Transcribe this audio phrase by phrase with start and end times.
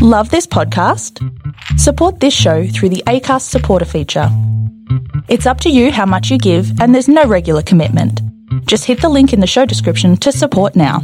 [0.00, 1.18] Love this podcast?
[1.76, 4.28] Support this show through the ACAST supporter feature.
[5.26, 8.22] It's up to you how much you give, and there's no regular commitment.
[8.66, 11.00] Just hit the link in the show description to support now.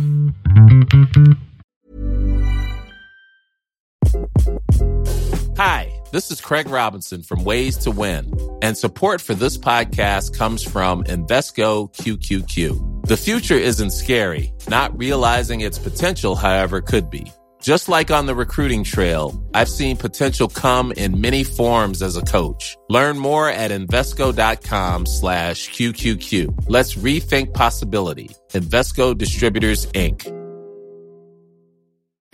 [5.56, 8.32] Hi, this is Craig Robinson from Ways to Win,
[8.62, 13.08] and support for this podcast comes from Invesco QQQ.
[13.08, 17.32] The future isn't scary, not realizing its potential, however, could be.
[17.64, 22.20] Just like on the recruiting trail, I've seen potential come in many forms as a
[22.20, 22.76] coach.
[22.90, 26.66] Learn more at Invesco.com slash QQQ.
[26.68, 28.28] Let's rethink possibility.
[28.52, 30.28] Invesco Distributors, Inc.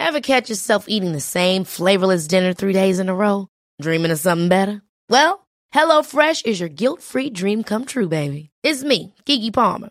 [0.01, 3.47] Ever catch yourself eating the same flavorless dinner three days in a row?
[3.81, 4.83] Dreaming of something better?
[5.09, 8.51] Well, HelloFresh is your guilt-free dream come true, baby.
[8.65, 9.91] It's me, Keke Palmer.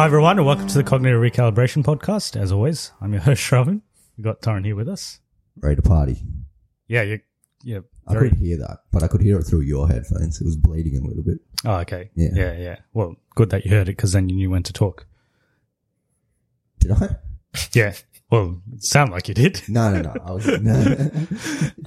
[0.00, 2.34] Hi, everyone, and welcome to the Cognitive Recalibration Podcast.
[2.34, 3.82] As always, I'm your host, Shravan.
[4.16, 5.20] We've got Torrin here with us.
[5.58, 6.22] ready to party.
[6.88, 7.20] Yeah, you,
[7.62, 8.30] yeah, I very.
[8.30, 10.40] could hear that, but I could hear it through your headphones.
[10.40, 11.40] It was bleeding a little bit.
[11.66, 12.08] Oh, okay.
[12.14, 12.30] Yeah.
[12.32, 12.76] yeah, yeah.
[12.94, 15.06] Well, good that you heard it because then you knew when to talk.
[16.78, 17.16] Did I?
[17.74, 17.92] Yeah.
[18.30, 19.60] Well, it sounded like you did.
[19.68, 20.14] No, no, no.
[20.24, 21.10] I was, no.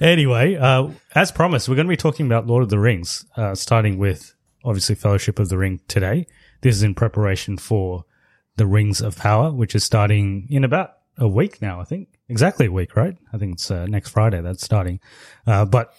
[0.00, 3.56] anyway, uh, as promised, we're going to be talking about Lord of the Rings, uh,
[3.56, 6.28] starting with obviously Fellowship of the Ring today.
[6.64, 8.06] This is in preparation for
[8.56, 12.08] the Rings of Power, which is starting in about a week now, I think.
[12.30, 13.18] Exactly a week, right?
[13.34, 14.98] I think it's uh, next Friday that's starting.
[15.46, 15.92] Uh, but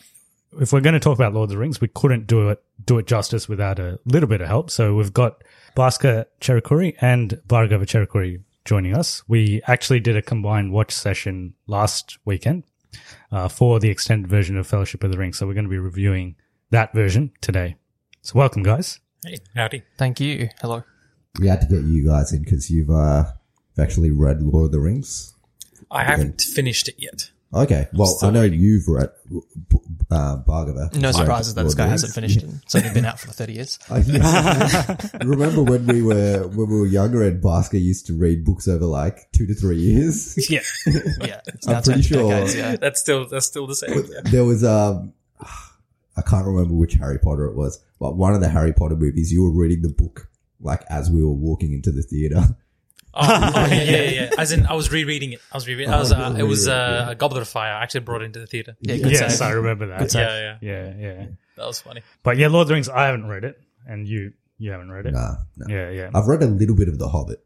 [0.60, 2.98] if we're going to talk about Lord of the Rings, we couldn't do it do
[2.98, 4.72] it justice without a little bit of help.
[4.72, 5.44] So we've got
[5.78, 9.22] Bhaskar Cherukuri and Bhargava Cherukuri joining us.
[9.28, 12.64] We actually did a combined watch session last weekend
[13.32, 15.32] uh, for the extended version of Fellowship of the Ring.
[15.32, 16.38] So we're going to be reviewing
[16.72, 17.76] that version today.
[18.24, 19.00] So welcome, guys.
[19.26, 19.82] Hey, howdy.
[19.98, 20.50] Thank you.
[20.62, 20.84] Hello.
[21.40, 23.26] we had to get you guys in because you've uh,
[23.80, 25.34] actually read Lord of the Rings.
[25.90, 27.32] I haven't finished it yet.
[27.54, 27.88] Okay.
[27.94, 28.60] Well, I know reading.
[28.60, 29.10] you've read
[30.12, 30.94] uh, Bhargava.
[30.96, 32.50] No Read surprises that Lord this guy hasn't finished it.
[32.64, 33.80] It's only been out for 30 years.
[33.90, 34.98] Uh, yeah.
[35.24, 38.86] Remember when we were when we were younger and Bhaskar used to read books over
[38.86, 40.36] like two to three years?
[40.52, 40.60] Yeah,
[41.22, 41.42] Yeah.
[41.68, 42.76] I'm pretty sure- decades, yeah.
[42.76, 44.04] that's still that's still the same.
[44.12, 44.20] Yeah.
[44.26, 45.14] there was um
[46.18, 49.32] I can't remember which Harry Potter it was, but one of the Harry Potter movies,
[49.32, 52.42] you were reading the book like as we were walking into the theater.
[53.18, 54.30] Oh, oh, yeah, yeah, yeah.
[54.38, 55.40] As in, I was rereading it.
[55.50, 55.94] I was rereading.
[55.94, 56.12] I was.
[56.12, 57.12] Uh, it was uh, yeah.
[57.12, 57.72] a Goblet of Fire.
[57.72, 58.76] I actually brought it into the theater.
[58.82, 59.48] Yeah, yes, save.
[59.48, 60.14] I remember that.
[60.14, 60.94] Yeah, yeah.
[60.94, 61.26] yeah, yeah.
[61.56, 62.02] That was funny.
[62.24, 65.06] But yeah, Lord of the Rings, I haven't read it, and you you haven't read
[65.06, 65.14] it.
[65.14, 65.74] nah, no.
[65.74, 66.10] Yeah, yeah.
[66.14, 67.42] I've read a little bit of The Hobbit.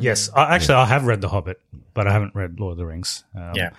[0.00, 1.60] Yes, I, actually, I have read The Hobbit,
[1.94, 3.24] but I haven't read Lord of the Rings.
[3.34, 3.70] Um, Yeah.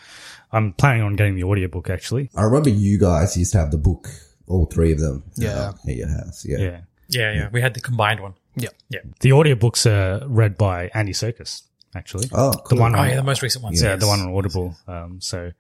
[0.52, 2.30] I'm planning on getting the audiobook actually.
[2.36, 4.08] I remember you guys used to have the book,
[4.48, 5.24] all three of them.
[5.36, 5.50] Yeah.
[5.70, 6.44] uh, at your house.
[6.46, 6.58] Yeah.
[6.58, 6.80] Yeah.
[7.10, 7.50] Yeah, yeah.
[7.52, 8.34] We had the combined one.
[8.56, 8.70] Yeah.
[8.90, 9.00] Yeah.
[9.20, 11.62] The audiobooks are read by Andy Serkis,
[11.96, 12.28] actually.
[12.32, 12.80] Oh, The cool.
[12.80, 13.82] one Oh on, yeah, the most recent ones.
[13.82, 14.00] yeah, yes.
[14.00, 14.76] the one on Audible.
[14.88, 15.52] Um, so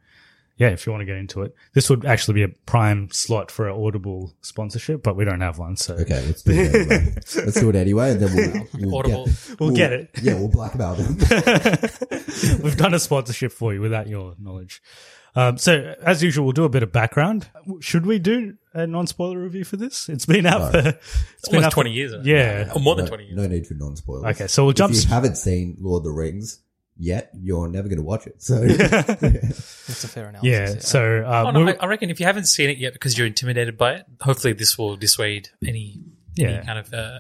[0.59, 3.50] yeah, if you want to get into it, this would actually be a prime slot
[3.50, 5.75] for an Audible sponsorship, but we don't have one.
[5.78, 7.14] So Okay, let's do it anyway.
[7.16, 9.25] let's do it anyway, and then we'll, we'll Audible.
[9.25, 10.09] Get, We'll get it.
[10.22, 11.18] Yeah, we'll blackmail them.
[12.64, 14.81] We've done a sponsorship for you without your knowledge.
[15.36, 17.48] Um, so as usual, we'll do a bit of background.
[17.81, 20.09] Should we do a non-spoiler review for this?
[20.09, 22.13] It's been out for it's been Almost out for- twenty years.
[22.25, 22.72] Yeah.
[22.74, 23.38] or more than twenty years.
[23.38, 24.36] no need for non-spoilers.
[24.36, 24.94] Okay, so we'll jump.
[24.95, 26.60] If you haven't seen Lord of the Rings
[27.00, 28.42] yet, you're never going to watch it.
[28.44, 30.44] So That's a fair analysis.
[30.44, 30.80] yeah.
[30.80, 33.25] So uh, Oh, no, I, I reckon if you haven't seen it yet because you're
[33.28, 36.00] intimidated by it, hopefully this will dissuade any,
[36.36, 36.50] Yeah.
[36.50, 37.19] any kind of uh,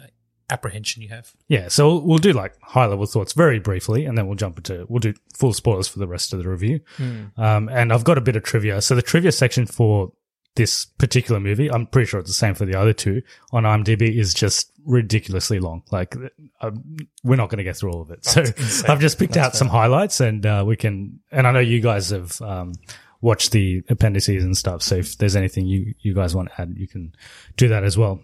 [0.49, 1.31] apprehension you have.
[1.47, 4.57] Yeah, so we'll, we'll do like high level thoughts very briefly, and then we'll jump
[4.57, 6.79] into we'll do full spoilers for the rest of the review.
[7.37, 8.81] Um, and I've got a bit of trivia.
[8.81, 10.11] So the trivia section for
[10.59, 13.21] this particular movie, I'm pretty sure it's the same for the other two
[13.53, 15.83] on IMDb, is just ridiculously long.
[15.89, 16.17] Like
[16.59, 18.25] um, we're not going to get through all of it.
[18.25, 18.43] So
[18.91, 21.21] I've just picked out some highlights, and uh, we can.
[21.31, 22.73] And I know you guys have um,
[23.21, 24.81] watch the appendices and stuff.
[24.81, 27.15] So if there's anything you, you guys want to add, you can
[27.55, 28.19] do that as well.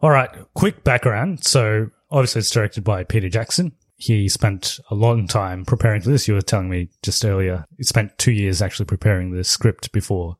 [0.00, 0.30] All right.
[0.54, 1.44] Quick background.
[1.44, 3.72] So obviously it's directed by Peter Jackson.
[3.96, 6.28] He spent a long time preparing for this.
[6.28, 7.66] You were telling me just earlier.
[7.76, 10.36] He spent two years actually preparing the script before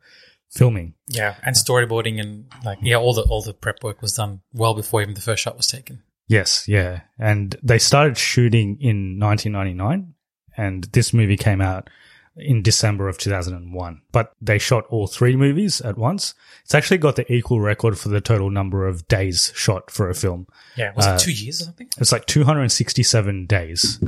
[0.51, 0.95] filming.
[1.09, 4.75] Yeah, and storyboarding and like yeah, all the all the prep work was done well
[4.75, 6.03] before even the first shot was taken.
[6.27, 7.01] Yes, yeah.
[7.19, 10.15] And they started shooting in 1999
[10.57, 11.89] and this movie came out
[12.37, 14.03] in December of 2001.
[14.13, 16.35] But they shot all three movies at once.
[16.65, 20.15] It's actually got the equal record for the total number of days shot for a
[20.15, 20.47] film.
[20.77, 21.89] Yeah, was Uh, it two years or something?
[21.99, 23.99] It's like 267 days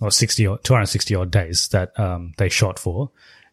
[0.00, 3.10] or 60 or 260 odd days that um, they shot for.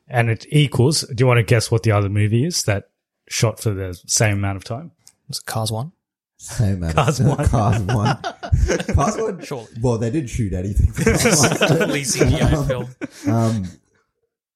[0.07, 2.89] And it equals, do you want to guess what the other movie is that
[3.27, 4.91] shot for the same amount of time?
[5.27, 5.91] Was it Cars 1?
[6.39, 6.93] Same man.
[6.93, 7.47] Cars one.
[7.47, 8.15] Cars one.
[8.93, 9.43] Cars one.
[9.43, 9.67] Surely.
[9.81, 10.91] Well, they didn't shoot anything.
[10.91, 11.69] For Cars one.
[11.69, 12.87] Totally CGI film.
[13.25, 13.63] Um,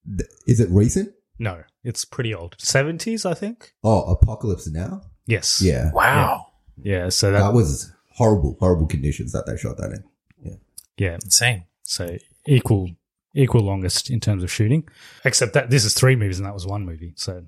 [0.06, 1.12] th- is it recent?
[1.40, 2.56] No, it's pretty old.
[2.58, 3.72] 70s, I think?
[3.82, 5.02] Oh, Apocalypse Now.
[5.26, 5.60] Yes.
[5.60, 6.46] Yeah, Wow,
[6.80, 7.08] Yeah.
[7.08, 10.04] So that that, was horrible, horrible conditions that they shot that in.
[10.40, 10.56] Yeah.
[10.96, 11.14] yeah.
[11.14, 11.64] insane.
[11.82, 12.16] So
[12.46, 12.90] equal,
[13.34, 14.88] equal longest in terms of shooting,
[15.24, 17.14] except that this is three movies and that was one movie.
[17.16, 17.44] So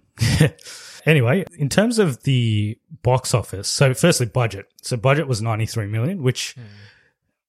[1.06, 4.66] anyway, in terms of the box office, so firstly, budget.
[4.82, 6.56] So budget was 93 million, which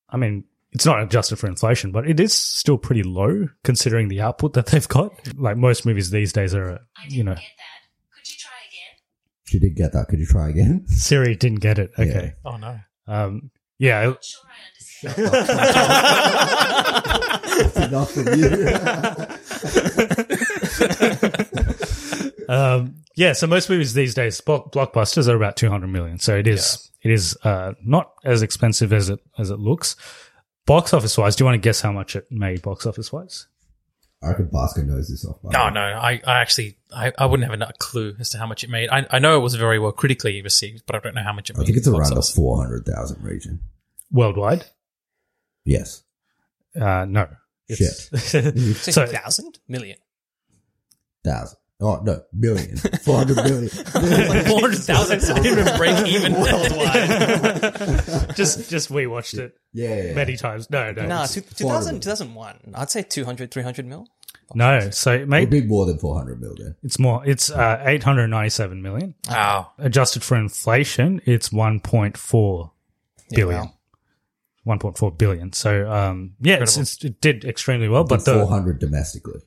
[0.10, 4.22] I mean, it's not adjusted for inflation, but it is still pretty low considering the
[4.22, 5.14] output that they've got.
[5.38, 7.36] Like most movies these days are, you know,
[9.46, 10.08] She did get that.
[10.10, 10.86] Could you try again?
[10.88, 11.92] Siri didn't get it.
[11.98, 12.34] Okay.
[12.44, 12.80] Oh no.
[13.08, 14.14] Um, yeah.
[17.92, 18.50] Not from you.
[22.48, 26.19] Um, yeah, so most movies these days, blockbusters are about 200 million.
[26.19, 29.96] So it is, it is, uh, not as expensive as it, as it looks.
[30.66, 33.48] Box office wise, do you want to guess how much it made box office wise?
[34.24, 35.38] I reckon Bhaskar knows this off.
[35.44, 35.81] No, no.
[35.81, 38.90] I, I actually, I, I wouldn't have a clue as to how much it made.
[38.90, 41.50] I, I know it was very well critically received, but I don't know how much
[41.50, 41.66] it I made.
[41.66, 43.60] think it's box around the four hundred thousand region.
[44.12, 44.66] Worldwide?
[45.63, 46.04] Yes.
[46.80, 47.28] Uh, no.
[47.67, 49.57] It's- Say so, thousand?
[51.23, 51.57] Thousand.
[51.81, 52.77] Oh no, million.
[52.77, 53.63] Four hundred million.
[53.65, 53.94] like
[54.47, 55.19] four hundred thousand.
[55.19, 58.29] So it didn't even break even worldwide.
[58.35, 60.13] just, just we watched it Yeah, yeah, yeah.
[60.13, 60.69] many times.
[60.69, 61.06] No, no.
[61.06, 62.59] Nah, two, 2000, 2001.
[62.75, 64.07] I'd say 200, 300 mil.
[64.53, 64.89] no.
[64.91, 66.77] So it It'd made, be more than four hundred million.
[66.81, 69.13] it's more, it's, uh, 897 million.
[69.27, 69.71] Wow.
[69.77, 72.71] Adjusted for inflation, it's 1.4
[73.31, 73.50] billion.
[73.51, 73.73] Yeah, wow.
[74.65, 75.53] 1.4 billion.
[75.53, 79.41] So, um, yeah, it's, it's, it did extremely well, but four the, hundred domestically.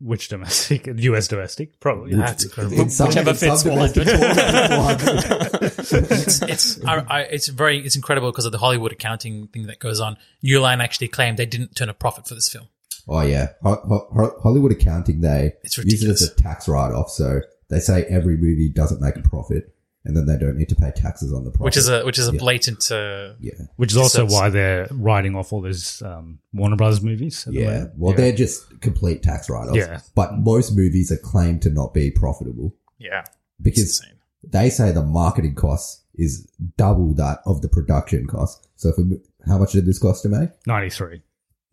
[0.00, 2.14] which domestic, US domestic, probably.
[2.14, 2.80] That's incredible.
[2.80, 6.10] In some- Whichever in some fits domestic, 400.
[6.12, 9.78] it's it's I, I, it's very it's incredible because of the Hollywood accounting thing that
[9.78, 10.16] goes on.
[10.42, 12.68] New Line actually claimed they didn't turn a profit for this film.
[13.08, 17.10] Oh yeah, Ho- Ho- Ho- Hollywood accounting they It's use it as a tax write-off.
[17.10, 19.73] So they say every movie doesn't make a profit,
[20.04, 21.64] and then they don't need to pay taxes on the profit.
[21.64, 22.38] Which is a which is a Yeah.
[22.38, 22.90] blatant.
[22.90, 27.46] Uh, yeah, Which is also why they're writing off all those um, Warner Brothers movies.
[27.46, 27.84] At the yeah.
[27.96, 29.76] Well, they're just complete tax write-offs.
[29.78, 30.00] Yeah.
[30.14, 33.24] but most movies are claimed to not be profitable yeah,
[33.60, 34.04] because
[34.42, 36.46] they say the marketing cost is
[36.76, 38.68] double that of the production cost.
[38.76, 39.02] So for
[39.46, 40.50] how much did this cost to make?
[40.66, 41.22] 93.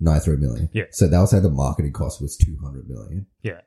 [0.03, 0.67] Ninety-three million.
[0.73, 0.85] Yeah.
[0.89, 3.27] So they'll say the marketing cost was two hundred million.
[3.43, 3.61] Yeah.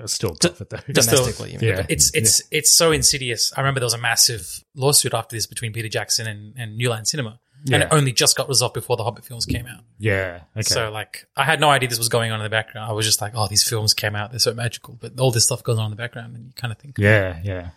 [0.00, 0.76] That's still profit though.
[0.92, 1.52] Domestically.
[1.52, 1.68] you mean.
[1.70, 1.86] Yeah.
[1.88, 3.52] It's it's it's so insidious.
[3.56, 6.88] I remember there was a massive lawsuit after this between Peter Jackson and, and New
[6.90, 7.38] Line Cinema,
[7.72, 9.80] and it only just got resolved before the Hobbit films came out.
[9.98, 10.40] Yeah.
[10.56, 10.62] Okay.
[10.62, 12.90] So like, I had no idea this was going on in the background.
[12.90, 15.44] I was just like, oh, these films came out, they're so magical, but all this
[15.44, 17.40] stuff goes on in the background, and you kind of think, yeah.
[17.44, 17.70] Yeah.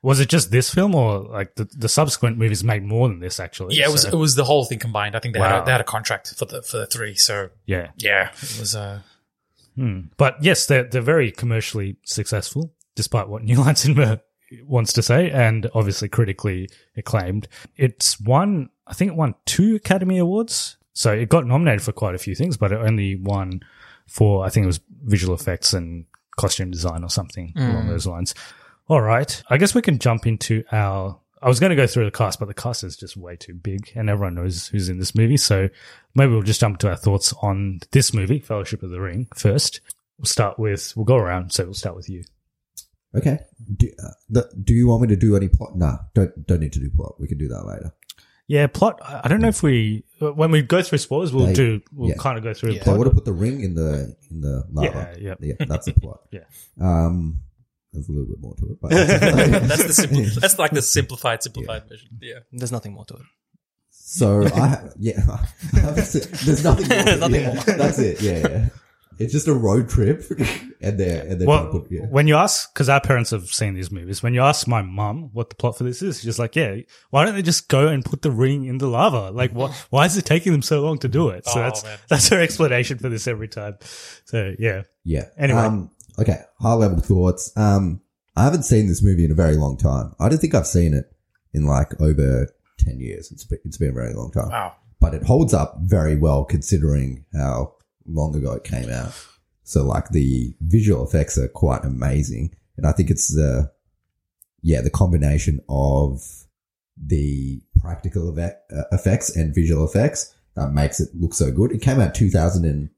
[0.00, 3.40] Was it just this film or like the, the subsequent movies made more than this
[3.40, 3.74] actually?
[3.74, 5.16] yeah, it was So- it was the whole thing combined.
[5.16, 7.50] I think they had a, they had a contract for the for the three, so
[7.66, 7.88] yeah.
[7.96, 9.00] yeah, it was uh
[9.78, 10.00] Hmm.
[10.16, 14.20] But yes, they're they're very commercially successful, despite what New Line Cinema
[14.64, 17.46] wants to say, and obviously critically acclaimed.
[17.76, 22.16] It's won, I think, it won two Academy Awards, so it got nominated for quite
[22.16, 23.60] a few things, but it only won
[24.08, 26.06] for I think it was visual effects and
[26.36, 27.62] costume design or something hmm.
[27.62, 28.34] along those lines.
[28.88, 31.20] All right, I guess we can jump into our.
[31.42, 33.54] I was going to go through the cast, but the cast is just way too
[33.54, 35.36] big, and everyone knows who's in this movie.
[35.36, 35.68] So
[36.14, 39.80] maybe we'll just jump to our thoughts on this movie, Fellowship of the Ring, first.
[40.18, 42.24] We'll start with, we'll go around, so we'll start with you.
[43.14, 43.38] Okay.
[43.76, 45.76] Do, uh, the, do you want me to do any plot?
[45.76, 47.14] Nah, don't don't need to do plot.
[47.18, 47.92] We can do that later.
[48.48, 48.98] Yeah, plot.
[49.02, 52.10] I I don't know if we, when we go through spoilers, we'll They- do, we'll
[52.10, 52.14] yeah.
[52.18, 52.80] kind of go through the Yeah.
[52.80, 52.98] They plot.
[52.98, 55.14] would have put the ring in the in the lava.
[55.20, 55.54] Yeah, yeah.
[55.58, 55.66] yeah.
[55.66, 56.20] That's the plot.
[56.30, 56.40] Yeah.
[56.80, 57.40] Um,
[57.92, 58.90] there's a little bit more to it, but
[59.68, 62.08] that's the simple, that's like the simplified simplified version.
[62.20, 63.22] Yeah, There's nothing more to it.
[63.90, 65.20] so I yeah.
[65.72, 66.88] there's nothing.
[66.88, 67.20] More to it.
[67.20, 67.62] Nothing yeah, more.
[67.64, 68.20] That's it.
[68.22, 68.68] Yeah, yeah.
[69.18, 70.22] it's just a road trip,
[70.80, 72.06] and they're and they're Well, trying to put, yeah.
[72.06, 75.30] when you ask, because our parents have seen these movies, when you ask my mum
[75.32, 76.76] what the plot for this is, she's just like, yeah,
[77.10, 79.30] why don't they just go and put the ring in the lava?
[79.30, 81.46] Like, what, why is it taking them so long to do it?
[81.46, 81.98] So Oh, that's, man.
[82.08, 83.76] that's her explanation for this every time.
[84.26, 84.82] So yeah.
[85.04, 85.24] Yeah.
[85.36, 85.60] Anyway.
[85.60, 86.42] Um, okay.
[86.60, 87.56] High level thoughts.
[87.56, 88.00] Um,
[88.36, 90.14] I haven't seen this movie in a very long time.
[90.20, 91.12] I don't think I've seen it
[91.52, 92.48] in like over
[92.78, 93.32] 10 years.
[93.32, 94.50] It's been, it's been a very long time.
[94.50, 94.76] Wow.
[95.00, 97.74] But it holds up very well considering how
[98.06, 99.12] long ago it came out.
[99.64, 102.54] So like the visual effects are quite amazing.
[102.76, 103.70] And I think it's the,
[104.62, 106.22] yeah, the combination of
[106.96, 108.50] the practical uh,
[108.92, 111.72] effects and visual effects that makes it look so good.
[111.72, 112.90] It came out 2001.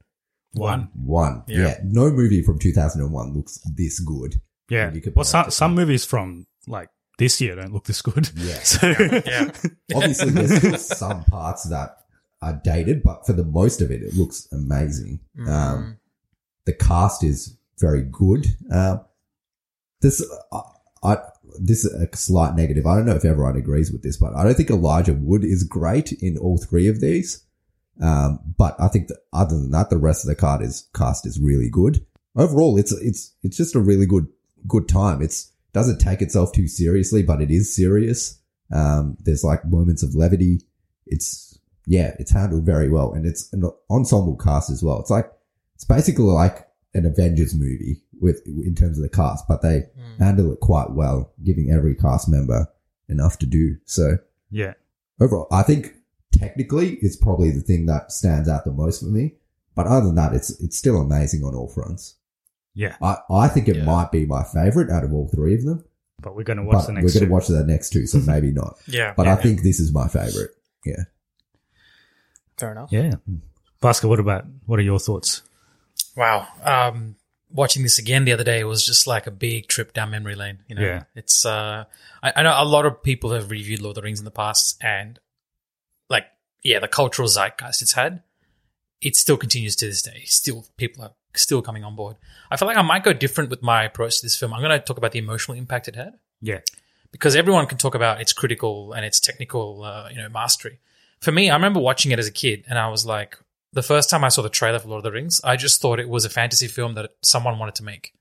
[0.52, 0.88] One.
[0.94, 1.44] One.
[1.46, 1.58] Yeah.
[1.58, 1.74] Yeah.
[1.84, 4.40] No movie from 2001 looks this good.
[4.68, 4.92] Yeah.
[4.92, 6.88] You Well, some, some movies from like
[7.18, 8.30] this year don't look this good.
[8.34, 8.58] Yeah.
[8.62, 9.52] So, Yeah.
[9.94, 11.96] Obviously, there's still some parts that
[12.42, 15.20] are dated, but for the most of it, it looks amazing.
[15.46, 15.98] Um,
[16.64, 18.46] the cast is very good.
[18.72, 19.02] Um,
[20.00, 20.60] this, I,
[21.02, 21.16] I,
[21.60, 22.86] this is a slight negative.
[22.86, 25.64] I don't know if everyone agrees with this, but I don't think Elijah Wood is
[25.64, 27.44] great in all three of these.
[28.00, 31.26] Um, but I think that other than that, the rest of the card is cast
[31.26, 32.04] is really good.
[32.36, 34.26] Overall, it's it's it's just a really good
[34.66, 35.20] good time.
[35.22, 38.40] It's doesn't take itself too seriously, but it is serious.
[38.72, 40.62] Um, there's like moments of levity.
[41.06, 45.00] It's yeah, it's handled very well, and it's an ensemble cast as well.
[45.00, 45.30] It's like
[45.74, 49.82] it's basically like an Avengers movie with in terms of the cast, but they
[50.18, 52.66] handle it quite well, giving every cast member
[53.08, 53.76] enough to do.
[53.84, 54.18] So
[54.50, 54.74] yeah.
[55.20, 55.94] overall, I think
[56.40, 59.34] technically it's probably the thing that stands out the most for me.
[59.74, 62.16] But other than that, it's it's still amazing on all fronts.
[62.74, 62.96] Yeah.
[63.02, 63.84] I, I think it Yeah.
[63.84, 65.84] might be my favorite out of all three of them.
[66.22, 67.04] But we're going to watch but the next.
[67.04, 67.26] we're going two.
[67.28, 68.76] to watch the next two, so maybe not.
[68.86, 69.14] Yeah.
[69.16, 69.32] But yeah.
[69.34, 70.50] I think this is my favorite.
[70.84, 71.04] Yeah.
[72.58, 72.92] Fair enough.
[72.92, 73.12] Yeah.
[73.82, 75.42] Bhaskar, what about, what are your thoughts?
[76.16, 76.46] Wow.
[76.62, 77.16] Um,
[77.50, 80.58] watching this again the other day was just like a big trip down memory lane.
[80.68, 81.04] You know, Yeah.
[81.14, 81.46] it's.
[81.46, 81.84] Uh,
[82.22, 84.30] I, I know a lot of people have reviewed Lord of the Rings in the
[84.30, 85.20] past, and like,
[86.62, 88.22] yeah, the cultural zeitgeist it's had,
[89.00, 90.22] it still continues to this day.
[90.26, 92.16] Still, people are still coming on board.
[92.50, 94.52] I feel like I might go different with my approach to this film.
[94.52, 96.60] I'm going to talk about the emotional impact it had Yeah.
[97.12, 100.80] because everyone can talk about its critical and its technical, uh, you know, mastery.
[101.20, 103.38] For me, I remember watching it as a kid, and I was like,
[103.72, 106.00] the first time I saw the trailer for Lord of the Rings, I just thought
[106.00, 108.12] it was a fantasy film that someone wanted to make.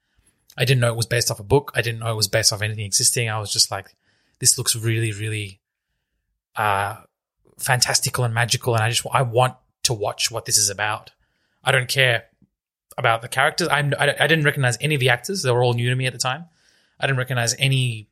[0.57, 1.71] I didn't know it was based off a book.
[1.75, 3.29] I didn't know it was based off anything existing.
[3.29, 3.95] I was just like,
[4.39, 5.59] this looks really, really,
[6.55, 6.97] uh,
[7.59, 11.11] fantastical and magical, and I just I want to watch what this is about.
[11.63, 12.25] I don't care
[12.97, 13.67] about the characters.
[13.69, 15.43] I'm, I, I didn't recognize any of the actors.
[15.43, 16.45] They were all new to me at the time.
[16.99, 18.09] I didn't recognize any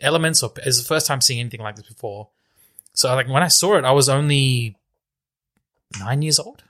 [0.00, 2.28] elements or it's the first time seeing anything like this before.
[2.94, 4.76] So like when I saw it, I was only
[5.98, 6.62] nine years old,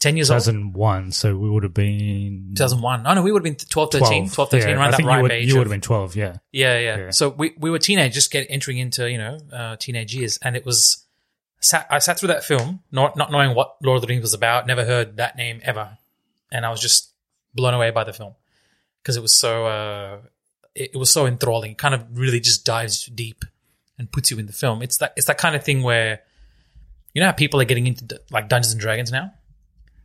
[0.00, 0.40] ten years old.
[0.40, 1.12] 2001.
[1.12, 3.06] So we would have been 2001.
[3.06, 4.74] Oh no, we would have been 12, 13, 12, 13, yeah.
[4.74, 5.48] around I that think ripe you would, age.
[5.48, 6.16] You would have been 12.
[6.16, 6.36] Yeah.
[6.50, 7.10] yeah, yeah, Yeah.
[7.10, 10.56] So we, we were teenagers, just get entering into you know uh, teenage years, and
[10.56, 11.06] it was
[11.62, 14.34] sat, I sat through that film not not knowing what Lord of the Rings was
[14.34, 15.98] about, never heard that name ever,
[16.50, 17.10] and I was just
[17.54, 18.34] blown away by the film
[19.02, 20.18] because it was so uh,
[20.74, 21.72] it, it was so enthralling.
[21.72, 23.44] It kind of really just dives deep
[23.98, 24.82] and puts you in the film.
[24.82, 26.20] It's that it's that kind of thing where
[27.14, 29.32] you know how people are getting into like Dungeons and Dragons now.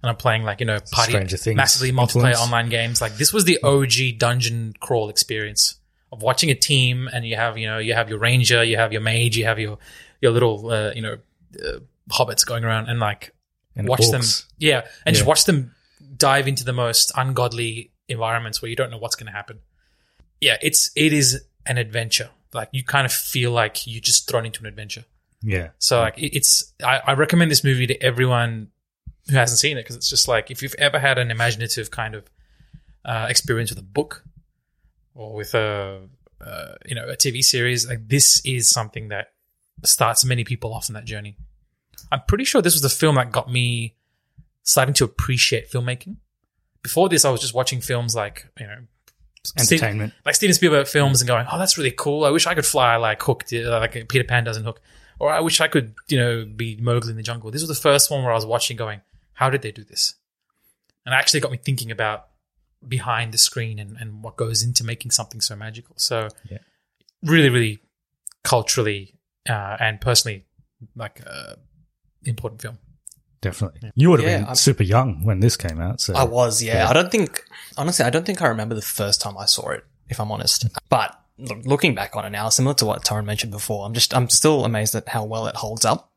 [0.04, 1.14] And I'm playing like, you know, party,
[1.56, 2.40] massively multiplayer influence.
[2.40, 3.02] online games.
[3.02, 5.76] Like this was the OG dungeon crawl experience
[6.12, 8.94] of watching a team and you have, you know, you have your ranger, you have
[8.94, 9.80] your mage, you have your,
[10.22, 11.18] your little, uh, you know,
[11.63, 11.80] uh,
[12.12, 13.34] hobbits going around and like
[13.75, 14.22] And watch them.
[14.58, 14.88] Yeah.
[15.06, 15.74] And just watch them
[16.18, 19.60] dive into the most ungodly environments where you don't know what's going to happen.
[20.42, 20.58] Yeah.
[20.62, 22.30] It's, it is an adventure.
[22.54, 25.06] Like you kind of feel like you just thrown into an adventure.
[25.42, 25.70] Yeah.
[25.80, 28.70] So like it- it's I, I recommend this movie to everyone
[29.30, 32.16] who hasn't seen it because it's just like if you've ever had an imaginative kind
[32.16, 32.24] of
[33.06, 34.24] uh, experience with a book
[35.13, 36.01] or with a
[36.39, 39.34] uh, you know a TV series, like this is something that
[39.84, 41.38] starts many people off on that journey.
[42.12, 43.96] I'm pretty sure this was the film that got me
[44.63, 46.17] starting to appreciate filmmaking.
[46.84, 48.77] Before this, I was just watching films like you know
[49.43, 50.13] Steve- Entertainment.
[50.25, 52.25] like Steven Spielberg films and going, oh, that's really cool.
[52.25, 54.81] I wish I could fly like Hook, uh, like Peter Pan doesn't hook,
[55.19, 57.50] or I wish I could, you know, be Mowgli in the jungle.
[57.51, 59.01] This was the first one where I was watching, going,
[59.34, 60.15] how did they do this?
[61.05, 62.27] And it actually got me thinking about
[62.86, 65.96] behind the screen and, and what goes into making something so magical.
[65.98, 66.57] So, Yeah.
[67.24, 67.79] really, really
[68.43, 69.13] culturally
[69.50, 70.46] uh, and personally,
[70.96, 71.54] like uh,
[72.24, 72.77] important film.
[73.42, 73.92] Definitely.
[73.96, 76.01] You would have Yeah, been I'm- super young when this came out.
[76.01, 76.77] So I was, yeah.
[76.84, 76.89] Yeah.
[76.89, 77.44] I don't think,
[77.77, 80.66] honestly, I don't think I remember the first time I saw it, if I'm honest.
[80.89, 84.27] But looking back on it now, similar to what Torrin mentioned before, I'm just, I'm
[84.30, 86.12] still amazed at how well it holds up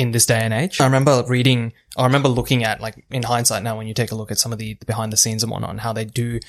[0.00, 0.80] in this day and age.
[0.80, 4.14] I remember reading, I remember looking at like in hindsight now when you take a
[4.14, 6.40] look at some of the behind the scenes and whatnot and how they do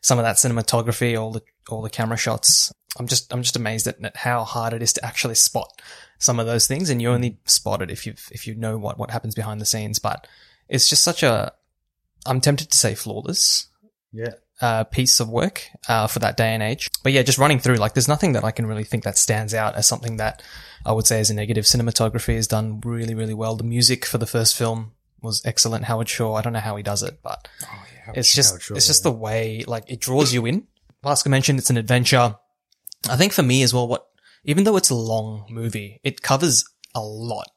[0.00, 2.72] some of that cinematography, all the, all the camera shots.
[3.00, 5.82] I'm just, I'm just amazed at, at how hard it is to actually spot
[6.20, 6.88] some of those things.
[6.88, 9.66] And you only spot it if you, if you know what, what happens behind the
[9.66, 9.98] scenes.
[9.98, 10.28] But
[10.68, 11.52] it's just such a,
[12.26, 13.66] I'm tempted to say flawless
[14.12, 14.34] Yeah.
[14.60, 16.90] Uh, piece of work uh, for that day and age.
[17.02, 19.54] But yeah, just running through, like, there's nothing that I can really think that stands
[19.54, 20.42] out as something that
[20.84, 21.64] I would say is a negative.
[21.64, 23.56] Cinematography is done really, really well.
[23.56, 25.84] The music for the first film was excellent.
[25.84, 27.48] Howard Shore, I don't know how he does it, but
[28.14, 30.66] it's just Shore, it's just the way like it draws you in.
[31.02, 32.36] Bhaskar mentioned it's an adventure.
[33.08, 34.06] I think for me as well, what
[34.44, 36.64] even though it's a long movie, it covers
[36.94, 37.48] a lot.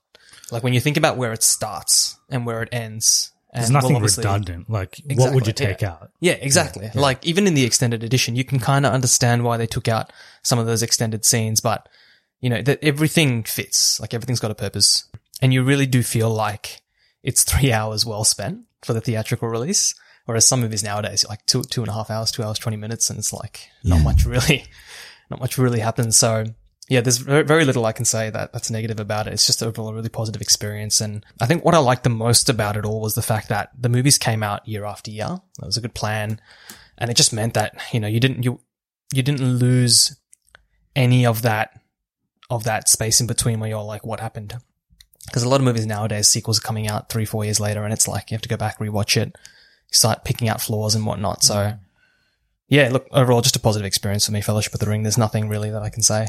[0.52, 3.33] Like when you think about where it starts and where it ends.
[3.54, 4.70] There's and, well, nothing obviously- redundant.
[4.70, 5.92] Like, what would you take yeah.
[5.92, 6.12] out?
[6.20, 6.90] yeah, exactly.
[6.96, 10.12] Like even in the extended edition, you can kind of understand why they took out
[10.42, 11.88] some of those extended scenes, but
[12.42, 14.00] you know that everything fits.
[14.00, 15.08] Like everything's got a purpose,
[15.42, 16.82] and you really do feel like
[17.22, 19.94] it's three hours well spent for the theatrical release.
[20.26, 23.10] Whereas some movies nowadays, like two two and a half hours, two hours twenty minutes,
[23.10, 24.66] and it's like not much really,
[25.30, 26.18] not much really happens.
[26.18, 26.46] So
[26.94, 29.34] yeah, there's very, little I can say that that's negative about it.
[29.34, 31.02] It's just overall a really positive experience.
[31.02, 33.72] And I think what I liked the most about it all was the fact that
[33.76, 35.40] the movies came out year after year.
[35.58, 36.40] That was a good plan.
[37.00, 38.60] And it just meant that, you know, you didn't, you,
[39.12, 40.16] you didn't lose
[40.96, 41.82] any of that,
[42.52, 44.56] of that space in between where you're like, what happened?
[45.26, 47.92] Because a lot of movies nowadays, sequels are coming out three, four years later, and
[47.92, 49.36] it's like you have to go back, rewatch it,
[49.92, 51.42] start picking out flaws and whatnot.
[51.42, 51.80] So, mm.
[52.68, 54.42] yeah, look, overall, just a positive experience for me.
[54.42, 55.02] Fellowship of the Ring.
[55.02, 56.28] There's nothing really that I can say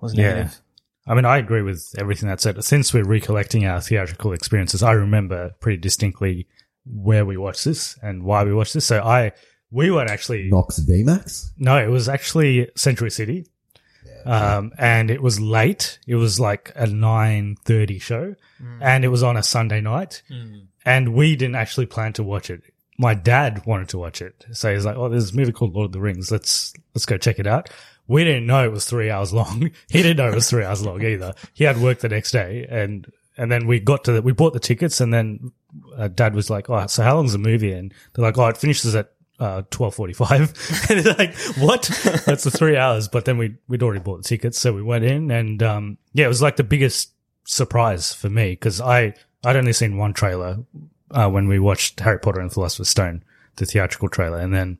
[0.00, 0.28] was Yeah.
[0.34, 0.60] negative.
[1.06, 2.62] I mean, I agree with everything that's said.
[2.64, 6.46] Since we're recollecting our theatrical experiences, I remember pretty distinctly
[6.86, 8.86] where we watched this and why we watched this.
[8.86, 9.32] So I,
[9.72, 11.50] we weren't actually, Knox VMAX.
[11.58, 13.46] no, it was actually Century City.
[14.24, 15.98] Um, and it was late.
[16.06, 18.34] It was like a 9.30 show
[18.80, 20.22] and it was on a Sunday night
[20.86, 22.62] and we didn't actually plan to watch it.
[22.98, 24.44] My dad wanted to watch it.
[24.52, 26.30] So he's like, Oh, there's a movie called Lord of the Rings.
[26.30, 27.70] Let's, let's go check it out.
[28.06, 29.70] We didn't know it was three hours long.
[29.90, 31.34] He didn't know it was three hours long either.
[31.54, 34.52] He had work the next day and, and then we got to the, we bought
[34.52, 35.52] the tickets and then
[35.96, 37.72] uh, dad was like, Oh, so how long's the movie?
[37.72, 40.90] And they're like, Oh, it finishes at uh, 12.45.
[40.90, 41.82] and it's like, what?
[42.26, 43.08] That's the three hours.
[43.08, 44.58] But then we, we'd already bought the tickets.
[44.58, 47.12] So we went in and, um, yeah, it was like the biggest
[47.44, 50.58] surprise for me because I, I'd only seen one trailer,
[51.12, 53.22] uh, when we watched Harry Potter and the Philosopher's Stone,
[53.56, 54.78] the theatrical trailer, and then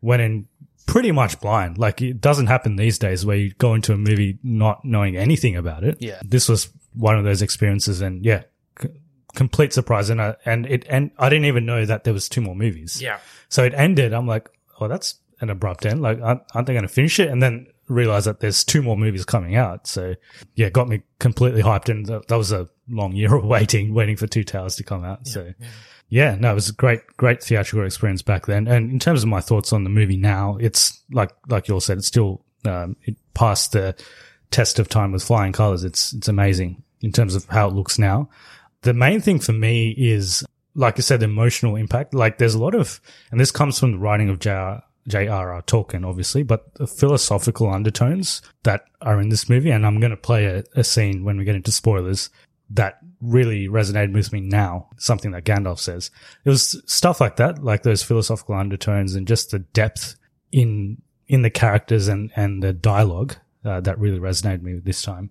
[0.00, 0.48] went in
[0.88, 1.78] pretty much blind.
[1.78, 5.54] Like it doesn't happen these days where you go into a movie not knowing anything
[5.54, 5.98] about it.
[6.00, 6.20] Yeah.
[6.24, 8.44] This was one of those experiences and yeah,
[8.80, 8.88] c-
[9.34, 10.08] complete surprise.
[10.10, 13.00] And I, and it, and I didn't even know that there was two more movies.
[13.00, 13.18] Yeah.
[13.50, 14.14] So it ended.
[14.14, 14.48] I'm like,
[14.80, 16.00] oh, that's an abrupt end.
[16.00, 17.28] Like, aren't, aren't they going to finish it?
[17.28, 19.86] And then realize that there's two more movies coming out.
[19.86, 20.14] So
[20.54, 21.90] yeah, got me completely hyped.
[21.90, 25.04] And that, that was a long year of waiting, waiting for Two Towers to come
[25.04, 25.26] out.
[25.26, 25.66] so yeah,
[26.36, 28.66] no, it was a great, great theatrical experience back then.
[28.66, 31.80] And in terms of my thoughts on the movie now, it's like, like you all
[31.80, 33.94] said, it's still, um, it passed the
[34.50, 35.84] test of time with flying colors.
[35.84, 38.30] It's, it's amazing in terms of how it looks now.
[38.82, 40.44] The main thing for me is,
[40.74, 42.14] like I said, the emotional impact.
[42.14, 44.82] Like there's a lot of, and this comes from the writing of J.R.
[45.08, 45.62] J.R.R.
[45.62, 49.70] Tolkien, obviously, but the philosophical undertones that are in this movie.
[49.70, 52.28] And I'm going to play a, a scene when we get into spoilers
[52.70, 54.88] that really resonated with me now.
[54.96, 56.10] Something that Gandalf says.
[56.44, 60.16] It was stuff like that, like those philosophical undertones and just the depth
[60.52, 65.02] in, in the characters and, and the dialogue, uh, that really resonated with me this
[65.02, 65.30] time.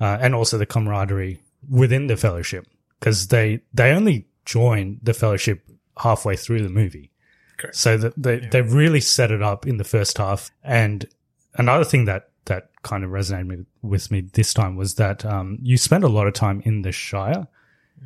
[0.00, 2.66] Uh, and also the camaraderie within the fellowship
[3.00, 7.10] because they, they only join the fellowship halfway through the movie.
[7.56, 7.76] Correct.
[7.76, 10.52] So that they, they really set it up in the first half.
[10.62, 11.08] And
[11.54, 15.78] another thing that, that kind of resonated with me this time was that, um, you
[15.78, 17.46] spend a lot of time in the Shire.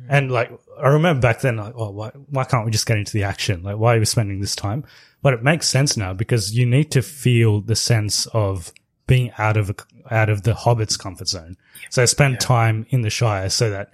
[0.07, 3.13] And like, I remember back then, like, oh, why, why can't we just get into
[3.13, 3.61] the action?
[3.61, 4.85] Like, why are we spending this time?
[5.21, 8.71] But it makes sense now because you need to feel the sense of
[9.05, 9.71] being out of,
[10.09, 11.57] out of the Hobbit's comfort zone.
[11.89, 13.91] So spend time in the Shire so that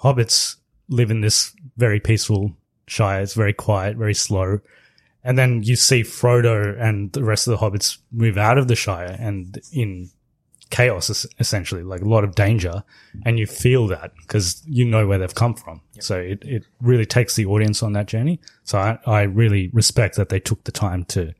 [0.00, 0.56] hobbits
[0.88, 2.52] live in this very peaceful
[2.86, 3.22] Shire.
[3.22, 4.60] It's very quiet, very slow.
[5.24, 8.76] And then you see Frodo and the rest of the hobbits move out of the
[8.76, 10.10] Shire and in
[10.70, 12.84] chaos, essentially, like a lot of danger.
[13.24, 15.80] And you feel that because you know where they've come from.
[16.00, 18.40] So it, it really takes the audience on that journey.
[18.64, 21.32] So I, I really respect that they took the time to,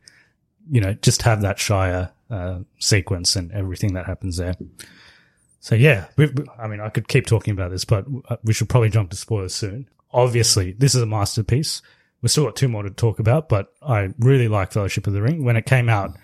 [0.71, 4.55] you know, just have that Shire, uh, sequence and everything that happens there.
[5.59, 6.05] So yeah,
[6.59, 9.15] I mean, I could keep talking about this, but uh, we should probably jump to
[9.15, 9.87] spoilers soon.
[10.11, 11.81] Obviously, this is a masterpiece.
[12.25, 15.21] We've still got two more to talk about, but I really like Fellowship of the
[15.21, 15.45] Ring.
[15.45, 16.17] When it came out,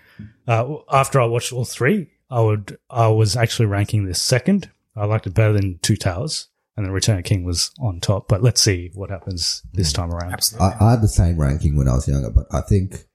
[0.48, 4.72] uh, after I watched all three, I would, I was actually ranking this second.
[4.96, 6.48] I liked it better than Two Towers.
[6.76, 8.28] and then Return of the King was on top.
[8.28, 10.34] But let's see what happens this time around.
[10.34, 10.70] Absolutely.
[10.70, 13.06] I, I had the same ranking when I was younger, but I think,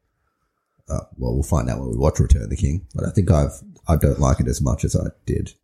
[0.88, 2.86] uh, well, we'll find out when we watch Return of the King.
[2.94, 5.54] But I think I've I don't like it as much as I did.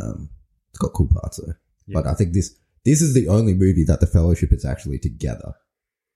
[0.00, 0.28] Um,
[0.70, 1.52] it's got cool parts though.
[1.86, 5.54] But I think this this is the only movie that the Fellowship is actually together.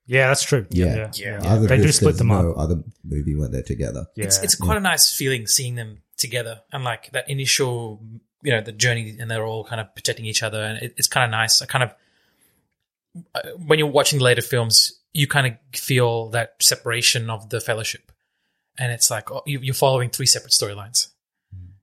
[0.09, 0.66] Yeah, that's true.
[0.71, 1.11] Yeah.
[1.14, 1.38] Yeah.
[1.44, 2.59] Other They do split there's them no up.
[2.59, 4.07] Other movie when they're together.
[4.16, 4.25] Yeah.
[4.25, 8.03] it's it's quite a nice feeling seeing them together and like that initial
[8.42, 11.07] you know the journey and they're all kind of protecting each other and it, it's
[11.07, 11.94] kind of nice i kind of
[13.35, 17.61] uh, when you're watching the later films you kind of feel that separation of the
[17.61, 18.11] fellowship
[18.79, 21.09] and it's like oh, you- you're following three separate storylines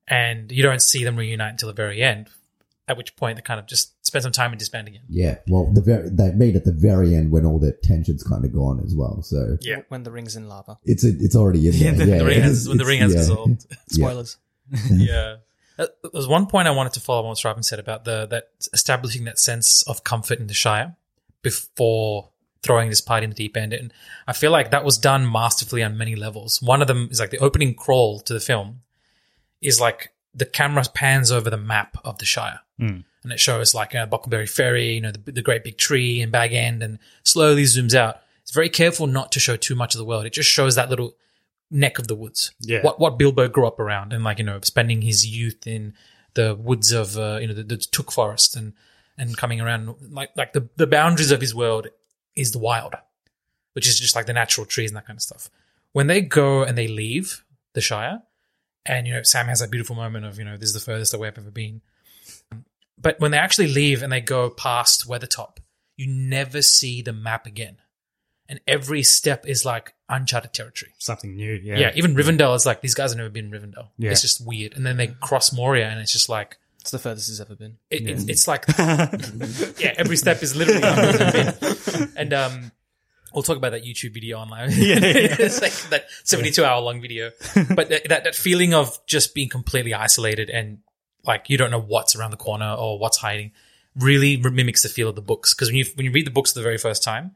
[0.07, 2.27] and you don't see them reunite until the very end
[2.88, 5.38] at which point they kind of just spend some time and disband again Yeah.
[5.48, 8.54] Well, the very, they meet at the very end when all the tension's kind of
[8.54, 9.21] gone as well.
[9.24, 10.78] So yeah When the ring's in lava.
[10.84, 11.93] it's a, it's already in there.
[11.93, 12.17] the- Yeah.
[12.19, 13.19] the ring has, when the ring has yeah.
[13.21, 14.38] dissolved Spoilers.
[14.91, 15.38] yeah.
[15.78, 18.50] Uh, There's one point I wanted to follow on what Robin said about the that
[18.71, 20.95] establishing that sense of comfort in the Shire
[21.41, 22.30] before
[22.63, 23.93] throwing this party in the deep end, and
[24.26, 26.62] I feel like that was done masterfully on many levels.
[26.62, 28.82] One of them is like the opening crawl to the film
[29.62, 32.60] is like the camera pans over the map of the Shire,
[33.24, 36.32] and it shows like uh, Bucklebury Ferry, you know, the, the great big tree and
[36.32, 38.19] Bag End, and slowly zooms out.
[38.41, 40.26] It's very careful not to show too much of the world.
[40.26, 41.15] It just shows that little
[41.71, 42.54] neck of the woods.
[42.60, 42.82] Yeah.
[42.82, 45.93] What what Bilbo grew up around and like, you know, spending his youth in
[46.36, 48.74] the woods of uh, you know, the, the Took Forest and
[49.17, 51.88] and coming around like like the, the boundaries of his world
[52.36, 52.95] is the wild.
[53.74, 55.50] Which is just like the natural trees and that kind of stuff.
[55.91, 57.43] When they go and they leave
[57.74, 58.21] the Shire,
[58.86, 61.13] and you know, Sam has that beautiful moment of, you know, this is the furthest
[61.13, 61.82] away I've ever been.
[62.98, 65.58] But when they actually leave and they go past Weathertop,
[65.98, 67.78] you never see the map again.
[68.48, 70.93] And every step is like uncharted territory.
[71.00, 71.54] Something new.
[71.54, 71.80] Yeah.
[71.80, 73.89] Yeah, even Rivendell is like these guys have never been Rivendell.
[73.98, 74.12] Yeah.
[74.12, 74.76] It's just weird.
[74.76, 77.78] And then they cross Moria, and it's just like It's the furthest it's ever been.
[77.89, 78.65] it, it's, it's like
[79.80, 80.82] yeah, every step is literally.
[82.17, 82.71] And um,
[83.36, 84.71] we'll talk about that YouTube video online.
[84.76, 87.32] Yeah, it's like that seventy-two hour long video.
[87.76, 90.80] But that, that that feeling of just being completely isolated and
[91.26, 93.52] like you don't know what's around the corner or what's hiding
[93.95, 95.54] really mimics the feel of the books.
[95.54, 97.36] Because when you when you read the books for the very first time,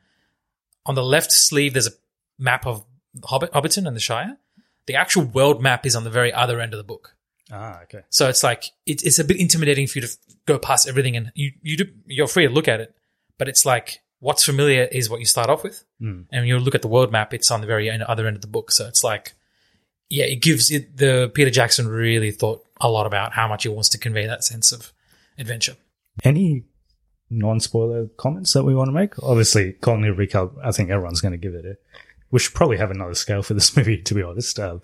[0.86, 1.92] on the left sleeve there's a
[2.38, 2.86] map of
[3.24, 4.38] Hobbit, Hobbiton and the Shire.
[4.86, 7.16] The actual world map is on the very other end of the book.
[7.52, 8.02] Ah, okay.
[8.10, 11.32] So it's like it, it's a bit intimidating for you to go past everything, and
[11.36, 12.96] you you do, you're free to look at it,
[13.38, 16.21] but it's like what's familiar is what you start off with, Hmm.
[16.32, 18.36] and when you look at the world map, it's on the very end, other end
[18.36, 18.71] of the book.
[18.71, 19.34] So it's like,
[20.10, 23.69] yeah, it gives it the Peter Jackson really thought a lot about how much he
[23.69, 24.91] wants to convey that sense of
[25.38, 25.75] adventure.
[26.23, 26.63] Any
[27.29, 29.21] non-spoiler comments that we want to make?
[29.21, 30.53] Obviously, cognitive recal.
[30.63, 31.77] I think everyone's going to give it a.
[32.32, 34.79] We should probably have another scale for this movie, to be honest, uh,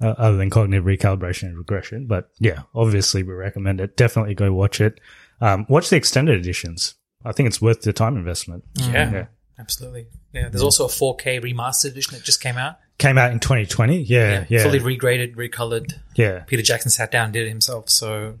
[0.00, 2.06] uh, other than cognitive recalibration and regression.
[2.06, 3.96] But yeah, obviously we recommend it.
[3.96, 5.00] Definitely go watch it.
[5.40, 6.94] Um, watch the extended editions.
[7.26, 8.64] I think it's worth the time investment.
[8.74, 9.26] Yeah, Yeah.
[9.58, 10.06] absolutely.
[10.32, 12.76] Yeah, there's also a 4K remastered edition that just came out.
[12.98, 14.02] Came out in 2020.
[14.02, 15.94] Yeah, yeah, fully regraded, recolored.
[16.14, 16.40] yeah.
[16.46, 17.90] Peter Jackson sat down and did it himself.
[17.90, 18.38] So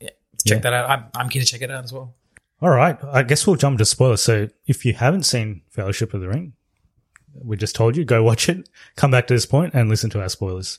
[0.00, 0.10] yeah,
[0.46, 0.70] check Yeah.
[0.70, 0.90] that out.
[0.90, 2.14] I'm, I'm keen to check it out as well.
[2.62, 2.96] All right.
[3.04, 4.22] I guess we'll jump to spoilers.
[4.22, 6.52] So if you haven't seen Fellowship of the Ring,
[7.42, 10.20] we just told you, go watch it, come back to this point and listen to
[10.22, 10.78] our spoilers.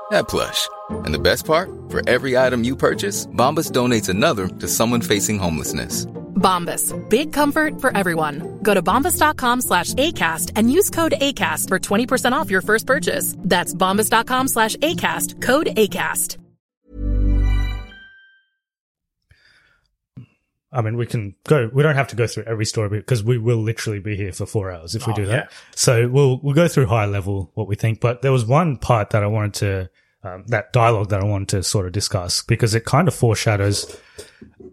[0.11, 0.67] that plush.
[0.89, 1.69] And the best part?
[1.89, 6.05] For every item you purchase, Bombas donates another to someone facing homelessness.
[6.35, 6.93] Bombas.
[7.09, 8.59] Big comfort for everyone.
[8.63, 13.35] Go to bombas.com slash ACAST and use code ACAST for 20% off your first purchase.
[13.39, 15.41] That's bombas.com slash ACAST.
[15.41, 16.37] Code ACAST.
[20.73, 21.69] I mean, we can go.
[21.73, 24.45] We don't have to go through every story because we will literally be here for
[24.45, 25.49] four hours if we Oh, do that.
[25.51, 25.57] yeah.
[25.75, 27.99] So we'll we'll go through high level what we think.
[27.99, 29.89] But there was one part that I wanted to
[30.23, 33.97] um, that dialogue that I wanted to sort of discuss because it kind of foreshadows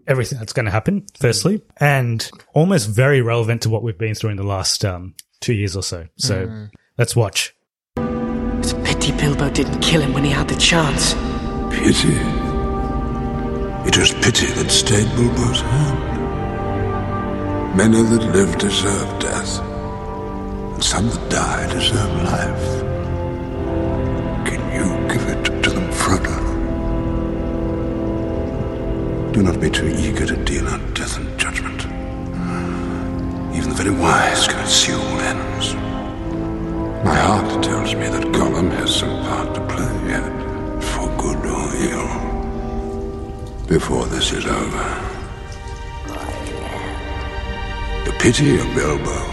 [0.07, 1.05] everything that's going to happen.
[1.19, 5.53] Firstly, and almost very relevant to what we've been through in the last um, two
[5.53, 6.07] years or so.
[6.17, 6.69] So Mm.
[6.97, 7.55] let's watch.
[7.97, 11.13] It's a pity Bilbo didn't kill him when he had the chance.
[11.73, 12.13] Pity.
[13.87, 16.17] It was pity that stayed Bilbo's hand.
[17.77, 22.83] Many that live deserve death, and some that die deserve life.
[29.39, 31.81] Do not be too eager to deal out death and judgment.
[33.55, 35.75] Even the very wise can assume all ends.
[37.05, 40.25] My heart tells me that Gollum has some part to play yet,
[40.81, 42.07] for good or ill.
[43.67, 44.87] Before this is over.
[48.05, 49.28] The pity of Bilbo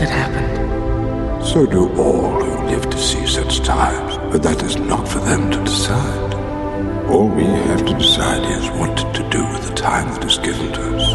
[0.00, 1.44] happened.
[1.46, 5.50] So do all who live to see such times, but that is not for them
[5.50, 6.34] to decide.
[7.08, 10.72] All we have to decide is what to do with the time that is given
[10.72, 11.06] to us.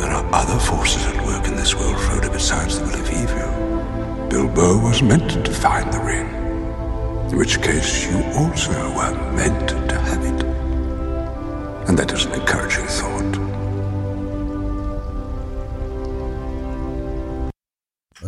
[0.00, 4.28] There are other forces at work in this world, Frodo, besides the will of evil.
[4.28, 6.28] Bilbo was meant to find the ring,
[7.30, 10.42] in which case you also were meant to have it.
[11.88, 13.45] And that is an encouraging thought.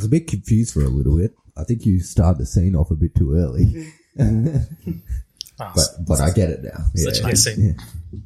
[0.09, 1.35] A bit confused for a little bit.
[1.57, 3.93] I think you started the scene off a bit too early.
[5.61, 6.85] Ah, but but I get it now.
[6.95, 7.75] Such a nice scene.
[7.77, 8.21] Yeah.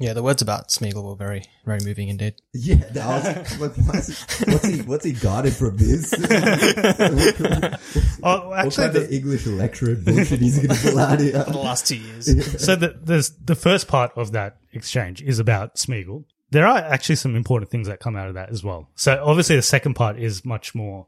[0.00, 2.34] Yeah, the words about Smeagol were very, very moving indeed.
[2.54, 6.12] Yeah, no, I was, what, what's, what's he what's he guarded from this?
[8.22, 11.32] Oh, what actually, kind of English lecturer bullshit he's going to pull out here?
[11.44, 12.62] For the last two years.
[12.62, 16.24] so the, there's the first part of that exchange is about Smeagol.
[16.50, 18.88] There are actually some important things that come out of that as well.
[18.94, 21.06] So obviously the second part is much more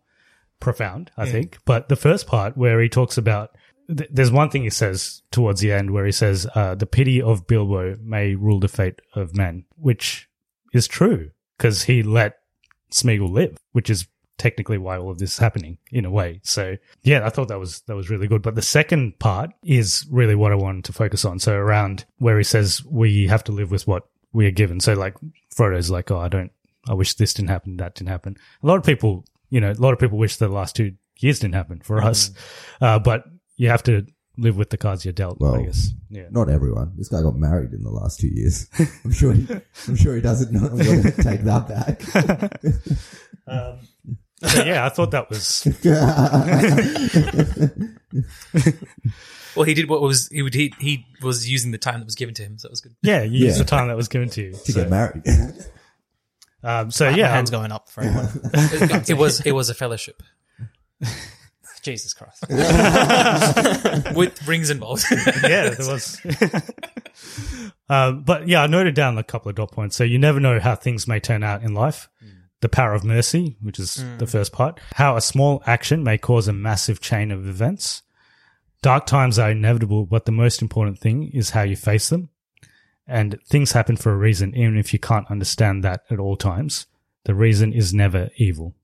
[0.61, 1.59] profound, I think.
[1.65, 3.57] But the first part where he talks about
[3.89, 7.21] th- there's one thing he says towards the end where he says uh, the pity
[7.21, 10.29] of Bilbo may rule the fate of men, which
[10.73, 12.39] is true because he let
[12.91, 14.07] Smeagol live, which is
[14.39, 16.41] technically why all of this is happening in a way.
[16.43, 18.43] So yeah, I thought that was that was really good.
[18.43, 21.39] But the second part is really what I wanted to focus on.
[21.39, 24.81] So around where he says we have to live with what we are given.
[24.81, 25.15] So like
[25.55, 26.51] Frodo's like, oh, I don't,
[26.89, 28.37] I wish this didn't happen, that didn't happen.
[28.63, 31.39] A lot of people, you know, a lot of people wish the last two years
[31.41, 32.31] didn't happen for us,
[32.81, 33.25] uh, but
[33.57, 34.07] you have to
[34.39, 35.39] live with the cards you're dealt.
[35.41, 35.91] Well, I guess.
[36.11, 36.27] Yeah.
[36.31, 36.93] Not everyone.
[36.97, 38.69] This guy got married in the last two years.
[39.05, 39.33] I'm sure.
[39.33, 39.47] He,
[39.89, 42.63] I'm sure he doesn't know want to take that back.
[43.45, 43.81] Um,
[44.47, 45.67] so yeah, I thought that was
[49.55, 52.15] Well, he did what was he would he, he was using the time that was
[52.15, 52.95] given to him, so that was good.
[53.03, 53.23] yeah.
[53.23, 53.65] You use Yeah.
[53.65, 54.53] the time that was given to you.
[54.53, 55.23] to So, get married.
[56.63, 58.29] um, so My yeah, hands going up for everyone.
[59.09, 60.23] It was it was a fellowship
[61.83, 62.45] Jesus Christ.
[64.17, 65.05] with rings involved.
[65.43, 66.19] yeah, there was.
[67.91, 69.97] um, but yeah, I noted down a couple of dot points.
[69.97, 72.09] So you never know how things may turn out in life.
[72.63, 74.19] The power of mercy, which is hmm.
[74.19, 74.81] the first part.
[74.95, 78.03] How a small action may cause a massive chain of events.
[78.83, 82.31] Dark times are inevitable, but the most important thing is how you face them.
[83.07, 86.87] And things happen for a reason, even if you can't understand that at all times.
[87.25, 88.75] The reason is never evil.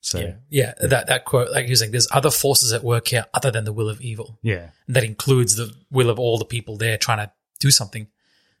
[0.00, 0.74] So yeah, yeah.
[0.80, 3.72] That that quote, like was saying, there's other forces at work here other than the
[3.72, 4.38] will of evil.
[4.42, 4.70] yeah.
[4.86, 8.06] And that includes the will of all the people there trying to do something,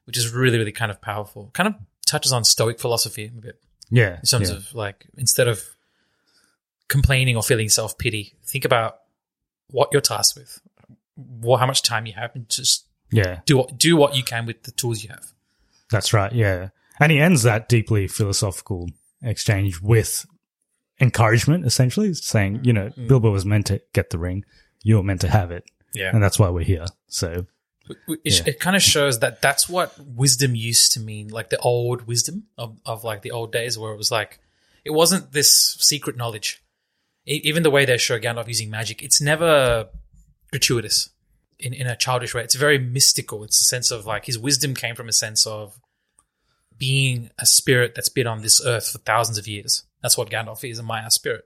[0.04, 1.50] which is really, really kind of powerful.
[1.52, 4.16] Kind of touches on Stoic philosophy a bit Yeah.
[4.16, 4.56] in terms yeah.
[4.56, 5.62] of like instead of
[6.88, 9.00] complaining or feeling self pity, think about
[9.70, 10.60] what you're tasked with,
[11.16, 13.40] what, how much time you have, and just yeah.
[13.46, 15.26] do what do what you can with the tools you have.
[15.90, 16.32] That's right.
[16.32, 16.68] Yeah.
[16.98, 18.90] And he ends that deeply philosophical
[19.22, 20.26] exchange with
[21.00, 23.08] encouragement, essentially, saying, you know, mm.
[23.08, 24.44] Bilbo was meant to get the ring.
[24.82, 25.64] You were meant to have it.
[25.94, 26.10] Yeah.
[26.12, 26.86] And that's why we're here.
[27.08, 27.46] So,
[28.08, 28.42] it, Yeah.
[28.46, 32.44] it kind of shows that that's what wisdom used to mean, like the old wisdom
[32.58, 34.38] of, of like the old days, where it was like
[34.84, 36.62] it wasn't this secret knowledge.
[37.26, 39.88] E- even the way they show Gandalf using magic, it's never
[40.50, 41.10] gratuitous
[41.58, 42.42] in, in a childish way.
[42.42, 43.44] It's very mystical.
[43.44, 45.78] It's a sense of like his wisdom came from a sense of
[46.78, 49.84] being a spirit that's been on this earth for thousands of years.
[50.02, 51.44] That's what Gandalf is, a Maia spirit.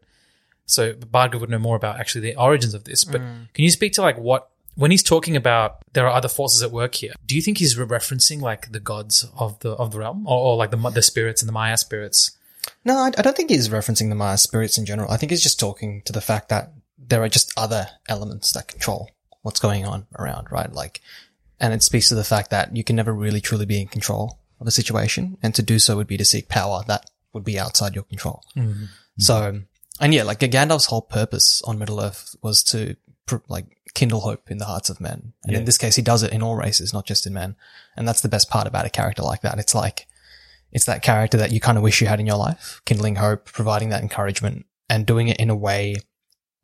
[0.66, 3.04] So Bhargava would know more about actually the origins of this.
[3.04, 3.52] But Mm.
[3.52, 6.70] can you speak to like what when he's talking about there are other forces at
[6.70, 7.12] work here?
[7.24, 10.38] Do you think he's re- referencing like the gods of the of the realm, or,
[10.38, 12.36] or like the the spirits and the Maia spirits?
[12.84, 15.10] No, I, I don't think he's referencing the Maia spirits in general.
[15.10, 18.68] I think he's just talking to the fact that there are just other elements that
[18.68, 19.10] control
[19.42, 20.72] what's going on around, right?
[20.72, 21.02] Like,
[21.60, 24.38] and it speaks to the fact that you can never really truly be in control
[24.60, 27.58] of a situation, and to do so would be to seek power that would be
[27.58, 28.42] outside your control.
[28.56, 28.88] Mhm.
[29.18, 29.60] So,
[30.00, 32.96] and yeah, like Gandalf's whole purpose on Middle Earth was to
[33.48, 35.58] like kindle hope in the hearts of men, and Yeah.
[35.58, 37.56] in this case, he does it in all races, not just in men.
[37.96, 39.58] And that's the best part about a character like that.
[39.58, 40.06] It's like
[40.72, 43.44] it's that character that you kind of wish you had in your life, kindling hope,
[43.46, 45.94] providing that encouragement, and doing it in a way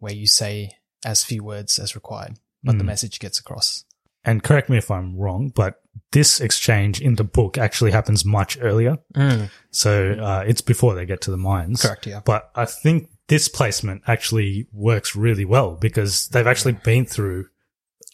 [0.01, 0.73] where you say
[1.05, 2.89] as few words as required, but the Mm.
[2.89, 3.85] message gets across.
[4.23, 5.81] and correct me if I'm wrong, but
[6.13, 8.99] this exchange in the book actually happens much earlier.
[9.15, 9.49] Mm.
[9.71, 11.81] So uh, it's before they get to the mines.
[11.81, 12.21] Correct, yeah.
[12.23, 17.47] But I think this placement actually works really well because they've actually been through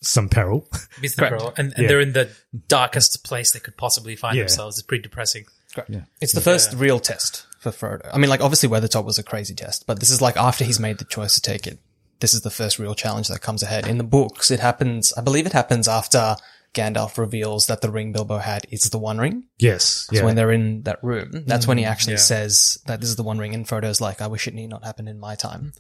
[0.03, 0.69] some peril.
[1.01, 1.89] Beats the Pearl, and, and Yeah.
[1.89, 2.29] they're in the
[2.69, 4.43] darkest place they could possibly find Yeah.
[4.43, 4.79] themselves.
[4.79, 5.47] It's pretty depressing.
[5.75, 5.91] Correct.
[6.21, 8.09] It's the first real test for Frodo.
[8.13, 10.79] I mean, like obviously Weathertop was a crazy test, but this is like after he's
[10.79, 11.79] made the choice to take it.
[12.21, 13.87] This is the first real challenge that comes ahead.
[13.87, 16.37] In the books, it happens, I believe it happens after
[16.77, 19.45] Gandalf reveals that the ring Bilbo had is the One Ring.
[19.59, 20.07] yes.
[20.11, 20.25] So Yeah.
[20.25, 22.19] when they're in that room, that's when he Mm, actually yeah.
[22.21, 24.85] says that this is the One Ring, and Frodo's like, "I wish it need not
[24.85, 25.73] happen in my time."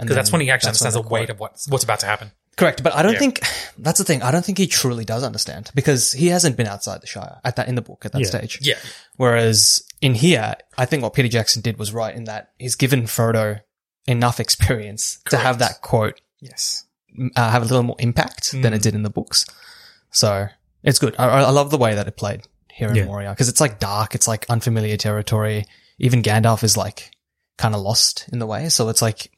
[0.00, 2.30] Because that's when he actually understands the weight of what's what's about to happen.
[2.56, 3.18] Correct, but I don't Yeah.
[3.20, 3.40] think
[3.78, 4.22] that's the thing.
[4.22, 7.54] I don't think he truly does understand because he hasn't been outside the Shire at
[7.56, 8.26] that in the book at that Yeah.
[8.28, 8.58] stage.
[8.62, 8.74] Yeah.
[9.16, 13.04] Whereas in here, I think what Peter Jackson did was right in that he's given
[13.04, 13.60] Frodo
[14.06, 16.84] enough experience to have that quote Yes.
[17.36, 18.76] uh, have a little more impact than Mm.
[18.76, 19.44] it did in the books.
[20.18, 20.48] So
[20.82, 21.14] it's good.
[21.18, 23.04] I, I love the way that it played here in Yeah.
[23.06, 24.14] Moria because it's like dark.
[24.14, 25.64] It's like unfamiliar territory.
[25.98, 27.10] Even Gandalf is like
[27.56, 28.68] kind of lost in the way.
[28.68, 29.30] So it's like,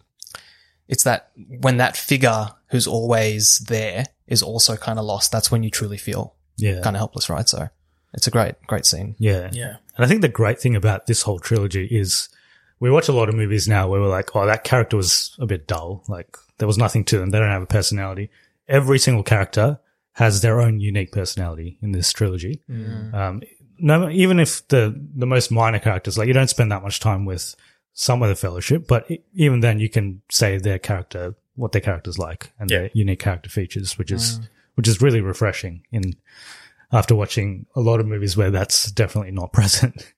[0.89, 5.63] it's that when that figure who's always there is also kind of lost, that's when
[5.63, 6.81] you truly feel Yeah.
[6.83, 7.49] kind of helpless, right?
[7.49, 7.69] So
[8.15, 9.17] it's a great, great scene.
[9.19, 9.51] Yeah.
[9.53, 9.77] Yeah.
[9.97, 12.29] And I think the great thing about this whole trilogy is
[12.79, 15.47] we watch a lot of movies now where we're like, oh, that character was a
[15.47, 16.05] bit dull.
[16.09, 17.31] Like there was nothing to them.
[17.31, 18.31] They don't have a personality.
[18.69, 19.79] Every single character
[20.21, 22.61] has their own unique personality in this trilogy.
[22.69, 23.41] Um,
[23.79, 27.25] no, even if the, the most minor characters, like you don't spend that much time
[27.25, 27.57] with
[27.95, 32.19] some of the fellowship, but even then you can say their character, what their character's
[32.19, 34.39] like and their unique character features, which is,
[34.75, 36.15] which is really refreshing in,
[36.93, 40.13] after watching a lot of movies where that's definitely not present.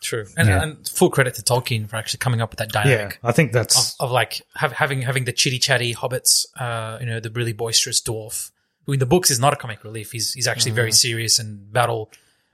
[0.00, 0.26] True.
[0.36, 0.62] And, Yeah.
[0.62, 3.18] and full credit to Tolkien for actually coming up with that dynamic.
[3.24, 7.06] I think that's of, of like have, having having the chitty chatty hobbits, uh, you
[7.06, 8.50] know, the really boisterous dwarf,
[8.84, 10.12] who in the books is not a comic relief.
[10.12, 10.94] He's he's actually very Mhm.
[10.94, 12.10] serious and battle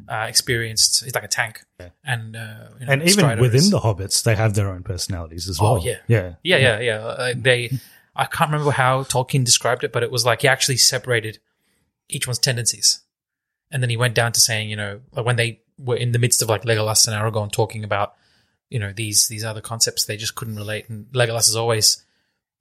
[0.09, 1.03] uh, experienced.
[1.05, 1.64] He's like a tank,
[2.05, 4.83] and uh, you know, and even Strider within is- the hobbits, they have their own
[4.83, 5.85] personalities as Oh well.
[5.85, 6.99] yeah, yeah, yeah, yeah, yeah.
[6.99, 7.79] Uh, they,
[8.14, 11.38] I can't remember how Tolkien described it, but it was like he actually separated
[12.09, 13.01] each one's tendencies,
[13.73, 16.19] and then he went down to saying, you know, like when they were in the
[16.19, 18.14] midst of like Legolas and Aragorn talking about,
[18.71, 20.88] you know, these these other concepts, they just couldn't relate.
[20.88, 22.05] And Legolas is always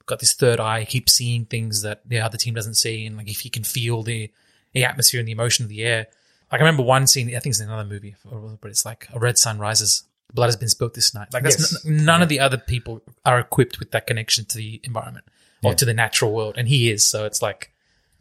[0.07, 3.15] got this third eye, he keeps seeing things that the other team doesn't see, and
[3.17, 4.31] like if he can feel the
[4.73, 6.07] the atmosphere and the emotion of the air.
[6.51, 8.15] Like I remember one scene, I think it's in another movie,
[8.61, 11.27] but it's like a red sun rises, blood has been spilt this night.
[11.33, 11.85] Like that's Yes.
[11.85, 15.25] n- none of the other people are equipped with that connection to the environment
[15.63, 15.75] or Yeah.
[15.77, 17.05] to the natural world, and he is.
[17.05, 17.71] So it's like,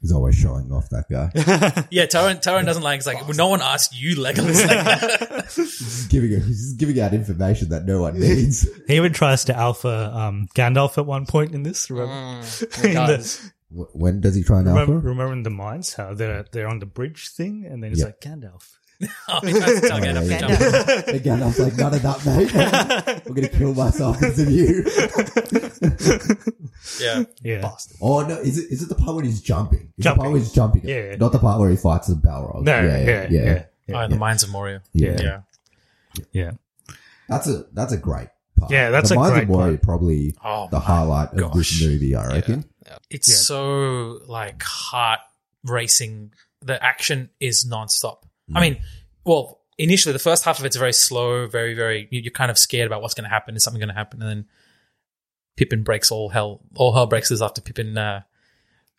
[0.07, 1.33] He's always showing off that guy.
[1.91, 2.99] yeah, Taran Taran doesn't like.
[2.99, 4.65] It's like well, no one asked you, Legolas.
[4.65, 5.53] Like that.
[5.53, 8.69] He's giving he's giving out information that no one needs.
[8.87, 11.91] He even tries to alpha um, Gandalf at one point in this.
[11.91, 12.13] Remember?
[12.47, 13.51] Mm, In the-
[13.93, 14.81] when does he try and alpha?
[14.83, 17.99] remember, remember in the mines how they're they're on the bridge thing, and then he's
[17.99, 18.07] Yeah.
[18.07, 18.76] like Gandalf.
[19.29, 20.95] oh, he tries to tell Gandalf yeah, to yeah.
[20.97, 21.09] jump.
[21.09, 23.23] Again, I was like, none of that, mate.
[23.27, 24.85] I'm gonna kill myself because of you.
[27.01, 27.71] Yeah, yeah.
[28.01, 29.93] Oh no, is it is it the part where he's jumping?
[29.99, 30.19] Is Jumping.
[30.19, 30.83] the part where he's jumping?
[30.85, 31.17] Yeah.
[31.17, 32.63] Not the part where he fights the Balrog.
[32.63, 33.65] No, yeah, yeah, yeah.
[33.89, 33.97] yeah.
[33.97, 34.83] Oh, in the mines of Moria.
[34.93, 35.17] Yeah.
[35.21, 35.41] yeah.
[36.33, 36.51] Yeah.
[37.29, 38.29] That's a that's a great
[38.59, 38.71] part.
[38.71, 39.83] Yeah, that's the a Mines great of Moria part.
[39.83, 42.65] probably Oh, the my highlight of this movie, I reckon.
[43.11, 43.35] It's Yeah.
[43.35, 45.21] so like heart
[45.65, 46.33] racing.
[46.63, 48.19] The action is nonstop.
[48.51, 48.57] Mm.
[48.57, 48.77] I mean,
[49.25, 52.09] well, initially the first half of it's very slow, very very.
[52.11, 53.57] you- You're kind of scared about what's going to happen.
[53.57, 54.21] Is something going to happen?
[54.23, 54.47] And then
[55.57, 56.61] Pippin breaks all hell.
[56.75, 58.23] All hell breaks loose after Pippin uh,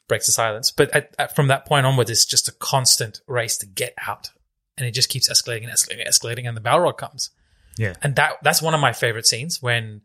[0.08, 0.72] breaks the silence.
[0.72, 4.32] But at, at, from that point onwards, it's just a constant race to get out,
[4.78, 7.30] and it just keeps escalating and escalating, escalating, and the Balrog comes.
[7.78, 7.94] Yeah.
[8.02, 10.02] And that that's one of my favorite scenes when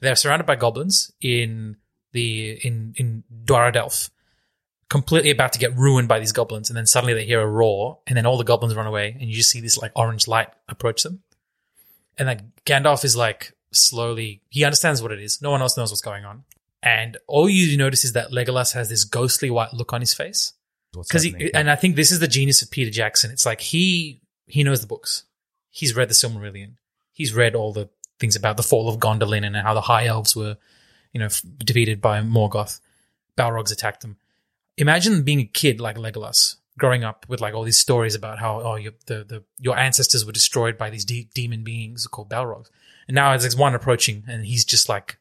[0.00, 1.76] they're surrounded by goblins in
[2.12, 4.10] the in in Dwarrowdelf,
[4.94, 7.98] completely about to get ruined by these goblins, and then suddenly they hear a roar,
[8.06, 10.50] and then all the goblins run away, and you just see this like orange light
[10.68, 11.24] approach them,
[12.16, 15.42] and then Gandalf is like slowly he understands what it is.
[15.42, 16.44] No one else knows what's going on,
[16.80, 20.52] and all you notice is that Legolas has this ghostly white look on his face
[20.92, 21.50] because happening?
[21.54, 23.32] and I think this is the genius of Peter Jackson.
[23.32, 25.24] It's like he he knows the books.
[25.70, 26.74] He's read the Silmarillion.
[27.12, 27.88] He's read all the
[28.20, 30.56] things about the fall of Gondolin and how the High Elves were,
[31.12, 32.78] you know, f- defeated by Morgoth.
[33.36, 34.18] Balrogs attacked them.
[34.76, 38.60] Imagine being a kid like Legolas, growing up with like all these stories about how
[38.60, 42.70] oh your the, the your ancestors were destroyed by these de- demon beings called Balrogs,
[43.08, 45.18] and now there's one approaching, and he's just like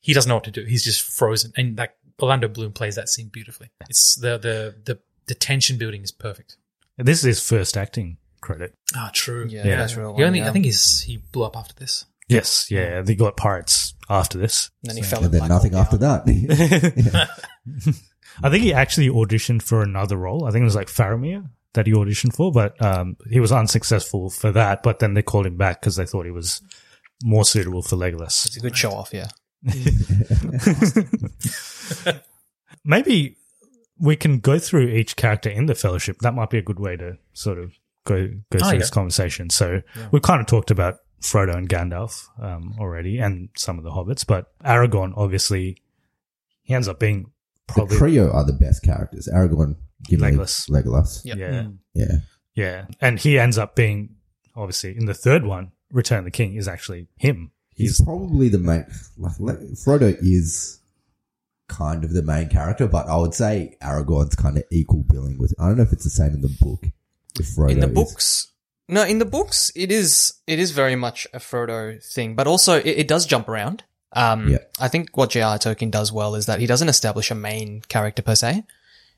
[0.00, 0.64] he doesn't know what to do.
[0.64, 3.70] He's just frozen, and like Orlando Bloom plays that scene beautifully.
[3.88, 6.56] It's the the the the tension building is perfect.
[6.96, 8.72] this is his first acting credit.
[8.94, 9.46] Ah, true.
[9.50, 9.76] Yeah, Yeah.
[9.78, 10.16] that's real.
[10.16, 10.48] He only, yeah.
[10.48, 12.04] I think he's he blew up after this.
[12.28, 14.70] Yes, yeah, they got pirates after this.
[14.82, 17.28] And then he So- fell And in then Black nothing Hole after that.
[18.42, 20.44] I think he actually auditioned for another role.
[20.46, 24.30] I think it was like Faramir that he auditioned for, but um, he was unsuccessful
[24.30, 24.82] for that.
[24.82, 26.60] But then they called him back because they thought he was
[27.22, 28.46] more suitable for Legolas.
[28.46, 29.28] It's a good show off, yeah.
[32.84, 33.36] Maybe
[33.98, 36.18] we can go through each character in the Fellowship.
[36.20, 37.72] That might be a good way to sort of
[38.04, 38.78] go go Oh, through yeah.
[38.78, 39.50] this conversation.
[39.50, 39.82] So
[40.12, 44.26] we've kind of talked about Frodo and Gandalf um, already, and some of the hobbits,
[44.26, 45.82] but Aragorn obviously
[46.62, 47.30] he ends up being
[47.74, 49.28] the trio are the best characters.
[49.32, 50.68] Aragorn, Gimli, Legolas.
[50.70, 51.24] Legolas.
[51.24, 51.38] Yep.
[51.38, 51.62] yeah.
[51.62, 51.70] Hmm.
[51.94, 52.16] Yeah.
[52.54, 52.86] Yeah.
[53.00, 54.16] And he ends up being,
[54.54, 57.52] obviously, in the third one, Return of the King is actually him.
[57.74, 58.86] He's He's, probably the main.
[59.18, 60.80] Like, like, Frodo is
[61.68, 65.54] kind of the main character, but I would say Aragorn's kind of equal billing with.
[65.58, 66.84] I don't know if it's the same in the book.
[67.38, 68.52] If Frodo in the is- books
[68.88, 72.76] no in the books it is it is very much a frodo thing but also
[72.78, 74.58] it, it does jump around um Yeah.
[74.80, 78.22] i think what j.r tolkien does well is that he doesn't establish a main character
[78.22, 78.64] per se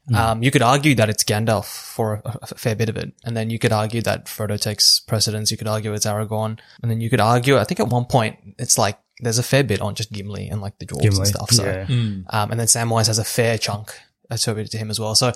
[0.08, 0.14] Hmm.
[0.14, 3.36] um, you could argue that it's Gandalf for a, a fair bit of it, and
[3.36, 5.50] then you could argue that Frodo takes precedence.
[5.50, 7.58] You could argue it's Aragorn, and then you could argue.
[7.58, 10.62] I think at one point it's like there's a fair bit on just Gimli and
[10.62, 11.50] like the dwarves Gimli, and stuff.
[11.50, 11.82] So, yeah.
[12.30, 13.92] um, and then Samwise has a fair chunk
[14.30, 15.14] attributed to him as well.
[15.14, 15.32] So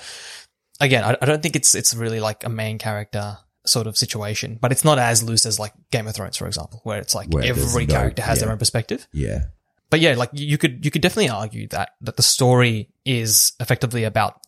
[0.81, 3.37] again, I, I don't think it's it's really like a main character
[3.67, 6.81] sort of situation, but it's not as loose as like Game of Thrones, for example,
[6.85, 9.07] where it's like Where there's every no- character has their own perspective.
[9.13, 9.45] Yeah.
[9.91, 14.05] But yeah, like you could you could definitely argue that that the story is effectively
[14.05, 14.41] about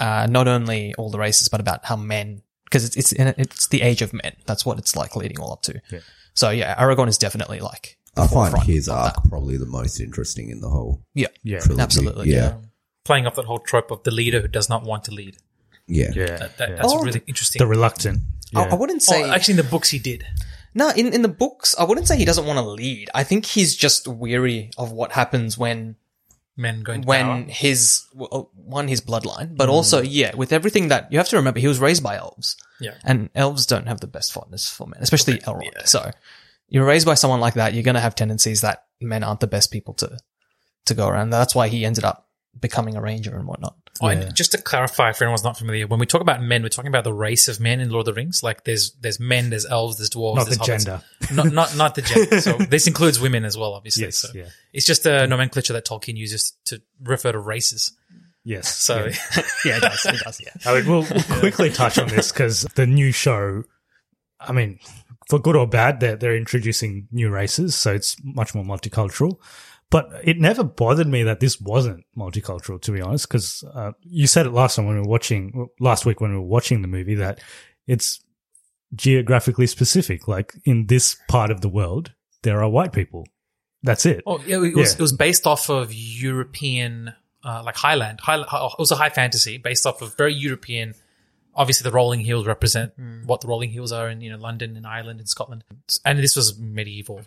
[0.00, 3.82] uh, not only all the races, but about how men because it's it's it's the
[3.82, 4.36] age of men.
[4.46, 5.80] That's what it's like leading all up to.
[5.90, 5.98] Yeah.
[6.34, 9.28] So yeah, Aragorn is definitely like the I find his arc that.
[9.28, 11.58] probably the most interesting in the whole Yeah, yeah.
[11.58, 11.82] trilogy.
[11.82, 12.58] absolutely, Yeah.
[13.04, 15.36] Playing up that whole trope of the leader who does not want to lead.
[15.86, 16.10] Yeah.
[16.14, 16.26] Yeah.
[16.36, 16.76] That, that.
[16.76, 17.02] That's Oh.
[17.02, 17.58] really interesting.
[17.60, 18.22] the reluctant.
[18.54, 18.72] I, Yeah.
[18.72, 20.24] I wouldn't say oh, actually, in the books he did.
[20.74, 23.08] No, in, in the books, I wouldn't say he doesn't want to lead.
[23.14, 25.96] I think he's just weary of what happens when
[26.56, 27.44] Men going to when power.
[27.48, 29.72] his well, uh, one his bloodline, but mm.
[29.72, 32.94] also yeah, with everything that you have to remember, he was raised by elves, Yeah.
[33.04, 35.86] and elves don't have the best fondness for men, especially Elrond.
[35.86, 36.10] So
[36.68, 39.48] you're raised by someone like that, you're going to have tendencies that men aren't the
[39.48, 40.16] best people to
[40.86, 41.30] to go around.
[41.30, 42.28] That's why he ended up
[42.60, 43.76] becoming a ranger and whatnot.
[44.00, 46.68] Oh, and just to clarify for anyone's not familiar, when we talk about men, we're
[46.68, 48.42] talking about the race of men in Lord of the Rings.
[48.42, 50.84] Like there's there's men, there's elves, there's dwarves, Not there's the hobbits.
[50.84, 51.02] gender.
[51.32, 52.40] not not not the gender.
[52.40, 54.04] So this includes women as well, obviously.
[54.04, 54.46] Yes, so yeah.
[54.72, 57.92] it's just a nomenclature that Tolkien uses to refer to races.
[58.42, 58.76] Yes.
[58.76, 59.12] So yeah.
[59.64, 60.06] Yeah, it does.
[60.06, 60.40] It does.
[60.44, 60.52] Yeah.
[60.66, 63.62] I mean, we'll, we'll quickly touch on this because the new show,
[64.40, 64.80] I mean,
[65.28, 69.38] for good or bad, they're, they're introducing new races, so it's much more multicultural.
[69.94, 74.26] But it never bothered me that this wasn't multicultural, to be honest, because uh, you
[74.26, 76.88] said it last time when we were watching, last week when we were watching the
[76.88, 77.38] movie, that
[77.86, 78.20] it's
[78.96, 80.26] geographically specific.
[80.26, 83.28] Like in this part of the world, there are white people.
[83.84, 84.24] That's it.
[84.26, 84.94] Oh, yeah, it was Yeah.
[84.94, 87.14] it was based off of European,
[87.44, 88.18] uh, like Highland.
[88.20, 90.94] High, it was a high fantasy based off of very European.
[91.54, 92.94] Obviously, the rolling hills represent
[93.26, 95.62] what the rolling hills are in you know London and Ireland and Scotland,
[96.04, 97.20] and this was medieval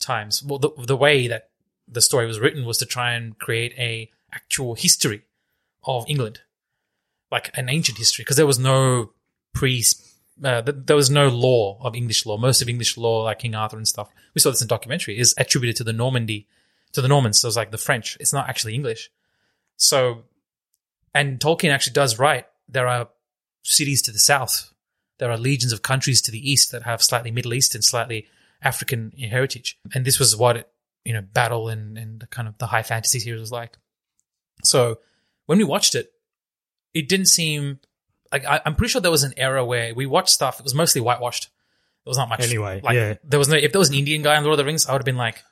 [0.00, 0.42] times.
[0.42, 1.50] Well, the the way that
[1.90, 5.22] the story was written was to try and create a actual history
[5.84, 6.40] of England,
[7.30, 9.12] like an ancient history, because there was no
[9.54, 9.84] pre.
[10.42, 12.36] Uh, th- there was no law of English law.
[12.36, 15.34] Most of English law, like King Arthur and stuff, we saw this in documentary, is
[15.36, 16.46] attributed to the Normandy,
[16.92, 17.40] to the Normans.
[17.40, 18.16] So it's like the French.
[18.20, 19.10] It's not actually English.
[19.76, 20.24] So,
[21.14, 22.46] and Tolkien actually does write.
[22.68, 23.08] There are
[23.62, 24.72] cities to the south.
[25.18, 28.26] there are legions of countries to the east that have slightly Middle Eastern, slightly
[28.62, 29.78] African heritage.
[29.92, 30.68] And this was what it,
[31.08, 33.78] you know, battle and, and kind of the high fantasy series was like.
[34.62, 34.98] So
[35.46, 36.12] when we watched it,
[36.92, 37.80] it didn't seem
[38.30, 40.60] like I, I'm pretty sure there was an era where we watched stuff.
[40.60, 41.48] It was mostly whitewashed.
[42.04, 42.42] There was not much.
[42.42, 43.14] Anyway, like yeah.
[43.24, 43.56] there was no.
[43.56, 45.16] If there was an Indian guy in Lord of the Rings, I would have been
[45.16, 45.42] like,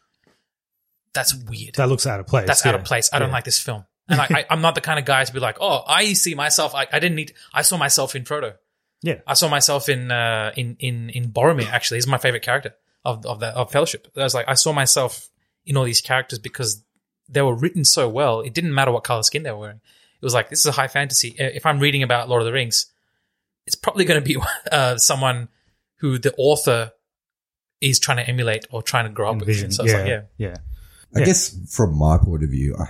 [1.15, 1.77] "That's weird.
[1.77, 2.47] That looks out of place.
[2.47, 3.09] That's out of place.
[3.11, 5.33] I don't like this film." And like, I, I'm not the kind of guy to
[5.33, 7.33] be like, "Oh, I see myself." I, I didn't need.
[7.55, 8.57] I saw myself in Frodo.
[9.03, 9.21] Yeah.
[9.27, 11.71] I saw myself in uh, in in in Boromir.
[11.71, 12.75] Actually, he's my favorite character
[13.07, 14.09] of of the of Fellowship.
[14.15, 15.31] I was like, I saw myself
[15.67, 16.83] in all these characters because
[17.29, 18.41] they were written so well.
[18.41, 19.81] It didn't matter what color skin they were wearing.
[20.21, 21.35] It was like this is a high fantasy.
[21.39, 22.87] If I'm reading about Lord of the Rings,
[23.67, 24.37] it's probably going to be
[24.73, 25.49] uh, someone
[25.97, 26.93] who the author
[27.81, 29.67] is trying to emulate or trying to grow up Envision.
[29.69, 29.75] with.
[29.75, 30.57] So it's yeah, like, yeah, yeah.
[31.15, 31.25] I Yeah.
[31.27, 32.87] guess from my point of view, I,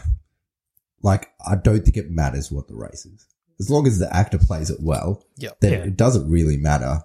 [1.02, 3.26] like I don't think it matters what the race is,
[3.58, 5.24] as long as the actor plays it well.
[5.38, 5.60] Yep.
[5.60, 5.78] then Yeah.
[5.84, 7.00] it doesn't really matter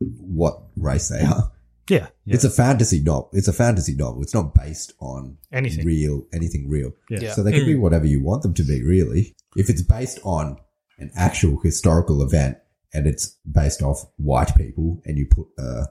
[0.00, 1.51] what race they are.
[1.88, 2.34] Yeah, yeah.
[2.34, 3.30] It's a fantasy novel.
[3.32, 4.22] It's a fantasy novel.
[4.22, 5.84] It's not based on Anything.
[5.84, 6.92] real, anything real.
[7.10, 7.18] Yeah.
[7.20, 7.32] Yeah.
[7.32, 9.34] So they can be whatever you want them to be, really.
[9.56, 10.58] If it's based on
[10.98, 12.58] an actual historical event
[12.94, 15.86] and it's based off white people and you put, uh,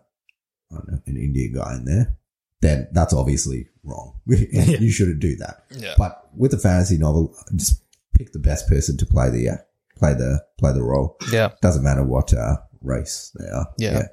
[0.72, 2.16] I don't know, an Indian guy in there,
[2.62, 4.20] then that's obviously wrong.
[4.28, 5.66] you shouldn't do that.
[5.72, 5.96] Yeah.
[5.98, 7.84] But with a fantasy novel, just
[8.18, 9.58] pick the best person to play the, uh,
[9.98, 11.18] play the, play the role.
[11.32, 11.50] Yeah.
[11.62, 13.68] Doesn't matter what, uh, race they are.
[13.78, 14.04] Yeah.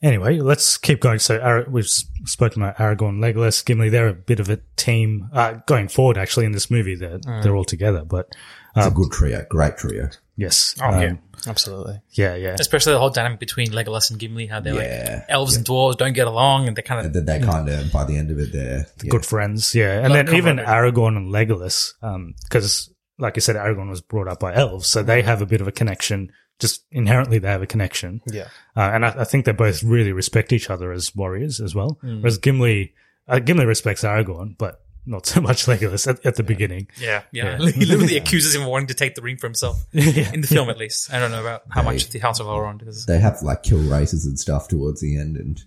[0.00, 1.18] Anyway, let's keep going.
[1.18, 3.88] So Ara- we've spoken about Aragorn, Legolas, Gimli.
[3.88, 6.16] They're a bit of a team uh, going forward.
[6.16, 8.04] Actually, in this movie, they're they're all together.
[8.04, 8.28] But
[8.76, 9.44] It's um, a good trio.
[9.50, 10.08] Great trio.
[10.36, 11.08] yes, Oh, yeah.
[11.08, 11.18] um,
[11.48, 12.00] Absolutely.
[12.12, 15.14] yeah, yeah, especially the whole dynamic between Legolas and Gimli, how they're Yeah.
[15.18, 17.68] like elves and dwarves don't get along, and they kind And of then they kind
[17.68, 19.08] of, by the end of it, they're yeah.
[19.10, 19.74] good friends.
[19.74, 20.92] Yeah, and Like then even camaraderie.
[20.92, 21.92] Aragorn and Legolas,
[22.44, 22.88] because
[23.18, 25.66] like I said, Aragorn was brought up by elves, so they have a bit of
[25.66, 26.30] a connection.
[26.58, 28.20] Just inherently, they have a connection.
[28.26, 28.48] Yeah.
[28.76, 31.98] Uh, and I, I think they both really respect each other as warriors as well.
[32.02, 32.18] Mm.
[32.20, 32.94] Whereas Gimli,
[33.28, 36.88] uh, Gimli respects Aragorn, but not so much Legolas at, at the beginning.
[37.00, 37.58] yeah, yeah.
[37.60, 37.70] Yeah.
[37.70, 40.32] he literally accuses him of wanting to take the ring for himself Yeah.
[40.32, 41.12] in the film, at least.
[41.12, 43.06] I don't know about how They- much the House of Elrond is.
[43.06, 45.62] they have like kill races and stuff towards the end, and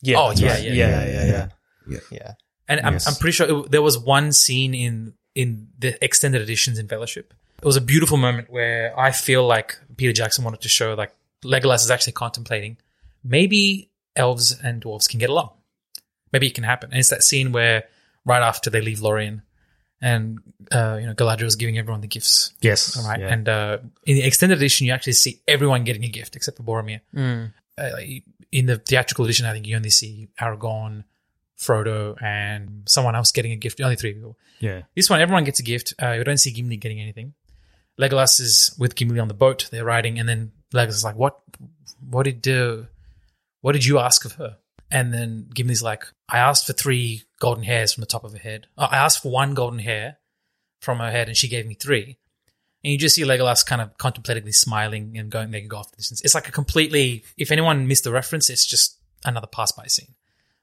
[0.00, 0.16] Yeah.
[0.18, 0.62] Oh, yeah, right.
[0.62, 1.48] yeah, yeah, yeah, yeah, yeah.
[1.88, 1.98] yeah.
[2.10, 2.32] Yeah.
[2.66, 3.06] And I'm, Yes.
[3.06, 7.32] I'm pretty sure it, there was one scene in in the extended editions in Fellowship.
[7.60, 11.12] It was a beautiful moment where I feel like Peter Jackson wanted to show like
[11.44, 12.76] Legolas is actually contemplating
[13.24, 15.50] maybe elves and dwarves can get along.
[16.32, 16.90] Maybe it can happen.
[16.90, 17.84] And it's that scene where
[18.24, 19.42] right after they leave Lorien
[20.00, 20.38] and
[20.70, 22.52] uh, you know Galadriel is giving everyone the gifts.
[22.60, 22.96] Yes.
[23.04, 23.20] Right.
[23.20, 23.32] yeah.
[23.32, 26.62] And uh, in the extended edition, you actually see everyone getting a gift except for
[26.62, 27.00] Boromir.
[27.14, 27.52] Mm.
[27.76, 27.90] Uh,
[28.52, 31.04] in the theatrical edition, I think you only see Aragorn,
[31.58, 33.80] Frodo, and someone else getting a gift.
[33.80, 34.36] Only three people.
[34.60, 34.82] yeah.
[34.94, 35.94] This one, everyone gets a gift.
[36.00, 37.34] Uh, you don't see Gimli getting anything.
[37.98, 39.68] Legolas is with Gimli on the boat.
[39.70, 41.40] They're riding, and then Legolas is like, "What?
[42.00, 42.84] What did uh,
[43.60, 44.58] What did you ask of her?"
[44.90, 48.38] And then Gimli's like, "I asked for three golden hairs from the top of her
[48.38, 48.66] head.
[48.76, 50.18] Uh, I asked for one golden hair
[50.80, 52.18] from her head, and she gave me three.
[52.84, 55.90] And you just see Legolas kind of contemplatively smiling and going, "They can go off
[55.90, 57.24] the distance." It's like a completely.
[57.36, 60.14] If anyone missed the reference, it's just another pass-by scene.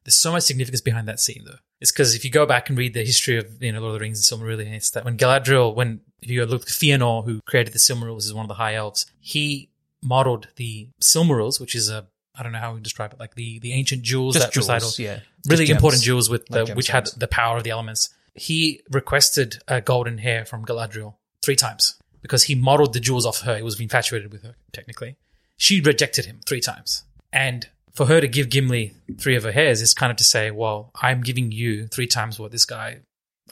[0.06, 1.58] There's so much significance behind that scene, though.
[1.82, 4.00] It's because if you go back and read the history of you know Lord of
[4.00, 7.40] the Rings and Silmarillion, it's that when Galadriel, when if you look at Fëanor, who
[7.42, 9.06] created the Silmarils, is one of the High Elves.
[9.20, 9.70] He
[10.02, 12.08] modeled the Silmarils, which is a
[12.38, 15.00] I don't know how we describe it, like the the ancient jewels Just that jewels,
[15.00, 15.20] yeah.
[15.48, 18.10] really important jewels with the, Like which had the power of the elements.
[18.34, 23.42] He requested a golden hair from Galadriel three times because he modeled the jewels off
[23.42, 23.56] her.
[23.56, 25.16] He was infatuated with her, technically.
[25.56, 27.04] She rejected him three times.
[27.32, 30.52] And for her to give Gimli three of her hairs is kind of to say,
[30.52, 33.02] well, I'm giving you three times what this guy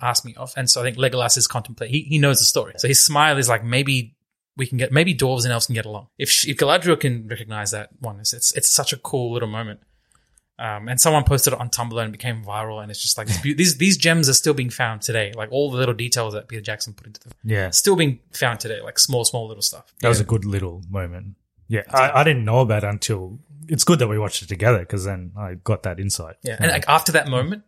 [0.04, 0.54] asked me of.
[0.56, 2.74] And so I think Legolas is contemplating, he, he knows the story.
[2.78, 4.16] So his smile is like, maybe
[4.56, 6.08] we can get, maybe dwarves and elves can get along.
[6.18, 9.50] If, she, if Galadriel can recognize that one, it's, it's, it's such a cool little
[9.50, 9.80] moment.
[10.60, 12.82] Um, and someone posted it on Tumblr and it became viral.
[12.82, 15.34] And it's just like, beau- these, these gems are still being found today.
[15.36, 17.34] Like all the little details that Peter Jackson put into them.
[17.44, 17.70] Yeah.
[17.72, 19.94] Still being found today, like small, small little stuff.
[20.02, 21.36] That was a good little moment.
[21.68, 21.84] Yeah.
[21.90, 25.06] I, I didn't know about it until it's good that we watched it together because
[25.06, 26.36] then I got that insight.
[26.44, 26.58] Yeah.
[26.60, 27.64] And like after that moment,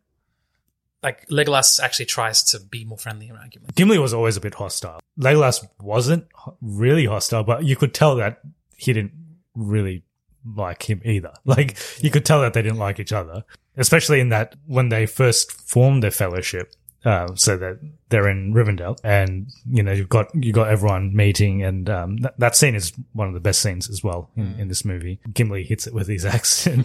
[1.06, 3.70] like Legolas actually tries to be more friendly around Gimli.
[3.76, 4.99] Gimli was always a bit hostile.
[5.20, 6.26] Legolas wasn't
[6.62, 8.41] really hostile, but you could tell that
[8.76, 9.14] he didn't
[9.53, 10.03] really
[10.43, 11.34] like him either.
[11.45, 13.45] Like you could tell that they didn't like each other,
[13.78, 16.74] especially in that when they first formed their fellowship.
[17.06, 17.80] Uh, so that
[18.10, 22.39] they're in Rivendell, and you know you've got you got everyone meeting, and um, that,
[22.39, 25.20] that scene is one of the best scenes as well in, in this movie.
[25.32, 26.84] Gimli hits it with his axe, and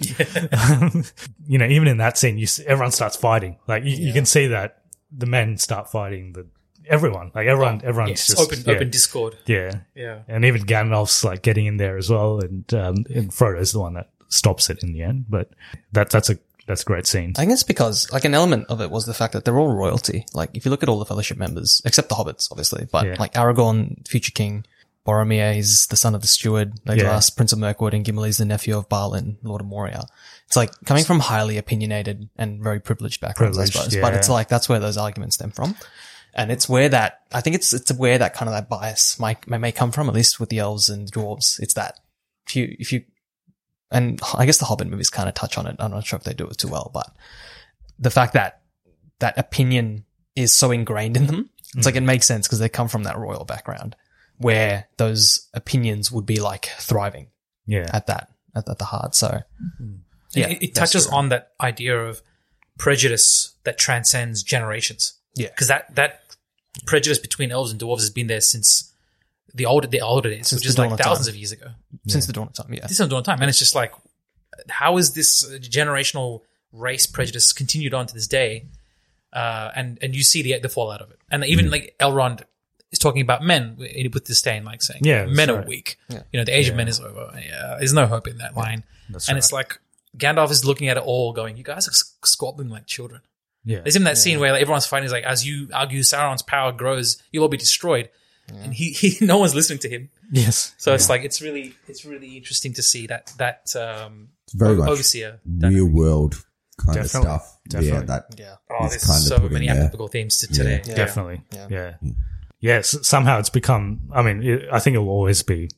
[0.53, 1.05] um,
[1.47, 3.57] you know even in that scene, you see, everyone starts fighting.
[3.67, 6.47] Like you, you can see that the men start fighting, the
[6.87, 8.75] everyone, like everyone, everyone's Yes, just open yeah.
[8.75, 9.39] open Discord.
[9.47, 10.19] Yeah, Yeah.
[10.29, 13.95] and even Gandalf's like getting in there as well, and um, and Frodo's the one
[13.95, 15.25] that stops it in the end.
[15.31, 15.51] But
[15.93, 17.33] that that's a that's a great scene.
[17.37, 19.73] I think it's because, like, an element of it was the fact that they're all
[19.75, 20.27] royalty.
[20.33, 23.17] Like, if you look at all the Fellowship members, except the hobbits, obviously, but Yeah.
[23.19, 24.65] like Aragorn, future king,
[25.07, 28.77] Boromir, he's the son of the steward, Legolas, Prince of Mirkwood, and Gimli's the nephew
[28.77, 30.05] of Balin, Lord of Moria.
[30.47, 34.01] It's like coming from highly opinionated and very privileged backgrounds, Privileged, I suppose.
[34.01, 35.75] But it's like, that's where those arguments stem from.
[36.35, 39.49] And it's where that, I think it's, it's where that kind of that bias might,
[39.49, 41.59] may, may come from, at least with the elves and dwarves.
[41.61, 41.99] It's that
[42.47, 43.05] if you, if you,
[43.91, 45.77] and I guess the Hobbit movies kind of touch on it.
[45.79, 47.13] I'm not sure if they do it too well, but
[47.99, 48.63] the fact that
[49.19, 50.05] that opinion
[50.37, 51.99] is so ingrained in them, it's like mm.
[51.99, 53.97] it makes sense because they come from that royal background
[54.39, 57.29] where those opinions would be like thriving
[57.67, 59.15] Yeah, at that, at, at the heart.
[59.15, 59.43] So,
[59.81, 59.87] Yeah,
[60.33, 61.17] yeah, it, it touches true.
[61.17, 62.23] on that idea of
[62.79, 65.15] prejudice that transcends generations.
[65.37, 65.49] Yeah.
[65.49, 66.23] because that that
[66.87, 68.90] prejudice between elves and dwarves has been there since
[69.55, 71.35] the older the older days, Since which is like of thousands time.
[71.35, 71.67] of years ago.
[72.07, 72.73] since the dawn of time.
[72.73, 72.87] Yeah.
[72.87, 73.93] This is dawn of time, and it's just like,
[74.69, 76.43] how is this generational
[76.73, 78.67] race prejudice continued on to this day?
[79.33, 82.43] Uh, and and you see the the fallout of it, and even like Elrond
[82.91, 85.97] is talking about men with disdain, like saying, Yeah, that's men are weak.
[86.09, 86.23] Yeah.
[86.33, 87.31] You know, the age of men is over.
[87.41, 88.85] Yeah, there's no hope in that line.
[89.09, 89.39] That's and right.
[89.39, 89.79] it's like
[90.17, 91.93] Gandalf is looking at it all, going, "You guys are
[92.25, 93.21] squabbling like children."
[93.65, 95.07] yeah, There's even that scene where like, everyone's fighting.
[95.07, 98.09] Is like, as you argue, Sauron's power grows, you'll all be destroyed,
[98.55, 100.11] and he, he no one's listening to him.
[100.31, 100.75] yes.
[100.79, 104.75] So it's like it's really it's really interesting to see that that um, It's very
[104.75, 105.41] o- much overseer.
[105.47, 106.35] real world
[106.79, 107.31] kind Definitely.
[107.31, 107.59] of stuff.
[107.73, 108.07] Yeah, Definitely.
[108.07, 108.55] that Yeah.
[108.71, 109.77] Oh, is there's kind of so put in many there.
[109.77, 110.83] applicable themes to today.
[110.87, 110.95] Yeah.
[110.95, 111.43] definitely.
[111.55, 111.67] Yeah.
[111.71, 111.95] Yeah.
[112.61, 112.97] Yes.
[113.07, 115.69] somehow it's become, I mean, it, I think it will always be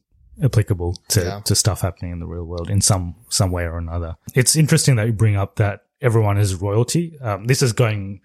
[0.42, 1.40] applicable to, Yeah.
[1.40, 4.16] to stuff happening in the real world in some, some way or another.
[4.34, 7.18] It's interesting that you bring up that everyone is royalty.
[7.20, 8.20] Um, this is going,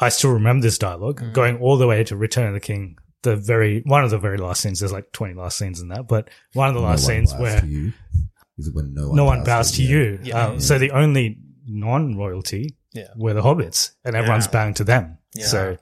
[0.00, 1.32] I still remember this dialog Mm-hmm.
[1.32, 2.98] going all the way to Return of the King.
[3.22, 6.08] The very, one of the very last scenes, there's like 20 last scenes in that,
[6.08, 7.92] but one of the no last one scenes bows where to you.
[8.58, 10.18] Is it when no one no one bows to you.
[10.22, 10.46] Yeah.
[10.46, 13.08] Um, So the only non-royalty Yeah.
[13.16, 15.18] were the hobbits and everyone's bowing to them.
[15.34, 15.46] Yeah.
[15.46, 15.78] So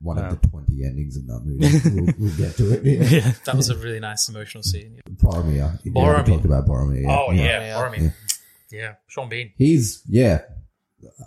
[0.00, 2.00] One of the twenty endings in that movie.
[2.02, 2.84] we'll, we'll get to it.
[2.84, 3.18] Yeah.
[3.20, 5.00] yeah, That was a really nice emotional scene.
[5.08, 5.78] Boromir.
[5.84, 6.16] You Boromir.
[6.16, 7.02] haven't talked about Boromir.
[7.02, 7.10] yet.
[7.10, 7.74] Oh yeah, Yeah.
[7.76, 8.14] Boromir.
[8.72, 9.52] Yeah, Sean Bean.
[9.56, 10.40] He's yeah.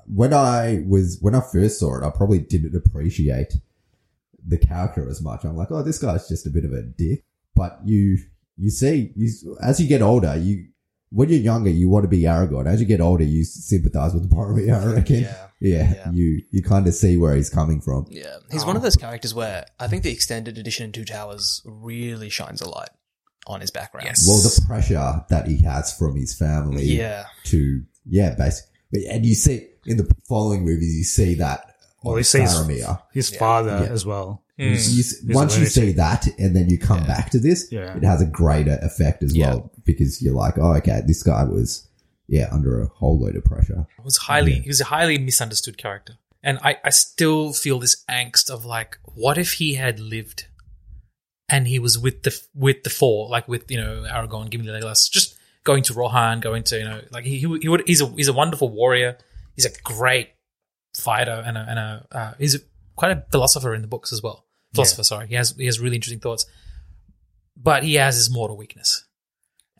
[0.08, 3.54] When I was when I first saw it, I probably didn't appreciate
[4.48, 5.44] the character as much.
[5.44, 7.24] I'm like, oh, this guy's just a bit of a dick.
[7.56, 8.18] But you
[8.58, 10.68] you see, you as you get older, you
[11.12, 12.68] when you're younger, you want to be Aragorn.
[12.68, 14.82] As you get older, you sympathize with the Boromir.
[14.82, 15.22] I reckon.
[15.22, 15.42] Yeah.
[15.62, 16.12] Yeah, Yeah.
[16.12, 18.06] you you kind of see where he's coming from.
[18.10, 18.38] Yeah.
[18.52, 22.30] He's one of those characters where I think the extended edition in Two Towers really
[22.30, 22.90] shines a light
[23.48, 24.06] on his background.
[24.06, 24.26] Yes.
[24.28, 26.84] Well, the pressure that he has from his family.
[26.84, 27.26] Yeah.
[27.46, 31.75] To yeah, basically, and you see in the following movies, you see that.
[32.06, 33.02] Well, on he sees Faramir.
[33.14, 33.92] his father Yeah.
[33.92, 34.44] as well.
[34.58, 34.64] Hmm.
[34.64, 37.96] You s- He's once you see that and then you come back to this, Yeah.
[37.98, 39.48] it has a greater effect as Yeah.
[39.56, 41.88] well because you're like, oh, okay, this guy was,
[42.28, 43.86] yeah, under a whole load of pressure.
[43.98, 46.14] He was highly he was a highly misunderstood character.
[46.42, 50.46] And I, I still feel this angst of like, what if he had lived
[51.50, 55.10] and he was with the with the four, like with, you know, Aragorn, Gimli, Legolas,
[55.12, 58.08] just going to Rohan, going to, you know, like he, he, he would he's a
[58.08, 59.18] he's a wonderful warrior.
[59.56, 60.30] He's a great
[60.96, 62.60] fighter and a and a uh, he's a,
[62.96, 64.46] quite a philosopher in the books as well.
[64.74, 65.28] Philosopher, sorry.
[65.28, 66.46] He has he has really interesting thoughts.
[67.58, 69.06] But he has his mortal weakness.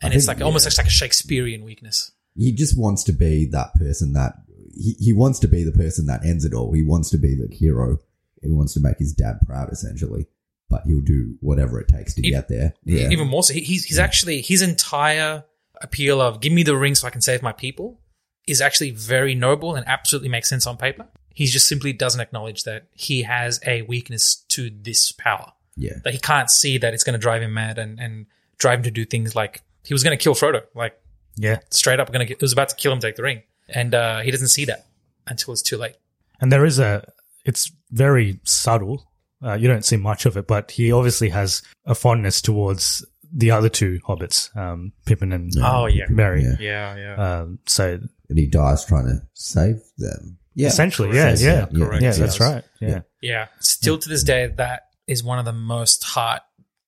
[0.00, 0.80] And I it's think, like almost yeah.
[0.80, 2.12] like a Shakespearean weakness.
[2.34, 4.32] He just wants to be that person that,
[4.74, 6.72] he, he wants to be the person that ends it all.
[6.72, 7.98] He wants to be the hero.
[8.42, 10.26] He wants to make his dad proud, essentially.
[10.70, 12.72] But he'll do whatever it takes to E- get there.
[12.84, 13.10] Yeah.
[13.10, 15.44] Even more so, he, he's, he's actually his entire
[15.82, 18.00] appeal of "give me the ring so I can save my people"
[18.46, 21.06] is actually very noble and absolutely makes sense on paper.
[21.34, 25.52] He just simply doesn't acknowledge that he has a weakness to this power.
[25.76, 25.98] yeah.
[26.04, 28.26] That he can't see that it's going to drive him mad and, and
[28.58, 30.98] drive him to do things like he was going to kill Frodo, like
[31.36, 31.58] Yeah.
[31.70, 32.32] straight up going to.
[32.32, 34.86] It was about to kill him, take the ring, and uh, he doesn't see that
[35.26, 35.96] until it's too late.
[36.40, 37.06] And there is a,
[37.44, 39.10] it's very subtle.
[39.44, 43.50] Uh, you don't see much of it, but he obviously has a fondness towards the
[43.50, 46.04] other two hobbits, um, Pippin and Oh, yeah.
[46.08, 46.42] Merry.
[46.44, 46.56] Yeah.
[46.60, 47.40] Yeah, yeah.
[47.40, 47.98] Um, so
[48.28, 50.38] And he dies trying to save them.
[50.54, 50.68] Yeah.
[50.68, 51.40] essentially, yeah, Correct.
[51.42, 52.02] yeah, Yeah, correct.
[52.02, 52.18] yeah, Yes.
[52.18, 52.64] that's right.
[52.80, 52.88] Yeah.
[52.88, 53.00] Yeah.
[53.20, 56.42] Yeah, still to this day, that is one of the most heart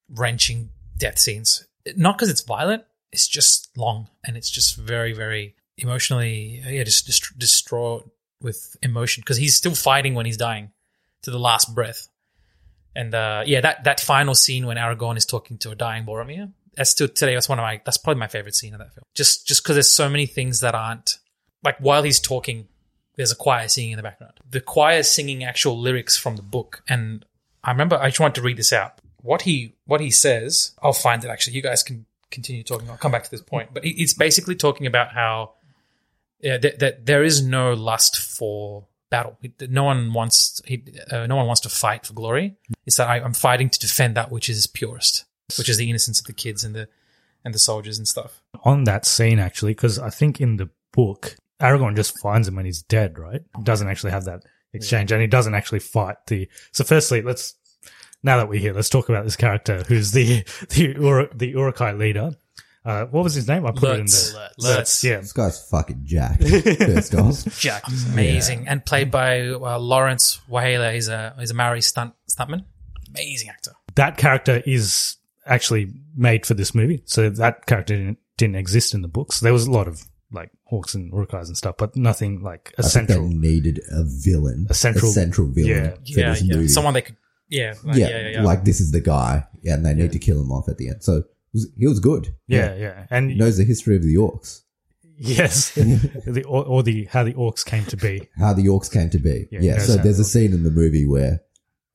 [0.09, 1.67] wrenching death scenes.
[1.97, 7.07] Not because it's violent, it's just long and it's just very, very emotionally, yeah, just
[7.07, 8.11] dist- distraught
[8.41, 10.71] with emotion because he's still fighting when he's dying
[11.23, 12.09] to the last breath.
[12.95, 16.53] And uh, yeah, that that final scene when Aragorn is talking to a dying Boromir,
[16.75, 17.35] that's still today.
[17.35, 17.81] That's one of my.
[17.85, 19.05] That's probably my favorite scene of that film.
[19.15, 21.19] Just just because there's so many things that aren't
[21.63, 22.67] like while he's talking,
[23.17, 24.35] there's a choir singing in the background.
[24.51, 27.25] The choir singing actual lyrics from the book, and
[27.63, 29.01] I remember I just wanted to read this out.
[29.21, 31.55] What he what he says, I'll find it actually.
[31.55, 32.89] You guys can continue talking.
[32.91, 35.53] I'll come back to this point, but it- it's basically talking about how
[36.41, 39.39] yeah, that, that there is no lust for battle.
[39.69, 42.57] No one wants he, uh, no one wants to fight for glory.
[42.87, 45.25] It's that I, I'm fighting to defend that which is purest,
[45.57, 46.89] which is the innocence of the kids and the
[47.45, 48.43] and the soldiers and stuff.
[48.65, 52.67] on that scene actually, because I think in the book, Aragorn just finds him when
[52.67, 53.43] he's dead, right?
[53.63, 54.43] Doesn't actually have that
[54.73, 56.49] exchange, and he doesn't actually fight the.
[56.73, 57.55] So, firstly, let's
[58.23, 61.93] now that we're here, let's talk about this character who's the the Ur- the Uruk-hai
[61.93, 62.33] leader.
[62.89, 63.67] Uh, what was his name?
[63.67, 64.29] I put Lurtz.
[64.31, 65.05] it in the Lurtz.
[65.05, 66.43] Yeah, This guy's fucking jacked.
[66.49, 67.83] First off, Jack.
[68.13, 70.95] Amazing, and played by uh, Lawrence Wahala.
[70.95, 72.65] He's a he's a Maori stunt stuntman.
[73.11, 73.73] Amazing actor.
[73.97, 75.17] that character is
[75.47, 77.03] actually made for this movie.
[77.07, 79.41] So that character didn't, didn't exist in the books.
[79.41, 82.85] There was a lot of like hawks and Uruk-hais and stuff, but nothing like a
[82.85, 83.29] I think they central.
[83.31, 85.71] needed a villain, A central- central villain
[86.05, 86.15] yeah.
[86.15, 86.55] for Yeah, this yeah.
[86.57, 86.69] movie.
[86.69, 87.17] Someone they could.
[87.51, 88.43] Yeah, like, yeah, yeah, yeah, yeah.
[88.43, 90.89] like this is the guy, yeah, and they need to kill him off at the
[90.91, 91.03] end.
[91.03, 92.35] So it was, he was good.
[92.47, 94.63] Yeah, yeah, and He knows the history of the orcs,
[95.17, 98.29] yes, the or, or the how the orcs came to be.
[98.39, 99.49] how the orcs came to be.
[99.51, 101.41] Yeah, Yeah, so there's a scene in the movie where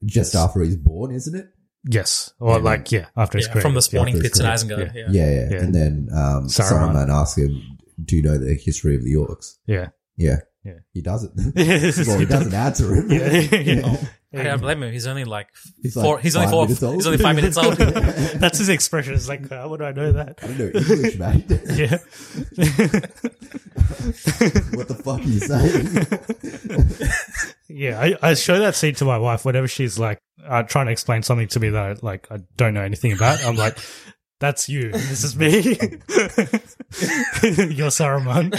[0.06, 1.48] just after he's born, isn't it?
[1.86, 4.64] Yes, or Yeah, like yeah, after it's yeah, from the created, spawning pits in it's
[4.64, 4.94] Isengard.
[4.96, 5.02] Yeah.
[5.02, 5.08] Yeah.
[5.12, 5.50] Yeah, yeah.
[5.52, 5.64] Yeah.
[5.64, 6.94] And then um, Saruman.
[6.94, 7.62] Saruman asks him,
[8.04, 10.74] "Do you know the history of the orcs?" Yeah, Yeah, Yeah.
[10.94, 11.32] He does it.
[11.38, 12.28] Well, he he does.
[12.28, 13.12] doesn't answer him.
[13.12, 13.98] yeah, yeah.
[14.36, 14.92] I don't blame him.
[14.92, 15.48] He's only like
[15.84, 16.16] He's four.
[16.16, 16.64] like he's only five four.
[16.66, 16.96] minutes old.
[16.96, 17.76] He's only five minutes old.
[17.76, 19.14] That's his expression.
[19.14, 20.40] It's like, how would I know that?
[20.42, 21.46] I don't know English, mate.
[21.78, 21.98] Yeah.
[24.76, 27.38] what the fuck are you saying?
[27.70, 30.92] Yeah, I, I show that scene to my wife whenever she's like uh, trying to
[30.92, 33.44] explain something to me that I, like I don't know anything about.
[33.46, 33.78] I'm like,
[34.40, 34.92] "That's you.
[34.92, 35.50] This is me.
[37.76, 38.52] You're Saruman."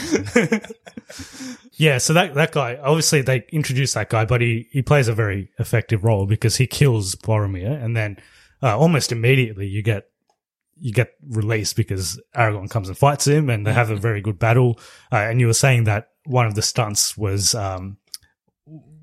[1.76, 5.14] Yeah, so that that guy obviously they introduce that guy, but he he plays a
[5.14, 8.16] very effective role because he kills Boromir, and then
[8.62, 10.06] uh, almost immediately you get
[10.76, 14.38] you get released because Aragorn comes and fights him, and they have a very good
[14.38, 14.78] battle.
[15.12, 17.96] Uh, and you were saying that one of the stunts was um,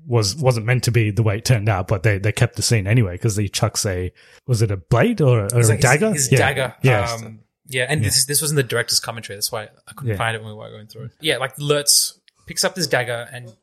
[0.06, 2.62] was wasn't meant to be the way it turned out, but they, they kept the
[2.62, 4.12] scene anyway because he chucks a
[4.46, 6.12] was it a blade or, or a like dagger?
[6.12, 6.38] His, yeah.
[6.38, 6.74] dagger.
[6.82, 9.36] Yeah, Um, yeah, and This, this was in the director's commentary.
[9.36, 10.18] That's why I couldn't Yeah.
[10.18, 11.10] find it when we were going through it.
[11.20, 13.54] Yeah, like Lurtz picks up this dagger and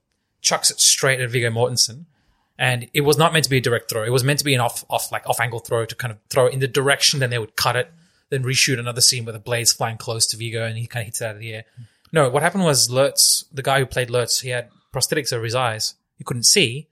[0.41, 2.05] chucks it straight at Viggo Mortensen.
[2.57, 4.03] And it was not meant to be a direct throw.
[4.03, 6.17] It was meant to be an off, off like off angle throw to kind of
[6.29, 7.19] throw it in the direction.
[7.19, 7.91] Then they would cut it,
[8.29, 11.07] then reshoot another scene where the blade's flying close to Viggo and he kind of
[11.07, 11.65] hits it out of the air.
[12.11, 15.55] No, what happened was Lurtz, the guy who played Lurtz, he had prosthetics over his
[15.55, 15.95] eyes.
[16.17, 16.87] He couldn't see.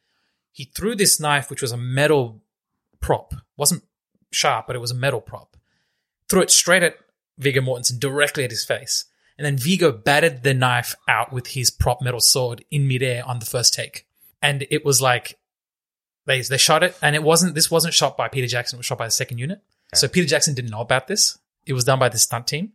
[0.51, 2.41] He threw this knife, which was a metal
[2.99, 3.33] prop.
[3.57, 3.83] wasn't
[4.31, 5.57] sharp, but it was a metal prop.
[6.29, 6.97] Threw it straight at
[7.37, 9.05] Viggo Mortensen, directly at his face.
[9.37, 13.39] And then Viggo batted the knife out with his prop metal sword in midair on
[13.39, 14.07] the first take.
[14.41, 15.37] And it was like
[16.25, 18.85] they they shot it, and it wasn't this wasn't shot by Peter Jackson, it was
[18.85, 19.61] shot by the second unit.
[19.93, 21.37] So Peter Jackson didn't know about this.
[21.65, 22.73] It was done by the stunt team.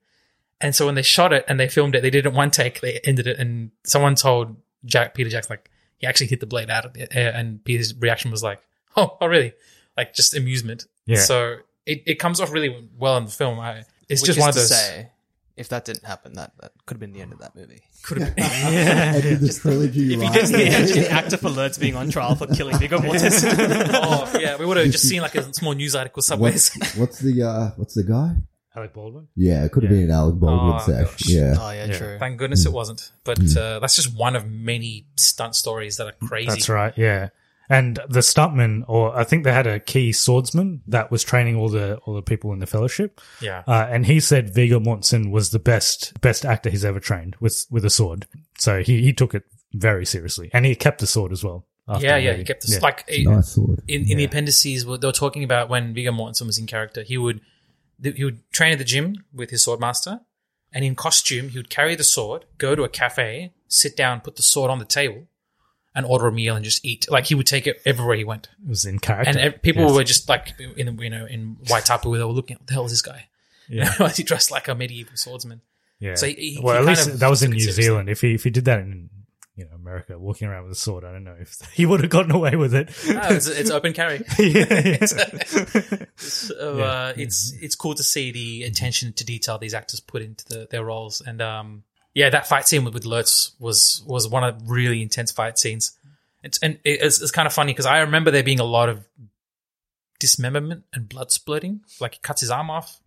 [0.61, 2.81] And so when they shot it and they filmed it, they did it one take,
[2.81, 6.71] they ended it, and someone told Jack Peter Jackson like he actually hit the blade
[6.71, 8.61] out of the air, and Peter's reaction was like,
[8.97, 9.53] "Oh, oh, really?"
[9.97, 10.87] Like just amusement.
[11.07, 11.19] Yeah.
[11.19, 11.57] So
[11.87, 13.61] it, it comes off really well in the film.
[13.61, 14.71] I, it's Which just one of to those.
[14.71, 15.11] say,
[15.57, 17.83] if that didn't happen, that, that could have been the end of that movie.
[18.03, 18.45] Could have been.
[18.53, 20.35] End of the trilogy, If he right?
[20.35, 20.59] just the,
[21.01, 23.55] the actor for Lurtz being on trial for killing Viggo Mortensen.
[23.95, 26.53] oh yeah, we would have just seen like a small news article somewhere.
[26.53, 28.35] What's, what's the uh, what's the guy?
[28.75, 29.29] Alec Baldwin.
[29.37, 29.99] Yeah, it could have Yeah.
[29.99, 31.29] been an Alec Baldwin Oh, sesh.
[31.29, 31.55] Yeah.
[31.61, 31.99] oh yeah, Yeah.
[31.99, 32.17] true.
[32.19, 33.13] Thank goodness it wasn't.
[33.23, 36.49] But uh, that's just one of many stunt stories that are crazy.
[36.49, 36.97] That's right.
[36.97, 37.29] Yeah.
[37.71, 41.69] And the stuntman, or I think they had a key swordsman that was training all
[41.69, 43.21] the all the people in the fellowship.
[43.41, 43.63] Yeah.
[43.67, 47.65] Uh, and he said Viggo Mortensen was the best best actor he's ever trained with
[47.71, 48.27] with a sword.
[48.59, 51.67] So he, he took it very seriously, and he kept the sword as well.
[51.89, 52.31] after yeah, yeah.
[52.33, 52.43] movie.
[52.43, 52.79] He kept this Yeah.
[52.83, 53.81] like it- Nice sword.
[53.89, 54.85] in, in the appendices.
[54.85, 57.03] what They were talking about when Viggo Mortensen was in character.
[57.03, 57.41] He would
[58.03, 60.21] he would train at the gym with his swordmaster,
[60.73, 64.37] and in costume he would carry the sword, go to a cafe, sit down, put
[64.37, 65.29] the sword on the table,
[65.95, 67.07] and order a meal and just eat.
[67.11, 68.49] Like he would take it everywhere he went.
[68.65, 69.93] It was in character, And ev- people Yes.
[69.95, 72.17] were just like in you know in white tapu.
[72.17, 73.29] They were looking, what the hell is this guy?
[73.69, 73.93] Yeah.
[73.99, 75.61] You know, he dressed like a medieval swordsman.
[76.01, 76.15] Yeah.
[76.17, 77.61] So he- he- well, he at least that was in New.
[77.61, 78.09] Zealand.
[78.09, 79.09] If he if he did that in
[79.55, 82.11] you know America, walking around with a sword, I don't know if he would have
[82.11, 82.89] gotten away with it.
[83.07, 84.25] No, it's, it's open carry.
[84.39, 85.05] yeah,
[86.17, 90.45] So uh, it's it's cool to see the attention to detail these actors put into
[90.47, 91.83] the, their roles, and um,
[92.15, 95.59] yeah, that fight scene with, with Lurtz was was one of the really intense fight
[95.59, 95.93] scenes.
[96.43, 99.07] It's and it's, it's kind of funny because I remember there being a lot of
[100.19, 101.81] dismemberment and blood splurting.
[102.01, 102.99] Like he cuts his arm off.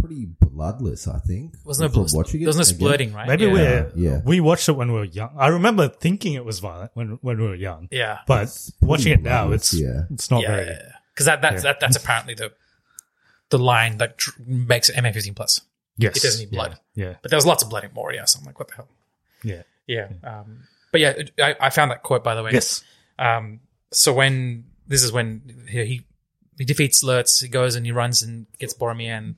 [0.00, 1.54] Pretty bloodless, I think.
[1.64, 2.10] There's no from blood.
[2.12, 2.74] watching it There's no again.
[3.08, 3.26] splurting, right?
[3.28, 3.52] Maybe yeah.
[3.52, 4.20] we're Yeah.
[4.24, 5.30] we watched it when we were young.
[5.38, 7.88] I remember thinking it was violent when when we were young.
[7.90, 8.18] Yeah.
[8.26, 8.48] But
[8.82, 10.02] watching it now, it's yeah.
[10.10, 10.66] it's not Yeah, very.
[10.66, 10.92] yeah, yeah.
[11.14, 11.72] because that, that's Yeah.
[11.72, 12.52] that, that's apparently the
[13.48, 15.60] the line that tr- makes it MA fifteen plus.
[15.98, 16.16] Yes.
[16.16, 16.78] it doesn't need blood.
[16.94, 17.14] Yeah.
[17.22, 18.88] but there was lots of blood in Moria, so I'm like, what the hell?
[19.42, 19.62] Yeah.
[19.86, 20.08] Yeah.
[20.24, 22.52] Um, but yeah, I, I found that quote by the way.
[22.52, 22.82] Yes.
[23.18, 23.60] Um,
[23.92, 26.06] so when this is when he he,
[26.58, 29.36] he defeats Lurtz, he goes and he runs and gets Boromir, and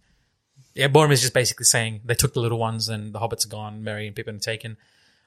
[0.74, 3.50] yeah, Boromir is just basically saying they took the little ones and the hobbits are
[3.50, 4.76] gone, Merry and Pippin are taken.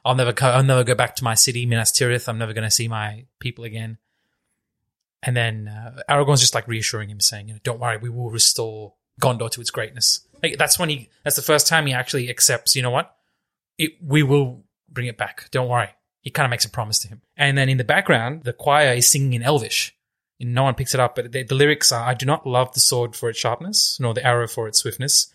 [0.03, 0.47] I'll never go.
[0.47, 2.27] I'll never go back to my city, Minas Tirith.
[2.27, 3.97] I'm never going to see my people again.
[5.21, 8.32] And then uh, Aragorn's just like reassuring him, saying, "You know, don't worry, we will
[8.32, 11.09] restore Gondor to its greatness." Like that's when he.
[11.23, 12.75] That's the first time he actually accepts.
[12.75, 13.15] You know what?
[13.77, 15.49] It, we will bring it back.
[15.51, 15.89] Don't worry.
[16.21, 17.21] He kind of makes a promise to him.
[17.35, 19.95] And then in the background, the choir is singing in Elvish.
[20.39, 22.73] And no one picks it up, but the, the lyrics are I do not love
[22.73, 25.31] the sword for its sharpness, nor the arrow for its swiftness,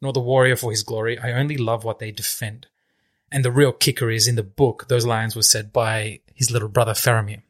[0.00, 1.18] nor the warrior for his glory.
[1.18, 2.68] I only love what they defend.
[3.30, 6.68] And the real kicker is in the book, those lines were said by his little
[6.68, 7.42] brother Faramir.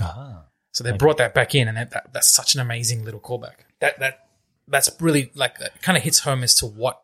[0.00, 0.44] Ah.
[0.72, 3.56] So they brought that back in, and that, that, that's such an amazing little callback.
[3.80, 4.23] That that
[4.68, 7.00] that's really like it kind of hits home as to what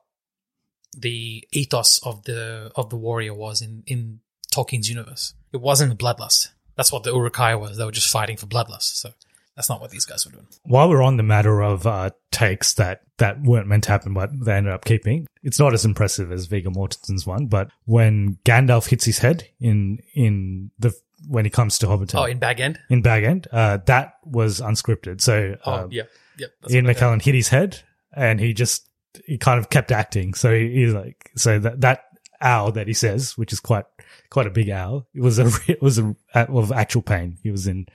[0.97, 4.21] the ethos of the of the warrior was in in
[4.53, 5.35] Tolkien's universe.
[5.53, 6.49] It wasn't bloodlust.
[6.77, 7.77] That's what the Uruk-hai was.
[7.77, 8.95] They were just fighting for bloodlust.
[8.97, 9.11] So
[9.55, 10.47] that's not what these guys were doing.
[10.65, 14.31] While we're on the matter of uh, takes that, that weren't meant to happen, but
[14.45, 17.47] they ended up keeping, it's not as impressive as Viggo Mortensen's one.
[17.47, 20.93] But when Gandalf hits his head in in the
[21.29, 22.79] when he comes to Hobbiton, Oh, in Bag End.
[22.89, 25.21] in Bag End, uh, that was unscripted.
[25.21, 26.05] So Oh, uh, yeah,
[26.41, 26.51] yep.
[26.71, 27.81] Ian McKellen hit his head,
[28.15, 28.89] and he just
[29.27, 30.35] he kind of kept acting.
[30.35, 32.05] So he, he's like, so that that
[32.41, 33.85] owl that he says, which is quite
[34.31, 37.39] quite a big owl, it was a it was a of actual pain.
[37.43, 37.87] He was in.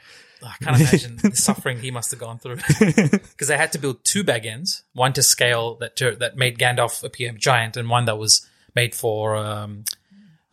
[0.43, 4.03] I can't imagine the suffering he must have gone through because they had to build
[4.03, 8.17] two bag ends, one to scale that that made Gandalf appear giant, and one that
[8.17, 9.85] was made for um,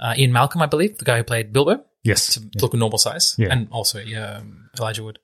[0.01, 1.85] uh, Ian Malcolm, I believe, the guy who played Bilbo.
[2.05, 2.35] Yes.
[2.35, 3.49] to look a normal size, Yeah.
[3.53, 5.19] and also yeah, um, Elijah Wood.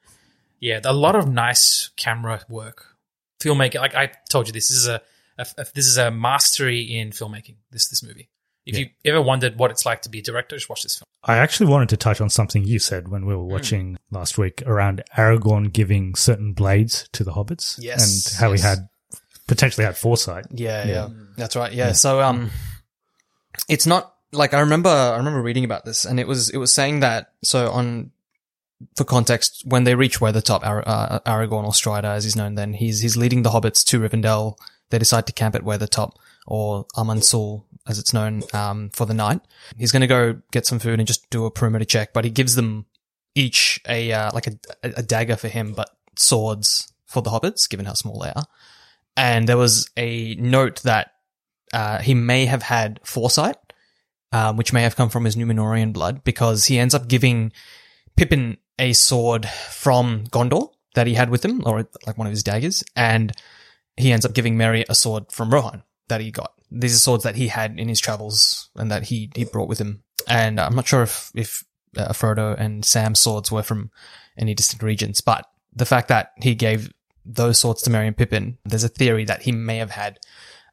[0.60, 2.96] Yeah, a lot of nice camera work,
[3.40, 3.80] filmmaking.
[3.80, 5.00] Like I told you, this is a,
[5.38, 7.56] a, a- this is a mastery in filmmaking.
[7.70, 8.28] This this movie.
[8.66, 8.80] If Yeah.
[9.04, 11.04] you ever wondered what it's like to be a director, just watch this film.
[11.24, 13.40] I actually wanted to touch on something you said when we Hmm.
[13.40, 18.50] were watching last week around Aragorn giving certain blades to the hobbits, Yes, and how
[18.50, 18.60] yes.
[18.60, 18.88] he had
[19.46, 20.46] potentially had foresight.
[20.50, 20.92] Yeah, Yeah.
[20.92, 21.72] yeah, that's right.
[21.72, 21.92] Yeah.
[21.92, 22.50] So, um,
[23.68, 24.90] it's not like I remember.
[24.90, 27.32] I remember reading about this, and it was it was saying that.
[27.42, 28.10] So on
[28.96, 32.74] for context, when they reach Weathertop, Ar- uh, Aragorn or Strider, as he's known, then
[32.74, 34.56] he's he's leading the hobbits to Rivendell.
[34.90, 36.12] They decide to camp at Weathertop
[36.46, 39.40] or Amon Sûl, as it's known, um, for the night.
[39.76, 42.30] He's going to go get some food and just do a perimeter check, but he
[42.30, 42.86] gives them
[43.34, 44.52] each a uh, like a,
[44.82, 48.46] a dagger for him, but swords for the hobbits, given how small they are.
[49.16, 51.12] And there was a note that
[51.72, 53.56] uh, he may have had foresight,
[54.32, 57.52] um, which may have come from his Númenórean blood, because he ends up giving
[58.16, 62.42] Pippin a sword from Gondor that he had with him, or like one of his
[62.42, 63.32] daggers, and
[63.96, 66.52] he ends up giving Merry a sword from Rohan that he got.
[66.70, 69.80] These are swords that he had in his travels and that he he brought with
[69.80, 70.02] him.
[70.26, 71.64] And I'm not sure if if
[71.96, 73.90] uh, Frodo and Sam's swords were from
[74.36, 76.92] any distant regions, but the fact that he gave
[77.24, 80.18] those swords to Merry and Pippin, there's a theory that he may have had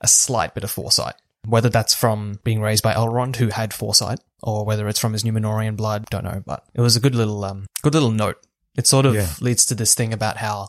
[0.02, 1.16] a slight bit of foresight.
[1.46, 5.24] Whether that's from being raised by Elrond, who had foresight, or whether it's from his
[5.24, 6.44] Númenórean blood, don't know.
[6.46, 8.38] But it was a good little, um, good little note.
[8.78, 9.30] It sort of Yeah.
[9.42, 10.68] leads to this thing about how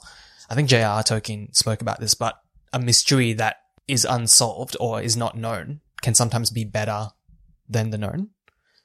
[0.49, 1.03] I think J.R.R.
[1.03, 2.37] Tolkien spoke about this, but
[2.73, 3.57] a mystery that
[3.89, 7.09] is unsolved or is not known can sometimes be better
[7.69, 8.31] than the known.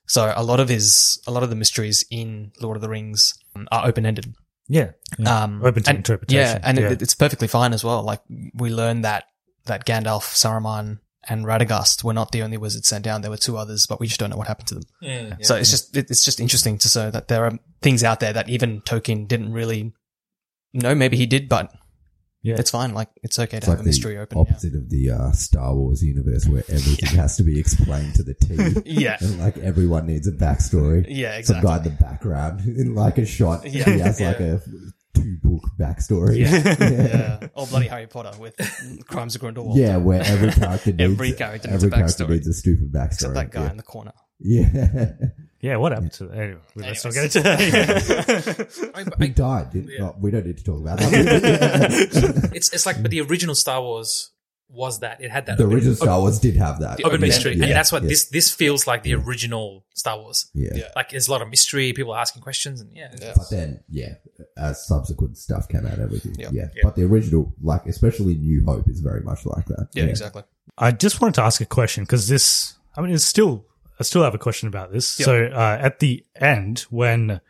[0.07, 3.33] So a lot of his, a lot of the mysteries in Lord of the Rings
[3.55, 4.33] um, are open ended.
[4.67, 5.43] Yeah, yeah.
[5.43, 6.39] Um, open to and- interpretation.
[6.41, 8.01] Yeah, and It, it's perfectly fine as well.
[8.03, 8.21] Like
[8.53, 9.25] we learned that
[9.65, 13.21] that Gandalf, Saruman, and Radagast were not the only wizards sent down.
[13.21, 14.83] There were two others, but we just don't know what happened to them.
[15.01, 15.61] Yeah, So yeah.
[15.61, 17.51] it's just it's just interesting to say that there are
[17.81, 19.93] things out there that even Tolkien didn't really
[20.73, 20.95] know.
[20.95, 21.71] Maybe he did, but
[22.43, 22.55] Yeah.
[22.57, 22.93] it's fine.
[22.95, 24.37] Like it's okay to It's have like a mystery the open.
[24.37, 24.41] yeah.
[24.41, 28.33] opposite of the uh, Star Wars universe where everything has to be explained to the
[28.33, 28.81] T.
[28.85, 29.17] Yeah.
[29.21, 31.05] And like everyone needs a backstory.
[31.07, 33.65] Yeah, Some guy in the background in like a shot.
[33.69, 33.83] Yeah.
[33.85, 34.59] He has like a
[35.13, 36.37] two book backstory.
[36.39, 37.39] yeah.
[37.41, 37.47] yeah.
[37.53, 38.55] Or bloody Harry Potter with
[39.07, 39.77] Crimes of Grindelwald.
[39.77, 42.29] Yeah, where every character needs Every character needs every a character backstory.
[42.29, 43.13] needs a stupid backstory.
[43.13, 43.71] Except that guy yeah.
[43.71, 44.13] in the corner.
[44.39, 45.11] Yeah.
[45.61, 46.59] yeah, what happened to anyway?
[46.75, 48.09] Let's not get Anyways.
[48.09, 49.15] into that.
[49.19, 49.71] he died.
[49.71, 52.51] Didn't, oh, we don't need to talk about that.
[52.53, 54.30] it's it's like, but the original Star Wars
[54.71, 56.97] was that it had that the open- original Star Wars did have that.
[56.97, 58.09] the open mystery, Yeah, and that's what yeah.
[58.09, 60.49] this this feels like the original Star Wars.
[60.53, 60.89] Yeah.
[60.95, 64.15] like there's a lot of mystery, people asking questions, and yeah, But then, yeah,
[64.57, 66.35] as subsequent stuff came out, everything.
[66.37, 66.49] Yeah.
[66.51, 66.67] Yeah.
[66.75, 66.81] Yeah.
[66.83, 69.89] But the original, like, especially New Hope, is very much like that.
[69.93, 70.43] Yeah, exactly.
[70.77, 73.65] I just wanted to ask a question because this, I mean, it's still,
[73.99, 75.19] I still have a question about this.
[75.19, 75.25] Yep.
[75.25, 77.41] So, uh, at the end, when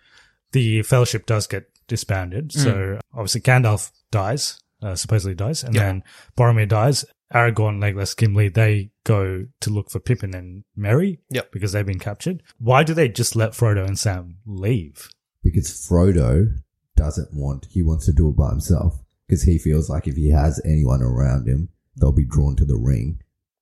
[0.52, 2.54] the fellowship does get disbanded.
[2.54, 5.84] So obviously Gandalf dies, uh, supposedly dies, and Yeah.
[5.86, 6.04] then
[6.38, 7.06] Boromir dies.
[7.34, 11.54] Aragorn, Legolas, Gimli, they go to look for Pippin and Merry Yep.
[11.54, 12.44] because they've been captured.
[12.58, 15.10] Why do they just let Frodo and Sam leave?
[15.44, 16.56] because Frodo
[16.96, 20.30] doesn't want, he wants to do it by himself because he feels like if he
[20.30, 21.70] has anyone around him,
[22.00, 23.20] they'll be drawn to the ring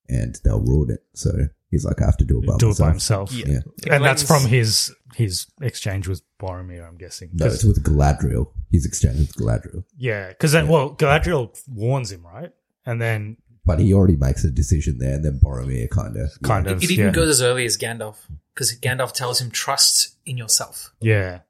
[0.08, 1.04] and they'll ruin it.
[1.14, 1.30] So
[1.70, 2.78] he's like, I have to do it by do myself.
[2.78, 3.32] it by himself.
[3.32, 3.94] Yeah.
[3.94, 7.30] And that's from his his exchange with Boromir, I'm guessing.
[7.32, 8.48] No, it's with Galadriel.
[8.70, 9.84] His exchange with Galadriel.
[9.96, 12.52] yeah, because then, well, Galadriel warns him, right?
[12.86, 16.30] And then But he already makes a decision there and then Boromir kind of.
[16.42, 17.12] kind It, of, it even yeah.
[17.12, 18.16] goes as early as Gandalf
[18.54, 21.40] because Gandalf tells him trust in yourself, yeah.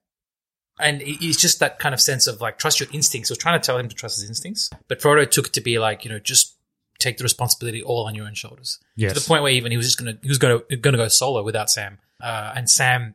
[0.78, 3.28] and it- it's just that kind of sense of like trust your instincts.
[3.28, 5.60] He was trying to tell him to trust his instincts, but Frodo took it to
[5.60, 6.56] be like you know just
[7.00, 8.78] take the responsibility all on your own shoulders.
[8.96, 9.14] Yes.
[9.14, 11.42] To the point where even he was just gonna he was gonna gonna go solo
[11.42, 13.14] without Sam, uh, and Sam.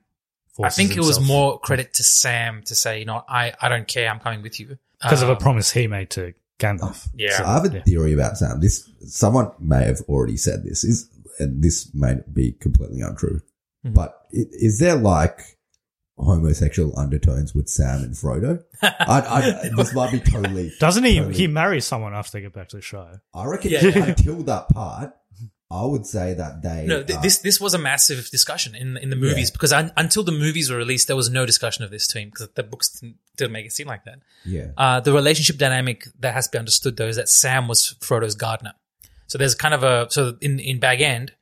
[0.53, 3.67] Forces I think it was more credit to Sam to say, you know, I, I
[3.67, 4.77] don't care, I'm coming with you.
[5.01, 7.09] because of a Um, promise he made to Gandalf.
[7.13, 7.37] Yeah.
[7.37, 7.83] So I have a Yeah.
[7.83, 8.61] theory about Sam.
[8.61, 11.09] This someone may have already said this is,
[11.39, 13.41] and this may be completely untrue.
[13.83, 13.91] Hmm.
[13.91, 15.54] But i- is there like
[16.17, 18.63] homosexual undertones with Sam and Frodo?
[18.81, 18.89] I,
[19.65, 20.71] I, this might be totally.
[20.79, 21.17] Doesn't he?
[21.17, 23.19] totally- He marries someone after they get back to the show.
[23.33, 24.05] I reckon Yeah, yeah.
[24.05, 25.13] until that part,
[25.71, 26.85] I would say that they.
[26.87, 29.53] No, th- are- this this was a massive discussion in in the movies Yeah.
[29.53, 32.49] because un- until the movies were released, there was no discussion of this team because
[32.55, 34.19] the books didn't, didn't make it seem like that.
[34.45, 34.67] yeah.
[34.77, 38.35] Uh, the relationship dynamic that has to be understood though is that Sam was Frodo's
[38.35, 38.73] gardener.
[39.27, 41.33] So there's kind of a so in in Bag End,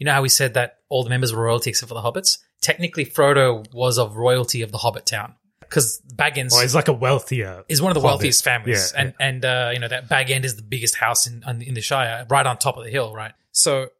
[0.00, 2.38] you know how we said that all the members were royalty except for the hobbits.
[2.60, 6.92] Technically, Frodo was of royalty of the Hobbit town because Baggins Oh, he's like a
[6.92, 7.62] wealthier.
[7.68, 8.10] is one of the hobbit.
[8.14, 11.26] wealthiest families, Yeah, and and uh, you know that Bag End is the biggest house
[11.28, 13.32] in in in the Shire, right on top of the hill, right?
[13.52, 13.90] So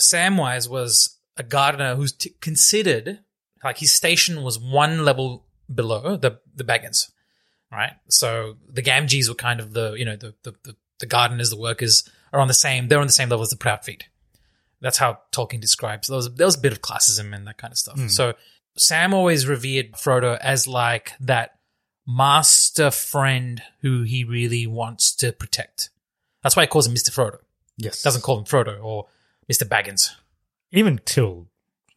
[0.00, 3.20] Samwise was a gardener who's t- considered
[3.64, 7.10] like his station was one level below the the Baggins,
[7.70, 7.92] right?
[8.08, 11.56] So the Gamgees were kind of the you know the the the, the gardeners, the
[11.58, 14.02] workers are on the same they're on the same level as the Proudfeet.
[14.80, 16.08] That's how Tolkien describes.
[16.08, 17.98] There was there was a bit of classism and that kind of stuff.
[18.10, 18.34] So
[18.76, 21.58] Sam always revered Frodo as like that
[22.06, 25.90] master friend who he really wants to protect.
[26.42, 27.38] That's why he calls him Mister Frodo.
[27.76, 28.02] Yes.
[28.02, 29.06] Doesn't call him Frodo or
[29.48, 30.10] Mister Baggins.
[30.72, 31.46] even till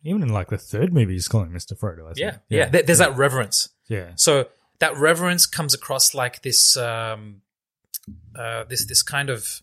[0.03, 2.03] even in like the third movie, he's calling Mister Frodo.
[2.09, 2.17] I think.
[2.19, 2.69] Yeah, yeah.
[2.69, 3.69] There- There's that reverence.
[3.87, 4.11] yeah.
[4.15, 4.47] So
[4.79, 7.41] that reverence comes across like this, um,
[8.35, 9.61] uh, this this kind of.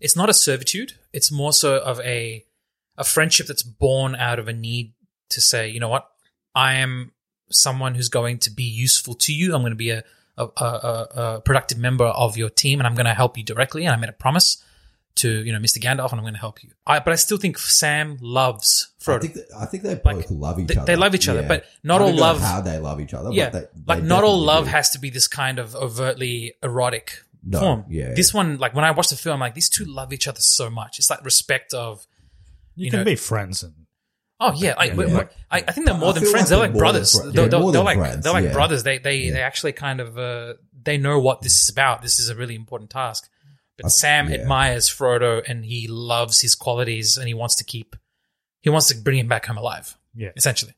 [0.00, 0.94] It's not a servitude.
[1.12, 2.44] It's more so of a
[2.98, 4.92] a friendship that's born out of a need
[5.30, 6.08] to say, you know what,
[6.54, 7.12] I am
[7.50, 9.54] someone who's going to be useful to you.
[9.54, 10.04] I'm going to be a
[10.38, 13.84] a, a, a productive member of your team, and I'm going to help you directly.
[13.84, 14.62] And I made a promise
[15.16, 15.78] to you know Mr.
[15.78, 16.70] Gandalf, and I'm going to help you.
[16.86, 19.16] I, but I still think Sam loves Frodo.
[19.16, 20.86] I think, that, I think they both Like, love each they- other.
[20.86, 23.30] they love each other, but not all love- how they love each other.
[23.32, 24.70] yeah, but they, like not all love do.
[24.70, 27.84] has to be this kind of overtly erotic No, form.
[27.88, 28.14] yeah.
[28.14, 30.70] This one, like when I watched the film, like these two love each other so
[30.70, 30.98] much.
[30.98, 32.06] It's like respect of,
[32.76, 33.74] You, you can know- be friends and
[34.40, 35.24] oh yeah, I, Yeah.
[35.50, 36.50] I, I think they're I more than friends.
[36.50, 37.12] like they're they're like brothers.
[37.20, 38.82] fri- they're they're, they're like friends, they're like brothers.
[38.84, 39.32] They they Yeah.
[39.34, 42.02] they actually kind of uh, they know what this is about.
[42.02, 43.28] This is a really important task.
[43.76, 44.36] But Sam yeah.
[44.36, 47.96] admires Frodo and he loves his qualities and he wants to keep
[48.60, 49.96] he wants to bring him back home alive.
[50.14, 50.28] Yeah.
[50.36, 50.74] essentially.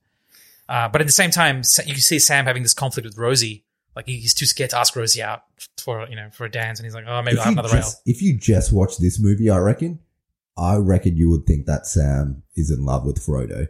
[0.68, 3.64] Uh, but at the same time, you can see Sam having this conflict with Rosie.
[3.96, 5.42] Like he's too scared to ask Rosie out
[5.78, 7.74] for you know for a dance, and he's like, oh, maybe I'll have you, another
[7.76, 7.88] rail.
[8.06, 10.00] if you just watch this movie, I reckon,
[10.56, 13.68] I reckon you would think that Sam is in love with Frodo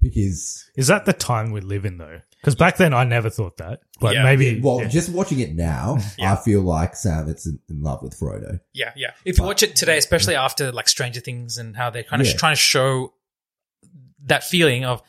[0.00, 2.20] because is that the time we live in though?
[2.40, 4.22] Because back then I never thought that, but Yeah.
[4.24, 4.88] maybe well, yeah.
[4.88, 6.32] just watching it now, Yeah.
[6.32, 8.60] I feel like Sam is in, in love with Frodo.
[8.72, 9.10] Yeah, yeah.
[9.26, 12.28] If you watch it today, especially after like Stranger Things and how they're kind of
[12.28, 12.34] Yeah.
[12.36, 13.12] trying to show
[14.24, 15.02] that feeling of,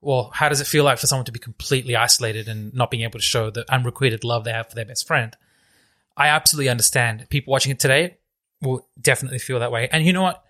[0.00, 3.02] well, how does it feel like for someone to be completely isolated and not being
[3.02, 5.36] able to show the unrequited love they have for their best friend?
[6.16, 7.26] I absolutely understand.
[7.30, 8.18] People watching it today
[8.62, 9.88] will definitely feel that way.
[9.90, 10.42] And you know what?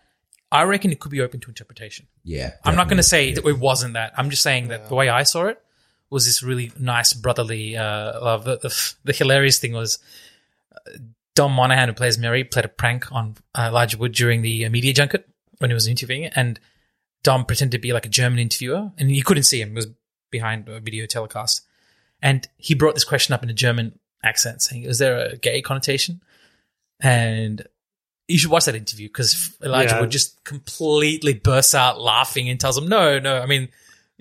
[0.50, 2.06] I reckon it could be open to interpretation.
[2.24, 3.52] Yeah, I'm not going to say definitely.
[3.52, 4.12] that it wasn't that.
[4.16, 5.62] I'm just saying that the way I saw it
[6.08, 8.44] was this really nice brotherly uh, love.
[8.44, 9.98] The, the, the hilarious thing was
[10.74, 10.98] uh,
[11.34, 14.70] Dom Monaghan, who plays Merry, played a prank on uh, Elijah Wood during the uh,
[14.70, 15.28] media junket
[15.58, 16.58] when he was interviewing it, and
[17.22, 19.88] Dom pretended to be like a German interviewer, and you couldn't see him; it was
[20.30, 21.62] behind a video telecast,
[22.22, 25.60] and he brought this question up in a German accent, saying, "Is there a gay
[25.62, 26.20] connotation?"
[27.00, 27.66] And
[28.26, 30.00] you should watch that interview because Elijah Yeah.
[30.00, 33.68] Wood just completely burst out laughing and tells him, "No, no, I mean."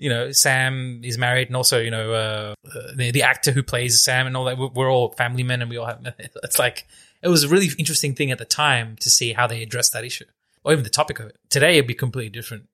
[0.00, 3.64] You know, Sam is married, and also, you know, uh, uh, the, the actor who
[3.64, 4.56] plays Sam and all that.
[4.56, 5.98] We're, we're all family men, and we all have.
[6.44, 6.86] It's like
[7.20, 10.04] it was a really interesting thing at the time to see how they addressed that
[10.04, 10.26] issue,
[10.62, 11.36] or even the topic of it.
[11.50, 12.68] Today, it'd be completely different,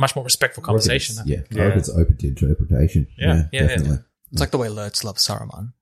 [0.00, 1.14] much more respectful conversation.
[1.20, 1.62] it's- Yeah, Yeah.
[1.62, 3.06] I reckon it's open to interpretation.
[3.18, 3.98] Yeah, yeah, yeah, definitely.
[4.32, 5.72] It's like the way Lurtz loves Saruman.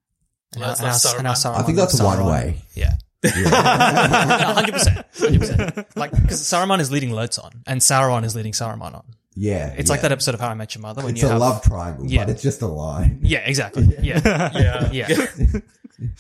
[0.55, 1.55] And That's our- and our- and our Saruman.
[1.55, 2.31] Saruman I think that's loves one Sauron.
[2.31, 2.63] way.
[2.75, 2.95] Yeah.
[3.25, 5.97] hundred percent, hundred percent.
[5.97, 9.05] Like because Saruman is leading Lurtz on and Sauron is leading Saruman on.
[9.35, 9.93] Yeah, It's yeah.
[9.93, 11.63] like that episode of How I Met Your Mother when It's you a have love
[11.63, 12.25] triangle, Yeah.
[12.25, 13.21] but it's just a line.
[13.23, 13.85] Yeah, exactly.
[14.03, 14.21] Yeah,
[14.57, 14.91] Yeah.
[14.93, 15.27] yeah.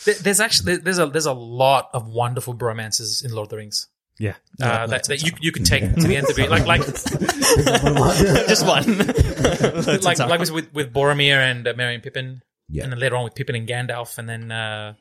[0.04, 3.56] There- There's actually there's a there's a lot of wonderful bromances in Lord of the
[3.58, 3.86] Rings.
[4.18, 4.34] Yeah.
[4.60, 6.80] Uh, that, that you you can take to the nth degree, like like
[8.48, 8.98] Just one.
[10.02, 12.82] like like with with, with Boromir and uh, Merry and Pippin, Yeah.
[12.84, 14.94] and then later on with Pippin and Gandalf, and then uh,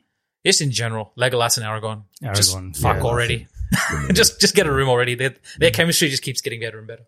[0.45, 2.03] just in general, Legolas and Aragorn.
[2.35, 3.03] just Aragorn, fuck yeah.
[3.03, 3.47] already.
[4.13, 5.15] just just get a room already.
[5.15, 7.03] Their their chemistry just keeps getting better and better.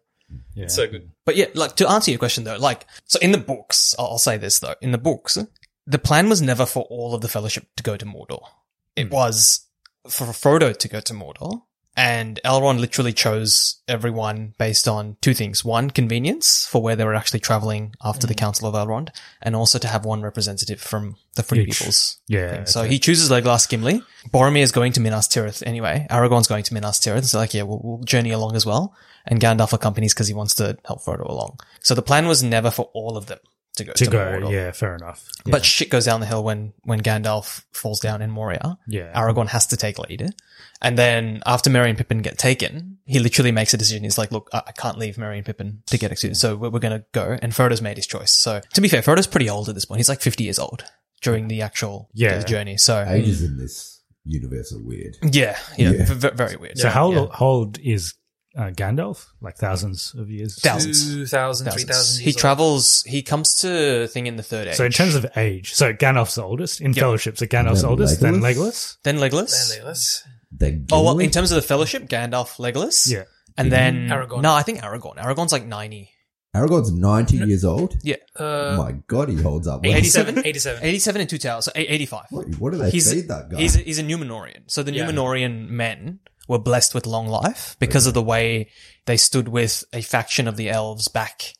[0.56, 0.68] Yeah.
[0.68, 1.10] So good.
[1.26, 4.18] But yeah, like to answer your question though, like so in the books, I'll, I'll
[4.18, 5.38] say this though, in the books,
[5.86, 8.42] the plan was never for all of the Fellowship to go to Mordor.
[8.96, 9.68] It was
[10.08, 11.62] for Frodo to go to Mordor,
[12.00, 17.14] and Elrond literally chose everyone based on two things: one, convenience for where they were
[17.14, 18.38] actually traveling after the mm.
[18.38, 19.10] Council of Elrond,
[19.42, 21.78] and also to have one representative from the Free Each.
[21.78, 22.18] Peoples.
[22.30, 22.66] Yeah, thing.
[22.68, 22.90] So okay.
[22.92, 24.02] he chooses Legolas Gimli.
[24.30, 26.08] Boromir is going to Minas Tirith anyway.
[26.10, 27.26] Aragorn's going to Minas Tirith.
[27.26, 28.96] So like, yeah, we'll, we'll journey along as well.
[29.26, 31.60] And Gandalf accompanies because he wants to help Frodo along.
[31.82, 33.40] So the plan was never for all of them
[33.76, 34.52] to go To to, go, Mordor.
[34.52, 35.28] yeah, fair enough.
[35.46, 38.78] But shit goes down the hill when, when Gandalf falls down in Moria.
[38.88, 39.12] Yeah.
[39.20, 40.34] Aragorn has to take lead.
[40.82, 44.04] And then after Merry and Pippin get taken, he literally makes a decision.
[44.04, 46.36] He's like, look, I, I can't leave Merry and Pippin to get executed.
[46.36, 47.38] So we're, we're going to go.
[47.42, 48.32] And Frodo's made his choice.
[48.32, 50.00] So to be fair, Frodo's pretty old at this point.
[50.00, 50.84] He's like 50 years old
[51.22, 52.42] during the actual Yeah.
[52.44, 52.78] journey.
[52.78, 55.18] So Ages in this universe are weird.
[55.22, 56.06] yeah, yeah, Yeah.
[56.06, 56.78] v- v- very weird.
[56.78, 57.26] So how, Yeah.
[57.34, 58.14] how old is
[58.56, 59.28] uh, Gandalf?
[59.42, 60.60] Like thousands of years?
[60.60, 61.04] Thousands.
[61.14, 61.84] 2,000, Thousands.
[61.86, 62.38] 3,000 He old.
[62.38, 63.04] travels.
[63.04, 64.76] He comes to thing in the third age.
[64.76, 67.38] So in terms of age, so Gandalf's the oldest in Fellowship.
[67.38, 68.98] So Gandalf's Then oldest, then Legolas?
[68.98, 68.98] Legolas.
[69.04, 69.70] then Legolas.
[69.70, 70.24] Then Legolas.
[70.52, 73.10] They Oh well, in terms of the Fellowship, Gandalf, Legolas.
[73.12, 73.24] Yeah.
[73.58, 74.42] and then Aragorn.
[74.42, 75.18] No, I think Aragorn.
[75.18, 76.12] Aragorn's like ninety.
[76.56, 77.96] Aragorn's 90 years old.
[78.02, 79.84] Yeah, Uh, My God, he holds up.
[79.84, 79.94] well.
[79.94, 80.40] 87?
[80.46, 80.84] 87.
[80.84, 81.66] 87 and two towers.
[81.66, 82.26] So 85.
[82.32, 83.58] What, what do they he's, feed that guy?
[83.60, 84.64] He's a, he's a Númenórean.
[84.66, 85.06] So the Yeah.
[85.06, 88.70] Númenórean men were blessed with long life because of the way
[89.06, 91.54] they stood with a faction of the elves back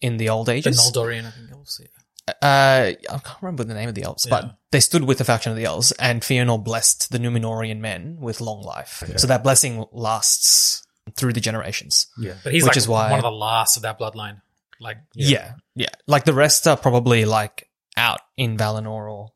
[0.00, 0.78] in the old The ages.
[0.80, 1.52] Noldorian, I think.
[1.54, 2.32] Also, yeah.
[2.42, 4.30] uh, I can't remember the name of the elves, Yeah.
[4.40, 8.16] but they stood with the faction of the elves, and Fëanor blessed the Númenórean men
[8.20, 9.02] with long life.
[9.16, 10.82] So that blessing lasts
[11.16, 12.06] through the generations.
[12.18, 12.34] Yeah.
[12.42, 14.40] But he's Which like is why- one of the last of that bloodline.
[14.80, 15.52] Like, Yeah.
[15.74, 19.32] yeah, Like the rest are probably like out in Valinor, or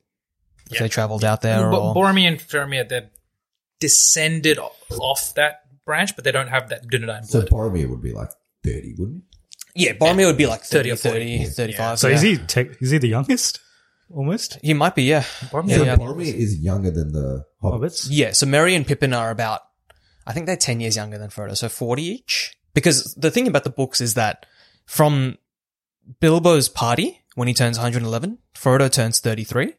[0.66, 0.80] if Yeah.
[0.82, 3.10] they travelled out there, Bo- or Boromir and Faramir, they're
[3.80, 7.26] descended off that branch, but they don't have that Dunedain blood.
[7.26, 7.42] so.
[7.42, 8.30] Boromir would be like
[8.64, 9.22] 30, wouldn't
[9.74, 9.86] he?
[9.86, 11.50] yeah, Boromir would be like 30, 30 or 30, 40.
[11.50, 11.98] 35.
[11.98, 12.14] So yeah.
[12.14, 13.60] is he tech is he the youngest?
[14.12, 14.58] Almost?
[14.62, 15.22] He might be, yeah.
[15.50, 15.96] Boromir- Yeah, So yeah.
[15.96, 17.78] Boromir is younger than the Hobbits.
[17.80, 18.08] Hobbits?
[18.10, 19.60] Yeah, so Merry and Pippin are about,
[20.26, 22.56] I think they're 10 years younger than Frodo, so 40 each.
[22.74, 24.46] Because the thing about the books is that
[24.84, 25.38] from
[26.20, 29.74] Bilbo's party, when he turns 111, Frodo turns 33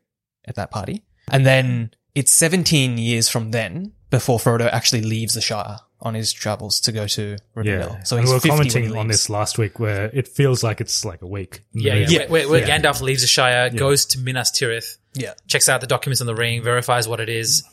[0.45, 1.04] at that party.
[1.30, 6.34] And then it's 17 years from then before Frodo actually leaves the Shire on his
[6.34, 7.66] travels to go to Rivendell.
[7.93, 8.03] Yeah.
[8.03, 10.28] So and he's we were 50 when he commenting on this last week where it
[10.28, 11.62] feels like it's like a week.
[11.74, 12.07] Yeah, yeah.
[12.09, 12.18] Yeah.
[12.20, 12.80] Where, where, where Yeah.
[12.80, 15.34] Gandalf leaves the Shire, goes to Minas Tirith, Yeah.
[15.47, 17.64] checks out the documents on the ring, verifies what it is.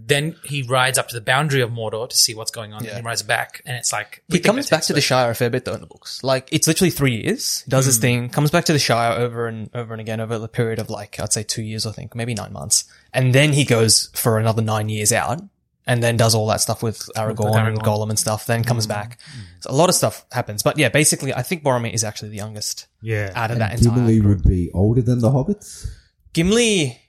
[0.00, 2.84] Then he rides up to the boundary of Mordor to see what's going on.
[2.84, 2.90] Yeah.
[2.90, 5.50] And he rides back, and it's like He comes back to the Shire a fair
[5.50, 6.22] bit though in the books.
[6.22, 7.64] Like it's literally three years.
[7.68, 7.88] Does Hmm.
[7.88, 10.78] his thing, comes back to the Shire over and over and again over the period
[10.78, 14.08] of like I'd say two years, I think, maybe nine months, and then he goes
[14.14, 15.42] for another nine years out,
[15.86, 17.82] and then does all that stuff with Aragorn, and Aragorn.
[17.84, 18.46] Gollum and stuff.
[18.46, 19.18] Then comes back.
[19.60, 22.36] So a lot of stuff happens, but yeah, basically, I think Boromir is actually the
[22.36, 23.32] youngest Yeah.
[23.34, 23.94] out of And that entire.
[23.96, 25.86] Gimli would be older than the Hobbits.
[26.32, 27.00] Gimli.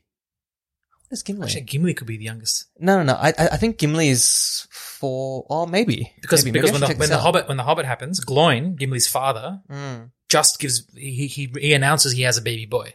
[1.09, 1.43] What is Gimli?
[1.43, 3.13] Actually, Gimli could be the youngest no, no, no.
[3.19, 6.59] I, I I think Gimli is four, or maybe because maybe.
[6.59, 7.17] Maybe because I when the when the.
[7.17, 10.11] Hobbit when the Hobbit happens, Gloin, Gimli's father, Mm.
[10.29, 12.93] just gives he, he he announces he has a baby boy.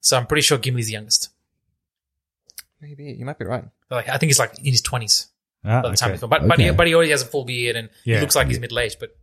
[0.00, 1.30] So I'm pretty sure Gimli's the youngest.
[2.80, 3.64] maybe you might be right.
[3.90, 5.28] Like I think he's like in his twenties
[5.64, 6.14] Ah, by the time okay.
[6.16, 6.30] he film.
[6.30, 8.16] But but, he, but he already has a full beard and Yeah.
[8.16, 8.98] he looks like he's middle aged.
[9.00, 9.16] But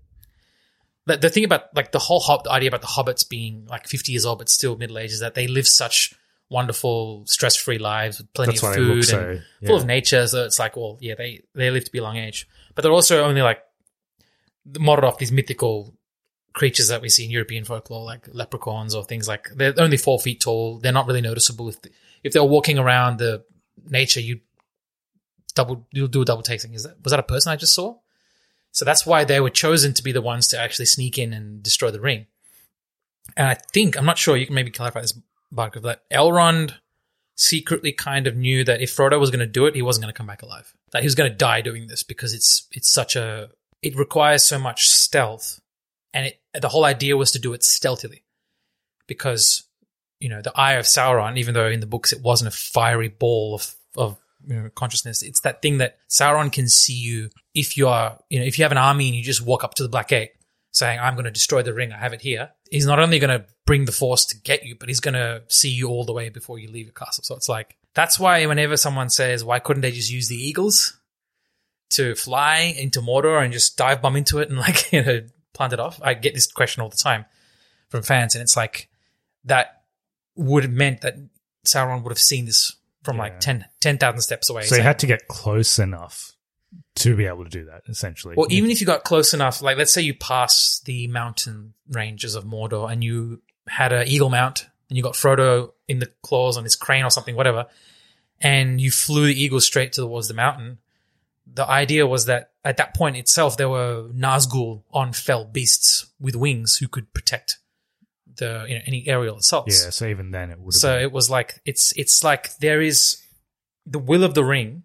[1.05, 3.87] the, the thing about like the whole hob- the idea about the hobbits being like
[3.87, 6.13] 50 years old but still middle aged is that they live such
[6.53, 9.67] wonderful stress free lives with plenty That's of food and yeah.
[9.67, 10.25] full of nature.
[10.27, 13.25] So it's like, well, yeah, they they live to be long age, but they're also
[13.25, 13.59] only like
[14.79, 15.95] modeled off these mythical
[16.53, 20.19] creatures that we see in European folklore, like leprechauns or things like they're only four
[20.19, 20.79] feet tall.
[20.79, 21.67] They're not really noticeable.
[21.69, 21.77] If
[22.23, 23.43] if they're walking around the
[23.89, 24.39] nature, you
[25.55, 26.61] double you'll do a double take.
[26.61, 26.75] Thing.
[26.75, 27.97] Is that was that a person I just saw?
[28.71, 31.61] So that's why they were chosen to be the ones to actually sneak in and
[31.61, 32.27] destroy the ring.
[33.37, 34.37] And I think I'm not sure.
[34.37, 35.17] You can maybe clarify this,
[35.53, 35.81] Bhaskar.
[35.83, 36.73] That Elrond
[37.35, 40.13] secretly kind of knew that if Frodo was going to do it, he wasn't going
[40.13, 40.73] to come back alive.
[40.91, 43.49] That he was going to die doing this because it's it's such a
[43.81, 45.59] it requires so much stealth,
[46.13, 48.23] and it the whole idea was to do it stealthily,
[49.07, 49.63] because
[50.23, 53.09] you know, the eye of Sauron, even though in the books it wasn't a fiery
[53.09, 54.17] ball of, of
[54.47, 55.21] you know, consciousness.
[55.21, 58.63] It's that thing that Sauron can see you if you are, you know, if you
[58.63, 60.31] have an army and you just walk up to the Black Gate
[60.73, 62.49] saying, I'm going to destroy the ring, I have it here.
[62.69, 65.43] He's not only going to bring the force to get you, but he's going to
[65.47, 67.23] see you all the way before you leave your castle.
[67.23, 70.99] So it's like, that's why whenever someone says, why couldn't they just use the eagles
[71.91, 75.21] to fly into Mordor and just dive bomb into it and like, you know,
[75.53, 76.01] plant it off?
[76.03, 77.25] I get this question all the time
[77.89, 78.33] from fans.
[78.33, 78.89] And it's like,
[79.45, 79.83] that
[80.35, 81.15] would have meant that
[81.67, 84.61] Sauron would have seen this from like 10 10,000 steps away.
[84.63, 86.32] So you saying- had to get close enough
[86.95, 88.35] to be able to do that, essentially.
[88.35, 92.35] Or even if you got close enough, like let's say you pass the mountain ranges
[92.35, 96.57] of Mordor and you had an eagle mount and you got Frodo in the claws
[96.57, 97.65] on his crane or something, whatever,
[98.41, 100.77] and you flew the eagle straight towards the mountain.
[101.51, 106.35] The idea was that at that point itself, there were Nazgul on fell beasts with
[106.35, 107.57] wings who could protect
[108.35, 109.83] the you know any aerial assaults.
[109.83, 111.03] yeah, so even then it would So been.
[111.03, 113.21] it was like it's it's like there is
[113.85, 114.83] the will of the ring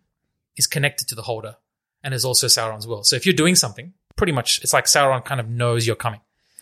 [0.57, 1.57] is connected to the holder,
[2.03, 3.05] and is also Sauron's will.
[3.05, 6.21] So if you're doing something, pretty much it's like Sauron kind of knows you're coming.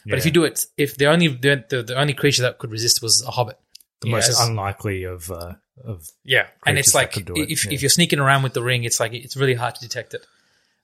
[0.09, 2.71] But if you do it, if the only the, the, the only creature that could
[2.71, 3.59] resist was a hobbit,
[4.01, 5.55] the Yeah, most as- unlikely of uh,
[5.85, 7.73] of yeah, and it's like could it, if yeah.
[7.73, 10.25] if you're sneaking around with the ring, it's like it's really hard to detect it.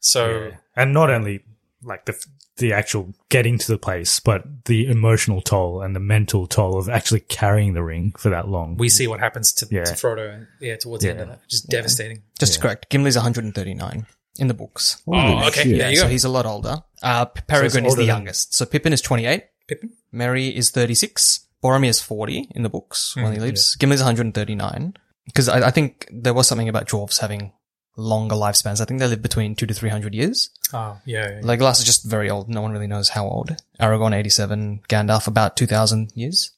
[0.00, 0.56] So Yeah.
[0.74, 1.44] and not only
[1.84, 2.14] like the
[2.56, 6.88] the actual getting to the place, but the emotional toll and the mental toll of
[6.88, 8.76] actually carrying the ring for that long.
[8.76, 9.84] we see what happens to, Yeah.
[9.84, 12.22] to Frodo, and, yeah, towards the end of that, just devastating.
[12.40, 12.90] Just correct.
[12.90, 14.06] Gimli's 139
[14.38, 15.02] in the books.
[15.06, 16.82] Oh, okay, there you so he's a lot older.
[17.02, 18.54] Uh, P- Peregrine is older the than- youngest.
[18.54, 19.44] So Pippin is 28.
[19.68, 19.90] Pippin?
[20.10, 21.46] Merry is 36.
[21.62, 23.76] Boromir is 40 in the books when he Hmm, lives.
[23.78, 24.94] Gimli's 139.
[25.26, 27.52] Because I, I think there was something about dwarves having
[27.96, 28.80] longer lifespans.
[28.80, 30.50] I think they live between two to 300 years.
[30.72, 31.40] Oh, yeah, yeah.
[31.42, 32.48] Legolas is just very old.
[32.48, 33.54] No one really knows how old.
[33.78, 34.80] Aragorn, 87.
[34.88, 36.50] Gandalf, about 2,000 years.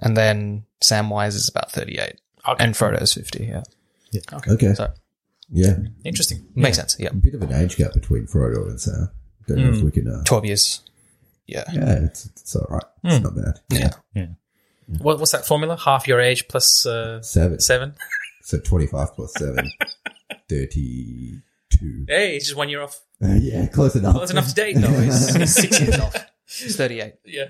[0.00, 2.18] And then Samwise is about 38.
[2.48, 2.64] Okay.
[2.64, 3.62] And Frodo is 50, yeah.
[4.48, 4.72] Okay.
[4.74, 4.92] So,
[5.50, 5.76] Yeah.
[6.04, 6.46] Interesting.
[6.54, 7.08] makes sense, yeah.
[7.10, 9.10] A bit of an age gap between Frodo and Sam.
[9.46, 10.08] Don't know if we can.
[10.08, 10.82] Uh, 12 years.
[11.46, 11.64] Yeah.
[11.72, 12.82] yeah, it's, it's all right.
[13.04, 13.60] It's not bad.
[13.70, 13.90] Yeah.
[14.14, 14.26] yeah.
[14.98, 15.76] What, what's that formula?
[15.76, 17.60] Half your age plus uh, Seven.
[17.60, 17.94] seven.
[18.42, 19.70] So 25 plus 7.
[20.48, 22.04] 32.
[22.08, 23.00] Hey, it's just one year off.
[23.22, 24.14] Uh, yeah, close enough.
[24.16, 24.76] Close enough to date.
[24.76, 26.14] No, He's six years off.
[26.46, 27.14] He's 38.
[27.24, 27.44] yeah.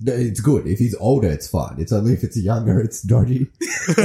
[0.00, 0.66] No, it's good.
[0.68, 1.74] If he's older, it's fine.
[1.78, 3.48] It's only if it's younger, it's dodgy.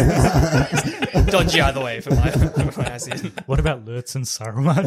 [1.29, 3.07] Dodgy either way for my, for my eyes.
[3.45, 4.83] What about Lurtz and Saruman?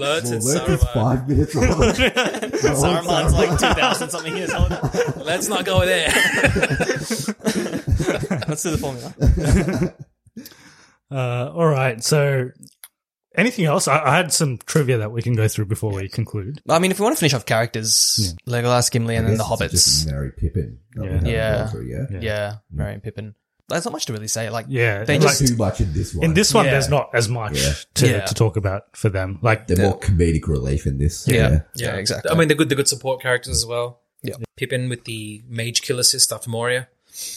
[0.00, 0.94] Lurtz and Well, look, it's Saruman.
[0.94, 1.66] five minutes old.
[1.70, 4.70] Saruman's like 2,000 something years old.
[5.24, 6.08] Let's not go there.
[8.48, 9.14] Let's do the formula.
[11.10, 12.02] uh, all right.
[12.02, 12.50] So,
[13.36, 13.88] anything else?
[13.88, 16.60] I, I had some trivia that we can go through before we conclude.
[16.68, 19.44] I mean, if we want to finish off characters, Legolas, Gimli, and I then the
[19.44, 20.10] guess it's Just hobbits.
[20.12, 20.78] Merry Pippin.
[20.96, 21.20] Yeah.
[21.24, 21.66] Yeah.
[21.68, 22.22] through yet.
[22.22, 23.34] Yeah, Merry and Pippin.
[23.68, 24.48] There's not much to really say.
[24.48, 26.24] Like, Yeah, they like- just Too much in this one.
[26.24, 26.70] In this one, Yeah.
[26.72, 27.72] there's not as much Yeah.
[27.94, 28.24] to, Yeah.
[28.26, 29.40] to talk about for them.
[29.42, 31.26] Like, They're more comedic relief in this.
[31.26, 31.62] Yeah.
[31.74, 32.30] Yeah, exactly.
[32.30, 32.68] I mean, they're good.
[32.68, 34.00] They're good support characters as well.
[34.22, 34.36] Yeah.
[34.56, 36.86] Pippin with the mage kill assist after Moria,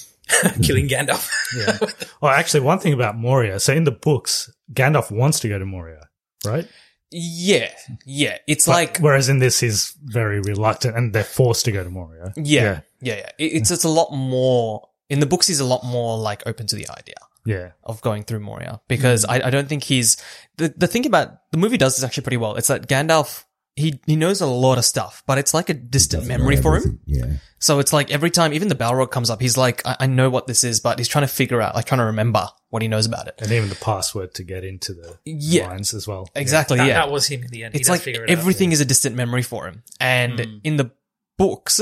[0.61, 1.29] killing Gandalf.
[1.57, 1.77] yeah.
[2.21, 3.59] oh, actually, one thing about Moria.
[3.59, 6.09] So in the books, Gandalf wants to go to Moria,
[6.45, 6.67] right?
[7.11, 7.71] yeah,
[8.05, 8.37] yeah.
[8.47, 11.89] It's But- like, whereas in this, he's very reluctant, and they're forced to go to
[11.89, 12.33] Moria.
[12.35, 13.29] yeah, yeah, yeah.
[13.37, 15.47] It- It's it's a lot more in the books.
[15.47, 17.15] He's a lot more like open to the idea
[17.45, 19.29] yeah, of going through Moria because mm.
[19.31, 20.17] I, I don't think he's
[20.57, 22.55] the the thing about the movie does this actually pretty well.
[22.55, 23.45] It's that Gandalf
[23.79, 26.99] he he knows a lot of stuff, but it's like a distant memory for him.
[27.05, 27.25] Yeah.
[27.59, 30.29] So it's like every time even the Balrog comes up, he's like, I, I know
[30.29, 32.87] what this is, but he's trying to figure out, like trying to remember what he
[32.87, 33.35] knows about it.
[33.39, 35.67] and even the password to get into the Yeah.
[35.67, 36.29] lines as well.
[36.35, 36.77] Exactly.
[36.77, 36.93] that, yeah.
[36.93, 37.75] that was him in the end.
[37.75, 38.37] It's does like figure it out.
[38.37, 39.83] everything is a distant memory for him.
[39.99, 40.57] And Hmm.
[40.63, 40.91] in the
[41.37, 41.81] books,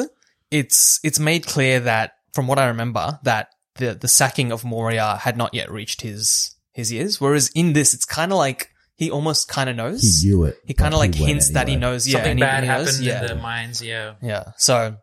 [0.51, 5.17] it's it's made clear that from what I remember that the the sacking of Moria
[5.17, 7.19] had not yet reached his his ears.
[7.21, 10.01] Whereas in this, it's kind of like he almost kind of knows.
[10.01, 10.59] He knew it.
[10.65, 12.07] He kind of like he went hints that he knows.
[12.07, 13.81] Yeah, Something bad he knows, happened Yeah, in the mines.
[13.81, 14.15] Yeah.
[14.21, 14.51] yeah.
[14.57, 14.97] So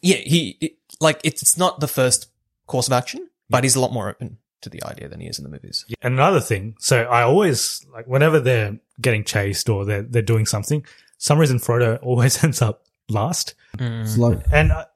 [0.00, 2.28] yeah, he it, like it's it's not the first
[2.66, 5.38] course of action, but he's a lot more open to the idea than he is
[5.38, 5.84] in the movies.
[6.00, 10.46] And another thing, so I always like whenever they're getting chased or they're they're doing
[10.46, 10.84] something,
[11.18, 13.54] some reason Frodo always ends up last.
[13.78, 14.40] Slow.
[14.52, 14.86] And I,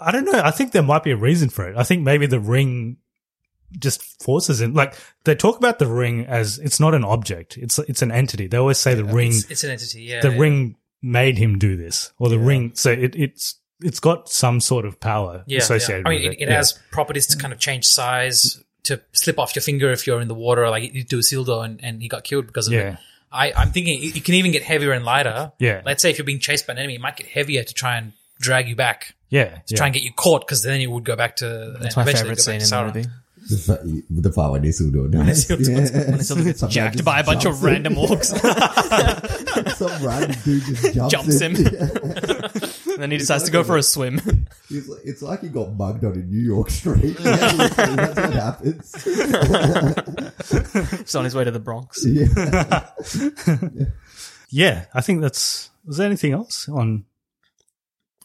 [0.00, 0.40] I don't know.
[0.44, 1.76] I think there might be a reason for it.
[1.76, 2.98] I think maybe the ring
[3.78, 4.74] just forces him.
[4.74, 4.94] Like
[5.24, 8.46] they talk about the ring as it's not an object; it's it's an entity.
[8.46, 10.02] They always say the ring, It's, it's an entity.
[10.02, 10.20] Yeah.
[10.20, 10.38] the yeah.
[10.38, 12.72] ring made him do this, or the ring.
[12.74, 16.08] So it, it's it's got some sort of power Yeah, associated yeah.
[16.08, 16.42] I mean, with it, it.
[16.44, 16.56] it Yeah.
[16.56, 20.28] has properties to kind of change size, to slip off your finger if you're in
[20.28, 20.68] the water.
[20.70, 22.92] Like you do Isildur and, and he got killed because of Yeah.
[22.92, 22.98] it.
[23.32, 25.52] I, I'm thinking it can even get heavier and lighter.
[25.58, 25.82] Yeah.
[25.84, 27.96] Let's say if you're being chased by an enemy, it might get heavier to try
[27.96, 29.14] and drag you back.
[29.28, 31.76] Yeah, to try and get you caught because then you would go back to.
[31.80, 33.08] That's my favorite scene in the movie.
[33.48, 33.80] The, fa-
[34.10, 35.48] the part when Isildur dies.
[35.48, 38.34] When Isildur gets jacked by a bunch of jumps random orcs.
[39.76, 41.56] Some random dude just jumps, Jumps in.
[41.56, 41.66] him.
[41.66, 44.20] and then he decides to go for a swim.
[44.70, 47.16] It's like, it's like he got mugged on a New York street.
[47.20, 48.94] Yeah, literally, that's what happens.
[51.00, 52.04] He's on his way to the Bronx.
[52.06, 52.88] Yeah.
[54.50, 55.70] Yeah, I think that's.
[55.84, 57.04] Was there anything else on?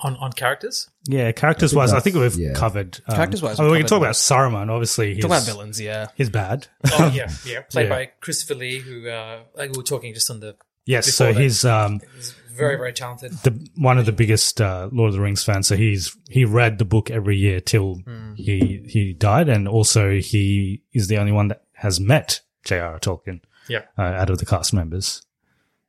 [0.01, 0.89] On on characters.
[1.07, 2.53] Yeah, characters wise, I think we've yeah.
[2.53, 2.99] covered.
[3.07, 4.69] Um, Characters-wise, I mean, we can talk about Saruman.
[4.69, 6.07] Obviously, he's, Talk about villains, yeah.
[6.15, 6.67] He's bad.
[6.93, 7.61] Oh yeah, yeah.
[7.69, 7.89] Played Yeah.
[7.89, 10.55] by Christopher Lee, who uh, like we were talking just on the
[10.85, 11.39] Yes, so that.
[11.41, 13.31] he's um, he's very very talented.
[13.43, 15.67] the one of the biggest uh, Lord of the Rings fans.
[15.67, 18.33] So he's he read the book every year till Hmm.
[18.35, 22.99] he he died, and also he is the only one that has met J.R.R.
[22.99, 23.83] Tolkien Yeah.
[23.97, 25.21] uh, out of the cast members.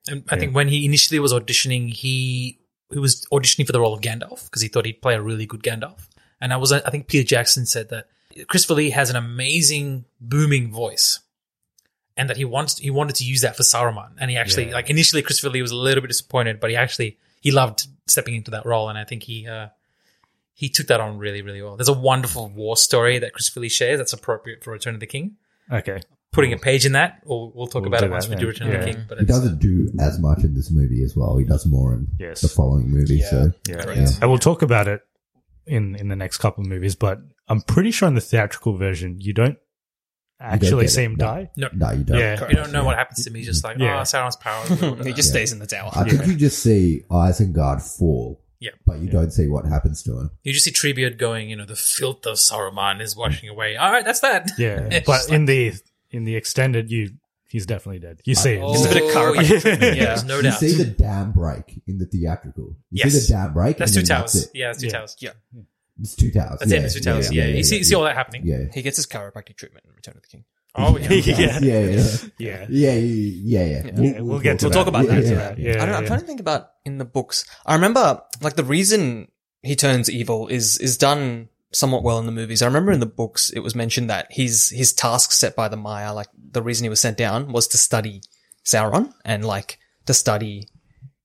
[0.09, 2.59] And I think when he initially was auditioning, he
[2.93, 5.47] he was auditioning for the role of Gandalf because he thought he'd play a really
[5.47, 6.09] good Gandalf.
[6.41, 8.09] And I was I think Peter Jackson said that
[8.49, 11.21] Christopher Lee has an amazing booming voice,
[12.17, 14.11] and that he wants he wanted to use that for Saruman.
[14.19, 14.75] And he actually Yeah.
[14.75, 18.35] like initially Christopher Lee was a little bit disappointed, but he actually he loved stepping
[18.35, 19.47] into that role, and I think he.
[19.47, 19.69] uh
[20.53, 21.77] he took that on really, really well.
[21.77, 25.07] There's a wonderful war story that Christopher Lee shares that's appropriate for Return of the
[25.07, 25.37] King.
[25.73, 26.03] Okay,
[26.33, 28.47] Putting a page in that, we'll, we'll talk We'll about it once that we do
[28.47, 29.05] Return of the King.
[29.09, 31.37] But He it's, doesn't do as much in this movie as well.
[31.37, 32.41] He does more in Yes.
[32.41, 33.17] the following movie.
[33.17, 33.31] Yeah.
[33.31, 34.01] So yeah, Correct.
[34.01, 34.09] yeah.
[34.23, 35.03] and we'll talk about it
[35.67, 36.95] in in the next couple of movies.
[36.95, 39.59] But I'm pretty sure in the theatrical version, you don't
[40.41, 41.25] actually get see him no.
[41.25, 41.51] die.
[41.57, 42.19] no, no, you don't.
[42.19, 42.49] Yeah.
[42.49, 43.43] you don't know what happens to me.
[43.43, 43.99] Just like, Yeah.
[43.99, 45.03] oh, Sauron's power.
[45.05, 45.91] He just stays in the tower.
[45.97, 48.71] I think you just see Isengard fall, Yeah.
[48.87, 50.31] but you don't see what happens to him.
[50.45, 53.77] You just see Treebeard going, you know, the filth of Saruman is washing away.
[53.77, 54.53] All right, that's that.
[54.59, 55.73] Yeah, but just in like- the
[56.11, 57.11] in the extended, you
[57.49, 58.21] he's definitely dead.
[58.25, 58.63] You see him.
[58.65, 59.65] Oh, There's a bit of chiropractic.
[59.81, 59.95] yeah.
[59.95, 60.05] Yeah.
[60.07, 60.45] There's no doubt.
[60.63, 60.77] you doubt.
[60.79, 62.77] see the dam break in the theatrical.
[62.91, 63.13] You Yes.
[63.13, 63.77] see the dam break.
[63.77, 64.35] That's two towers.
[64.37, 64.51] it.
[64.55, 64.93] Yeah, that's two Yeah.
[64.93, 65.17] towers.
[65.21, 65.31] Yeah.
[66.01, 66.59] It's two towers.
[66.61, 66.85] That's yeah, it.
[66.85, 67.33] It's two towers.
[67.33, 68.47] Yeah, you see, you see all that happening.
[68.47, 68.67] Yeah.
[68.73, 70.45] He gets his chiropractic treatment in Return of the King.
[70.77, 71.11] Oh, yeah.
[71.11, 72.07] yeah, Yeah, yeah, yeah.
[72.39, 72.67] yeah.
[72.71, 73.91] Yeah, yeah, yeah.
[74.01, 75.25] Yeah, we'll get to We'll talk about yeah, that.
[75.25, 75.75] Yeah, Yeah, yeah.
[75.77, 75.83] yeah.
[75.83, 77.45] I don't know, I'm trying to think about in the books.
[77.67, 79.29] I remember like the reason
[79.63, 82.63] he turns evil is is done somewhat well in the movies.
[82.63, 85.77] I remember in the books it was mentioned that his his task set by the
[85.77, 88.23] Maia, like the reason he was sent down was to study
[88.65, 90.69] Sauron and like to study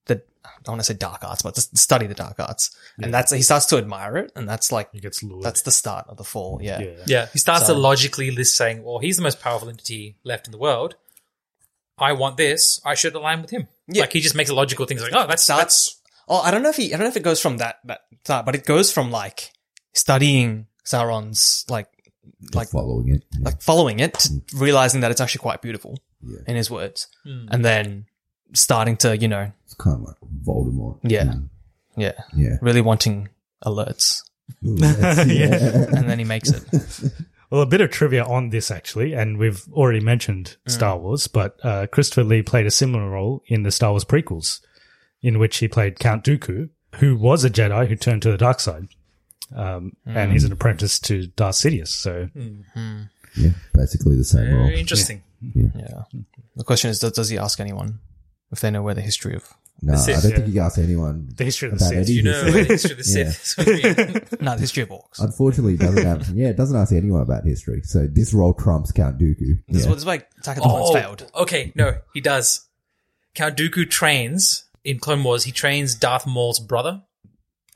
[0.05, 0.22] the
[0.67, 2.76] I want to say dark arts, but to study the dark arts.
[3.01, 5.43] And that's he starts to admire it, and that's like He gets lured.
[5.43, 6.59] that's the start of the fall.
[6.61, 6.80] Yeah.
[6.80, 6.93] yeah.
[7.07, 10.47] Yeah, he starts So- to logically list saying, "Well, he's the most powerful entity left
[10.47, 10.95] in the world.
[11.97, 12.81] I want this.
[12.85, 14.01] I should align with him." Yeah.
[14.01, 15.63] Like he just makes a logical things like, "Oh, that's starts.
[15.63, 16.85] that's Oh, I don't know if he.
[16.93, 19.51] I don't know if it goes from that that start, but it goes from like
[19.95, 21.88] studying Sauron's like
[22.53, 23.23] like following it.
[23.34, 23.39] Yeah.
[23.45, 26.39] like following it realizing that it's actually quite beautiful Yeah.
[26.47, 28.05] in his words, and then
[28.53, 30.99] starting to you know It's kind of like Voldemort.
[31.03, 31.23] Yeah.
[31.26, 31.49] Mm.
[31.97, 32.57] yeah Yeah.
[32.61, 33.30] really wanting
[33.65, 34.22] alerts,
[34.65, 35.88] Ooh, Yeah.
[35.97, 36.63] and then he makes it.
[37.51, 41.57] Well, a bit of trivia on this actually, and we've already mentioned Star Wars, but
[41.63, 44.61] uh, Christopher Lee played a similar role in the Star Wars prequels,
[45.22, 48.59] in which he played Count Dooku, who was a Jedi who turned to the dark
[48.59, 48.88] side,
[49.53, 51.89] um, and he's an apprentice to Darth Sidious.
[51.89, 52.30] So
[53.35, 54.69] Yeah, basically the same role.
[54.69, 56.03] interesting." Yeah.
[56.55, 57.99] The question is, does, does he ask anyone
[58.51, 59.43] if they know where the history of?
[59.81, 60.38] No, I Sith, don't yeah.
[60.38, 61.97] think he ask anyone the history of the Sith.
[62.07, 62.63] any You know, history.
[62.63, 64.19] the history of the Yeah.
[64.23, 64.41] Sith.
[64.41, 65.19] No, the history of orcs.
[65.19, 66.30] Unfortunately, it doesn't have.
[66.30, 67.81] Yeah, it doesn't ask anyone about history.
[67.84, 69.59] So this role trumps Count Dooku.
[69.67, 69.89] This, is Yeah.
[69.91, 71.31] this is why Attack of the Clones oh, failed.
[71.35, 72.67] okay, no, he does.
[73.35, 75.43] Count Dooku trains in Clone Wars.
[75.43, 77.03] He trains Darth Maul's brother.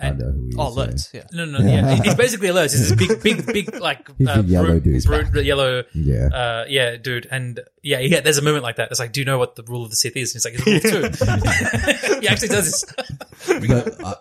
[0.01, 0.55] I know who he is.
[0.57, 0.85] Oh, yeah.
[0.88, 1.13] alerts.
[1.13, 1.23] Yeah.
[1.34, 2.71] No, no, yeah, he's basically alerts.
[2.71, 5.03] He's this big, big, big, like He's the yellow brute- dude.
[5.31, 6.27] brute- yellow, Yeah.
[6.27, 8.21] uh, yeah, dude, and yeah, yeah.
[8.21, 8.89] There's a moment like that.
[8.91, 10.34] It's like, do you know what the rule of the Sith is?
[10.34, 12.19] And he's like, it's rule two.
[12.21, 12.85] he actually does this.
[13.67, 14.15] But uh,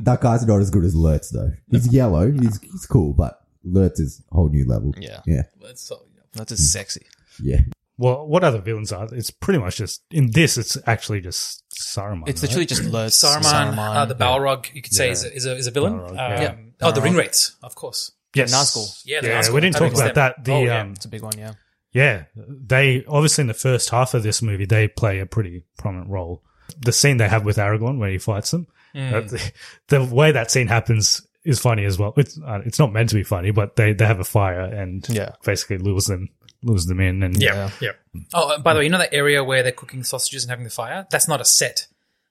[0.00, 1.52] that guy's not as good as Lurtz though.
[1.70, 2.30] He's yellow.
[2.30, 4.94] He's he's cool, but Lurtz is a whole new level.
[4.98, 5.20] Yeah.
[5.26, 5.42] Yeah.
[5.62, 6.02] That's so-
[6.32, 7.06] That's just sexy.
[7.42, 7.60] Yeah.
[7.98, 9.08] Well, what other villains are?
[9.12, 10.56] It's pretty much just in this.
[10.56, 12.28] It's actually just Saruman.
[12.28, 12.48] It's right?
[12.48, 13.22] literally just alerts.
[13.24, 15.12] Saruman, uh, the Balrog, you could say, Yeah.
[15.12, 15.94] is, a, is, a, is a villain.
[15.94, 16.54] Balrog, Um, yeah.
[16.80, 17.04] Oh, the Balrog.
[17.04, 18.12] ring wraiths, of course.
[18.34, 18.54] yes.
[18.54, 19.02] Nazgul.
[19.04, 19.40] Yeah, the yeah.
[19.40, 19.54] Nazgul.
[19.54, 20.44] We didn't talk makes about that.
[20.44, 20.80] The Oh, yeah.
[20.80, 21.32] um, It's a big one.
[21.36, 21.52] Yeah.
[21.92, 26.10] Yeah, they obviously in the first half of this movie they play a pretty prominent
[26.10, 26.42] role.
[26.78, 29.52] The scene they have with Aragorn where he fights them, uh, the,
[29.88, 32.12] the way that scene happens is funny as well.
[32.18, 35.04] It's uh, it's not meant to be funny, but they they have a fire and
[35.08, 35.30] Yeah.
[35.44, 36.28] basically lures them
[36.62, 37.92] lures them in and Yeah, yeah.
[38.34, 40.64] Oh, uh, by the way, you know that area where they're cooking sausages and having
[40.64, 41.06] the fire?
[41.10, 41.86] That's not a set.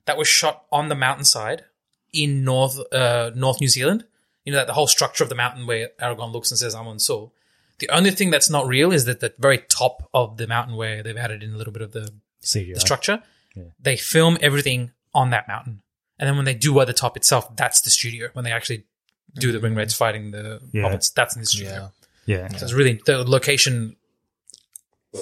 [0.06, 1.66] That was shot on the mountainside
[2.14, 4.06] in North uh, North New Zealand.
[4.45, 6.98] You know that the whole structure of the mountain where Aragorn looks and says, "Amon
[6.98, 7.32] Sûl."
[7.80, 11.04] The only thing that's not real is that the very top of the mountain where
[11.04, 12.74] they've added in a little bit of the, CGI.
[12.74, 13.22] the structure.
[13.80, 15.82] They film everything on that mountain,
[16.20, 18.30] And then when they do At the Top itself, that's the studio.
[18.34, 18.86] When they actually
[19.36, 20.84] do the ring wraiths fighting the Yeah.
[20.84, 21.91] hobbits, that's in the studio.
[22.26, 22.48] Yeah.
[22.52, 22.58] Yeah.
[22.58, 23.95] So it's really the location.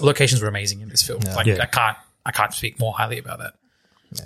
[0.01, 1.21] Locations were amazing in this film.
[1.25, 1.35] Yeah.
[1.35, 1.57] Like Yeah.
[1.61, 3.53] I can't, I can't speak more highly about that.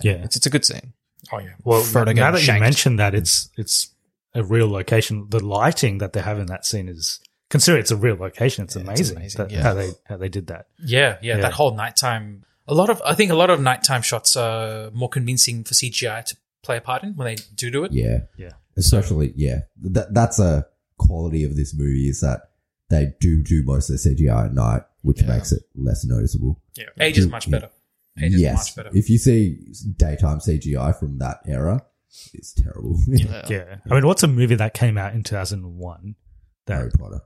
[0.02, 0.14] Yeah.
[0.24, 0.94] It's, it's a good scene.
[1.32, 1.52] Oh yeah.
[1.64, 2.62] Well, Frodo now getting that you shanked.
[2.62, 3.94] mentioned that, it's it's
[4.34, 5.28] a real location.
[5.30, 7.20] The lighting that they have in that scene is
[7.50, 8.64] consider it's a real location.
[8.64, 9.62] It's amazing, amazing, that- yeah.
[9.64, 10.68] how they how they did that.
[10.80, 11.42] Yeah, yeah, Yeah.
[11.42, 12.46] that whole nighttime.
[12.68, 16.24] A lot of, I think, a lot of nighttime shots are more convincing for CGI
[16.26, 17.92] to play a part in when they do do it.
[17.92, 18.20] Yeah.
[18.38, 18.52] Yeah.
[18.78, 19.62] Especially, yeah.
[19.82, 20.68] That, that's a
[20.98, 22.52] quality of this movie is that
[22.90, 26.62] they do do most of the CGI at night, which makes it less noticeable.
[26.76, 27.70] Yeah, age is much better.
[28.22, 28.58] Age is yes.
[28.58, 28.98] much better.
[28.98, 29.60] If you see
[29.96, 31.82] daytime CGI from that era,
[32.34, 33.00] it's terrible.
[33.08, 33.78] Yeah.
[33.90, 36.16] I mean, what's a movie that came out in two thousand one?
[36.68, 37.22] Harry Potter.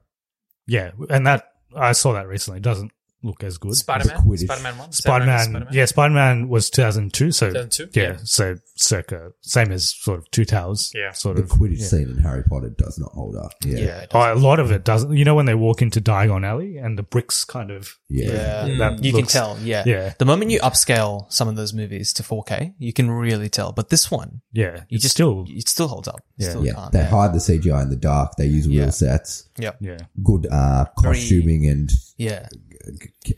[0.65, 2.57] Yeah, and that I saw that recently.
[2.57, 2.91] It doesn't
[3.23, 3.73] look as good.
[3.75, 5.67] Spider Man, Spider Man one, Spider Man, Spider-Man.
[5.73, 7.31] yeah, Spider Man was two thousand two.
[7.31, 7.99] So 2002?
[7.99, 8.17] yeah, Yeah.
[8.23, 10.91] so circa same as sort of Two Towers.
[10.93, 11.11] Yeah.
[11.11, 11.85] sort The of Quidditch yeah.
[11.87, 13.51] scene in Harry Potter does not hold up.
[13.63, 13.77] Yeah.
[13.79, 14.05] Yeah.
[14.11, 15.15] Oh, a lot of it doesn't.
[15.15, 18.65] You know when they walk into Diagon Alley and the bricks kind of Yeah.
[18.65, 18.77] Yeah.
[18.79, 19.57] that you looks- can tell.
[19.63, 19.83] Yeah.
[19.85, 20.13] Yeah.
[20.17, 23.71] The moment you upscale some of those movies to 4K, you can really tell.
[23.71, 26.21] But this one, Yeah, you just still it still holds up.
[26.37, 26.49] Yeah.
[26.49, 26.73] Still Yeah.
[26.73, 26.91] can't.
[26.91, 28.33] They hide the CGI in the dark.
[28.37, 28.89] They use real Yeah.
[28.89, 29.77] sets, Yep.
[29.81, 29.97] yeah.
[30.23, 32.47] good uh, Very- costuming and Yeah.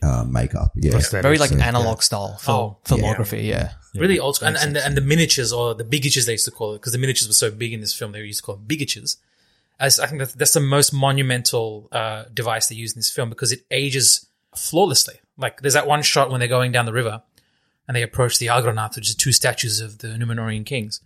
[0.02, 0.72] Uh, makeup.
[0.76, 0.94] Yeah.
[0.94, 3.46] Prosthetics Very like and- analog style film, Oh, filmography.
[3.46, 3.74] Yeah.
[3.96, 4.48] really old school.
[4.48, 6.94] And, and, the, and the miniatures, or the bigatures they used to call it, because
[6.94, 9.18] the miniatures were so big in this film, they used to call them bigatures.
[9.80, 13.30] As I think that's, that's the most monumental uh, device they use in this film
[13.30, 15.16] because it ages flawlessly.
[15.38, 17.22] Like there's that one shot when they're going down the river
[17.88, 21.02] and they approach the Argonath, which is two statues of the Númenórean kings,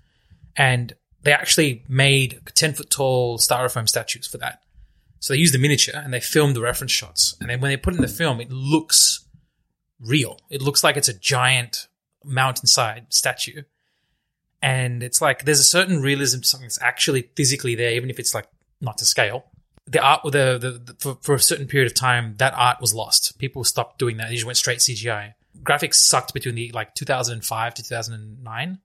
[0.56, 0.94] and
[1.24, 4.62] they actually made ten foot tall styrofoam statues for that.
[5.20, 7.78] So they used the miniature and they filmed the reference shots, and then when they
[7.78, 9.26] put it in the film, it looks
[10.00, 10.40] real.
[10.50, 11.88] It looks like it's a giant
[12.24, 13.64] mountainside statue.
[14.62, 18.20] And it's like there's a certain realism to something that's actually physically there, even if
[18.20, 18.48] it's like
[18.82, 19.46] not to scale.
[19.88, 22.94] The art, the, the, the for, for a certain period of time, that art was
[22.94, 23.40] lost.
[23.40, 24.28] People stopped doing that.
[24.28, 25.34] They just went straight CGI.
[25.64, 28.70] Graphics sucked between the like 2005 to 2009.
[28.72, 28.78] It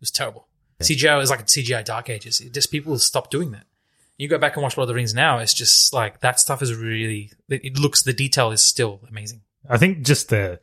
[0.00, 0.48] was terrible.
[0.80, 2.40] CGI was like a CGI dark ages.
[2.40, 3.66] It just people stopped doing that.
[4.16, 6.62] You go back and watch Lord of the Rings now, it's just like that stuff
[6.62, 7.32] is really.
[7.48, 9.42] It looks the detail is still amazing.
[9.68, 10.60] I think just the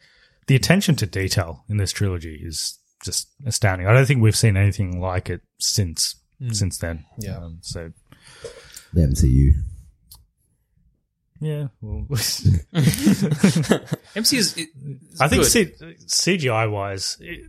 [0.47, 3.87] the attention to detail in this trilogy is just astounding.
[3.87, 6.15] I don't think we've seen anything like it since
[6.51, 7.05] since then.
[7.19, 7.37] Yeah.
[7.37, 7.91] Um, so
[8.93, 9.51] The MCU.
[11.41, 12.05] yeah, well,
[14.15, 14.57] MC is.
[14.57, 14.69] It,
[15.19, 15.51] I think good.
[15.51, 17.47] C- CGI wise, it,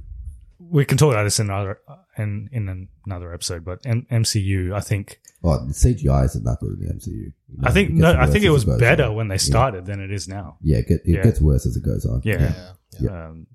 [0.70, 1.80] we can talk about this in another
[2.16, 3.64] in in another episode.
[3.64, 7.06] But M- MCU, I think Oh, the CGI isn't that good in the MCU.
[7.12, 9.16] You know, I think no, I think it was goes better on.
[9.16, 9.38] when they Yeah.
[9.38, 10.58] started than it is now.
[10.62, 11.22] Yeah, it, get, it Yeah.
[11.22, 12.22] gets worse as it goes on.
[12.24, 12.54] Yeah.
[13.00, 13.26] Yeah.
[13.28, 13.46] Um,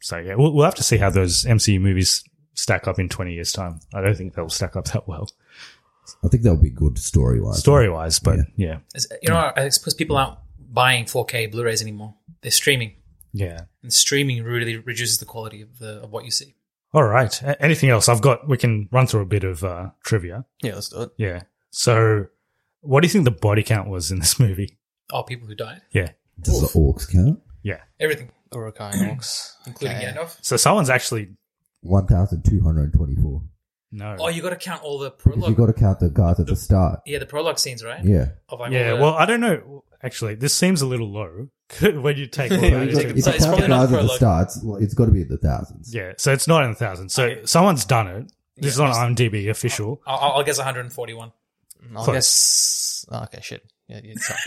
[0.00, 2.24] so yeah, we'll, we'll have to see how those MCU movies
[2.54, 3.80] stack up in twenty years' time.
[3.94, 5.28] I don't think they'll stack up that well
[6.24, 7.58] I think they'll be good story wise.
[7.58, 10.38] story wise, but yeah, Is- You know, I suppose people aren't
[10.72, 12.14] buying 4K Blu-rays anymore.
[12.42, 12.92] They're streaming,
[13.38, 13.62] yeah.
[13.82, 16.54] and streaming really reduces the quality of the of what you see.
[16.94, 17.42] All right.
[17.42, 18.08] A- anything else?
[18.08, 18.48] I've got.
[18.48, 20.44] We can run through a bit of uh, trivia.
[20.62, 20.74] Yeah.
[20.74, 21.10] Let's do it.
[21.18, 21.42] Yeah.
[21.70, 22.26] So,
[22.80, 24.78] what do you think the body count was in this movie?
[25.12, 26.10] Oh, people who died, Yeah.
[26.40, 27.40] Does the orcs count?
[27.62, 27.80] Yeah.
[28.00, 29.52] everything, Uruk-hai Orcs.
[29.66, 30.06] including Okay.
[30.12, 30.36] Gandalf.
[30.42, 31.30] So someone's actually
[31.82, 33.42] 1,224.
[33.92, 34.16] no.
[34.18, 35.50] Oh, you got to count all the Because prologue.
[35.50, 37.00] you got to count the guys at the start.
[37.06, 38.04] yeah, the prologue scenes, right?
[38.04, 38.30] Yeah.
[38.48, 38.90] Of like yeah.
[38.94, 39.84] the- Well, I don't know.
[40.02, 41.48] Actually, this seems a little low
[41.80, 43.68] when you take all If that you into got- if you So it's count probably
[43.68, 44.16] not guys at the prologue.
[44.16, 45.94] start, it's, it's got to be in the thousands.
[45.94, 46.12] Yeah.
[46.18, 47.12] So it's not in the thousands.
[47.12, 48.32] So someone's done it.
[48.56, 50.00] This is on IMDb official.
[50.06, 51.28] I'll, I'll guess 141.
[51.28, 52.14] Mm, I'll Close.
[52.16, 53.06] guess.
[53.10, 53.40] oh, okay.
[53.42, 53.64] Shit.
[53.88, 54.00] Yeah.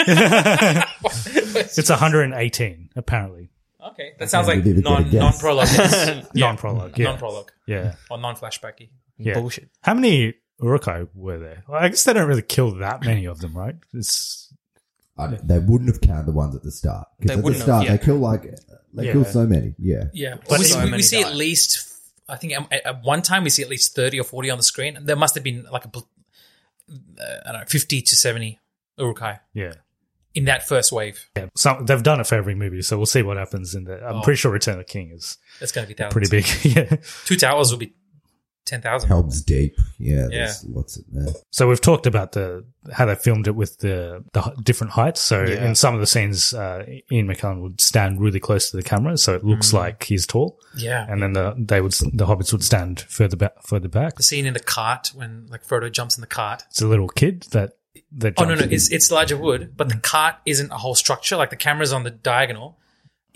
[0.07, 0.83] yeah.
[1.05, 3.49] It's 118 apparently.
[3.91, 5.21] Okay, that sounds like did a non good guess.
[5.21, 5.67] non prologue,
[6.35, 6.97] Non prologue.
[6.97, 7.05] Yeah.
[7.05, 7.95] non prologue, Yeah.
[8.09, 8.89] or non flashbacky.
[9.17, 9.35] Yeah.
[9.35, 9.69] Bullshit.
[9.81, 11.63] How many Uruk-hai were there?
[11.67, 13.75] Well, I guess they don't really kill that many of them, right?
[13.93, 14.48] It's
[15.19, 17.07] I, they wouldn't have counted the ones at the start.
[17.19, 17.95] They Because at the wouldn't have, start, yeah.
[17.97, 18.41] they kill like,
[18.93, 19.11] they Yeah.
[19.11, 19.75] kill so many.
[19.77, 20.05] Yeah.
[20.13, 21.29] Yeah, But we, so we- we see die.
[21.29, 21.85] at least.
[22.27, 24.57] I think um, at, at one time we see at least thirty or forty on
[24.57, 24.97] the screen.
[25.01, 25.99] There must have been like a, bl-
[27.19, 28.59] uh, I don't know, fifty to seventy
[28.97, 29.73] Uruk-hai yeah.
[30.35, 31.27] in that first wave.
[31.35, 34.03] Yeah, some they've done it for every movie, so we'll see what happens in the.
[34.05, 34.21] I'm Oh.
[34.21, 36.29] pretty sure Return of the King is That's going to be thousands.
[36.29, 36.75] pretty big.
[36.75, 36.97] yeah.
[37.25, 37.93] Two towers will be
[38.65, 39.07] ten thousand.
[39.09, 39.75] Helms Deep.
[39.97, 40.27] Yeah.
[40.29, 41.33] There's lots of there.
[41.51, 45.21] So we've talked about the how they filmed it with the the different heights.
[45.21, 45.65] So Yeah.
[45.65, 49.17] in some of the scenes, uh, Ian McKellen would stand really close to the camera,
[49.17, 52.63] so it looks like he's tall, Yeah, and then the they would the hobbits would
[52.63, 54.15] stand further back further back.
[54.15, 56.63] the scene in the cart when like Frodo jumps in the cart.
[56.69, 57.73] It's a little kid that
[58.11, 58.33] that.
[58.37, 58.71] Oh no, no, in.
[58.71, 61.35] it's it's Elijah Wood, but the cart isn't a whole structure.
[61.37, 62.77] Like the camera's on the diagonal.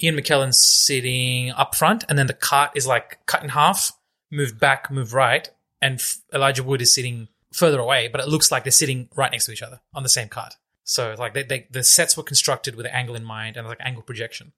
[0.01, 3.91] Ian McKellen's sitting up front, and then the cart is like cut in half,
[4.34, 5.49] moved back, moved right,
[5.81, 9.31] and F- Elijah Wood is sitting further away, but it looks like they're sitting right
[9.31, 10.55] next to each other on the same cart.
[10.84, 13.77] So like they, they the sets were constructed with an angle in mind and like
[13.80, 14.51] angle projection.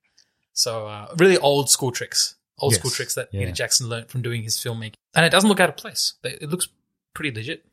[0.53, 2.79] So uh, really old school tricks, old Yes.
[2.79, 3.41] school tricks that Yeah.
[3.41, 6.13] Peter Jackson learned from doing his filmmaking, and it doesn't look out of place.
[6.23, 6.67] It looks
[7.13, 7.65] pretty legit.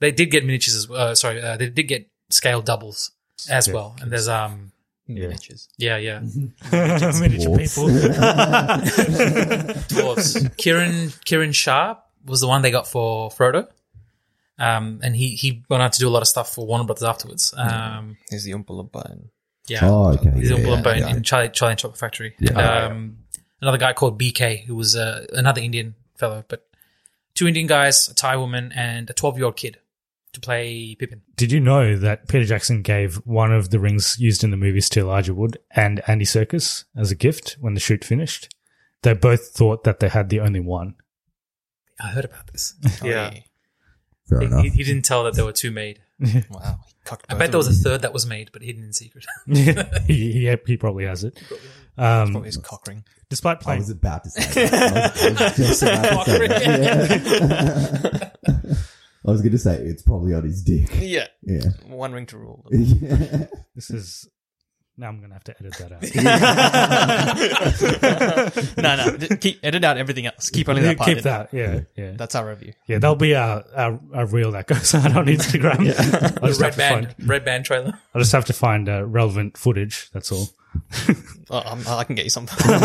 [0.00, 1.08] They did get miniatures as well.
[1.08, 3.10] Uh, sorry, uh, they did get scale doubles
[3.50, 3.74] as Yeah.
[3.74, 3.96] well.
[4.00, 4.72] And there's um
[5.08, 5.68] Miniatures.
[5.78, 6.20] yeah yeah
[6.72, 7.88] Miniature people.
[9.88, 10.36] dwarves.
[10.56, 13.68] Kiran Kiran Shah was the one they got for Frodo.
[14.58, 17.04] Um, and he, he went on to do a lot of stuff for Warner Brothers
[17.04, 17.54] afterwards.
[17.56, 19.08] Um, He's the Oompa Loompa.
[19.10, 19.28] And
[19.68, 19.80] yeah.
[19.82, 20.32] Oh, okay.
[20.34, 22.34] He's Yeah, in Oompa Loompa yeah, in, in Charlie, Charlie and Chocolate Factory.
[22.40, 22.86] Yeah.
[22.86, 23.18] Um,
[23.62, 26.66] another guy called BK, who was uh, another Indian fellow, but
[27.34, 29.78] two Indian guys, a Thai woman, and a 12 year old kid
[30.40, 31.22] to play Pippin.
[31.36, 34.88] Did you know that Peter Jackson gave one of the rings used in the movies
[34.90, 38.48] to Elijah Wood and Andy Serkis as a gift when the shoot finished?
[39.02, 40.94] They both thought that they had the only one.
[42.00, 42.74] I heard about this.
[43.04, 43.32] Yeah.
[44.28, 44.62] Fair He, enough.
[44.64, 46.00] he, he didn't tell that there were two made.
[46.50, 46.80] wow,
[47.30, 49.24] I bet there was a third that was made, but hidden in secret.
[49.46, 51.40] he, he, he probably has it.
[51.96, 53.04] Um, Probably his cock ring.
[53.30, 55.16] despite playing, I playing, was about to say that.
[55.16, 55.30] I
[55.68, 56.12] was, I
[58.42, 58.57] was
[59.28, 60.88] I was going to say it's probably on his dick.
[60.98, 61.26] Yeah.
[61.42, 61.68] Yeah.
[61.86, 62.64] One ring to rule.
[62.70, 63.46] yeah.
[63.74, 64.26] this is
[64.96, 66.02] now I'm going to have to edit that out.
[68.78, 69.16] no, no.
[69.16, 70.50] d- Keep edit out everything else.
[70.50, 71.08] Keep only that part.
[71.08, 71.24] Keep in.
[71.24, 72.12] that, yeah, yeah.
[72.16, 72.72] That's our review.
[72.88, 75.80] Yeah, that'll be our, our, our reel that goes out on Instagram.
[76.42, 77.92] I'll, just have red to band, find, red band trailer.
[78.14, 80.10] I'll just have to find uh, relevant footage.
[80.12, 80.48] That's all.
[81.50, 82.56] Oh, I'm, I can get you something.
[82.68, 82.82] right,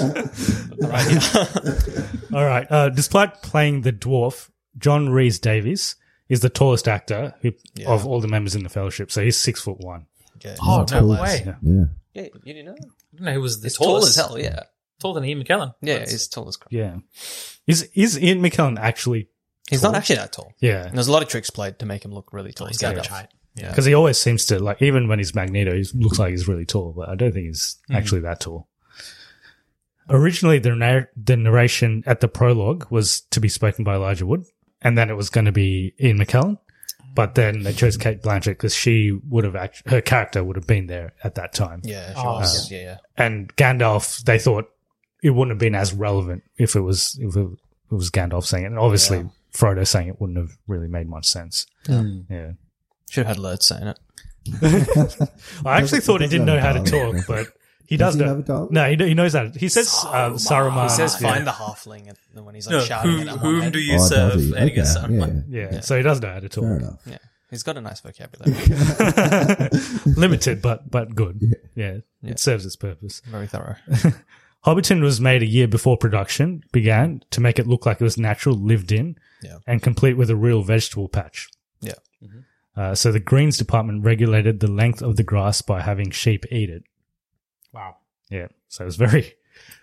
[0.00, 0.67] yeah.
[2.32, 2.66] All right.
[2.70, 5.96] Uh, despite playing the dwarf, John Rhys Davies
[6.28, 7.88] is the tallest actor who, Yeah.
[7.88, 9.10] of all the members in the Fellowship.
[9.10, 10.06] So he's six foot one.
[10.36, 10.54] Okay.
[10.62, 11.08] Oh, no tall.
[11.08, 11.42] way.
[11.46, 11.54] Yeah.
[11.62, 11.84] Yeah.
[12.14, 12.72] Yeah, you didn't know?
[12.72, 14.16] I don't know who was the He's tall tallest.
[14.18, 14.60] as hell, yeah.
[15.00, 15.74] Taller than Ian McKellen.
[15.80, 16.72] Yeah, That's- he's tall as crap.
[16.72, 16.96] Yeah.
[17.66, 19.28] Is is Ian McKellen actually?
[19.70, 20.52] He's not actually that tall.
[20.60, 20.86] Yeah.
[20.86, 22.66] And there's a lot of tricks played to make him look really tall.
[22.68, 22.90] he's Gandalf.
[22.90, 23.28] average height.
[23.54, 23.68] Yeah.
[23.70, 26.64] Because he always seems to like, even when he's Magneto, he looks like he's really
[26.64, 27.96] tall, but I don't think he's Hmm.
[27.96, 28.68] actually that tall.
[30.10, 34.44] Originally, the narr- the narration at the prologue was to be spoken by Elijah Wood,
[34.82, 36.58] and then it was going to be Ian McKellen.
[37.14, 40.66] But then they chose Cate Blanchett because she would have act- her character would have
[40.68, 41.80] been there at that time.
[41.82, 42.70] Yeah, she Oh, was.
[42.70, 42.96] Yeah, yeah.
[43.16, 44.70] and Gandalf, they thought
[45.22, 47.48] it wouldn't have been as relevant if it was if it,
[47.90, 48.68] it was Gandalf saying it.
[48.68, 51.66] And obviously, Frodo saying it wouldn't have really made much sense.
[51.88, 52.50] Yeah, hmm.
[53.10, 53.98] Should have had Lurtz saying it.
[55.66, 57.48] I actually thought he didn't know how to talk, but
[57.88, 58.28] he Does does he know.
[58.28, 58.70] have a dialogue?
[58.70, 59.56] No, he, he knows that.
[59.56, 60.82] He says uh, Saruman.
[60.84, 61.32] He says, yeah.
[61.32, 63.78] find the halfling and when he's like No, shouting whom, at that whom one do
[63.78, 64.32] you Oh, serve?
[64.34, 64.54] does he?
[64.56, 65.68] And he Okay, "Saruman." yeah.
[65.72, 66.64] Yeah, so he does know how to talk.
[66.64, 67.00] Fair enough.
[67.06, 67.18] Yeah.
[67.50, 68.52] He's got a nice vocabulary.
[70.16, 71.40] Limited, but but good.
[71.74, 71.98] Yeah.
[72.22, 72.30] Yeah.
[72.32, 73.20] it serves its purpose.
[73.26, 73.76] Very thorough.
[74.66, 78.18] Hobbiton was made a year before production began to make it look like it was
[78.18, 79.58] natural, lived in, Yeah.
[79.66, 81.48] and complete with a real vegetable patch.
[81.80, 81.92] Yeah.
[82.76, 86.70] Uh, so the greens department regulated the length of the grass by having sheep eat
[86.70, 86.82] it.
[87.72, 87.96] Wow.
[88.30, 89.32] Yeah, so it was very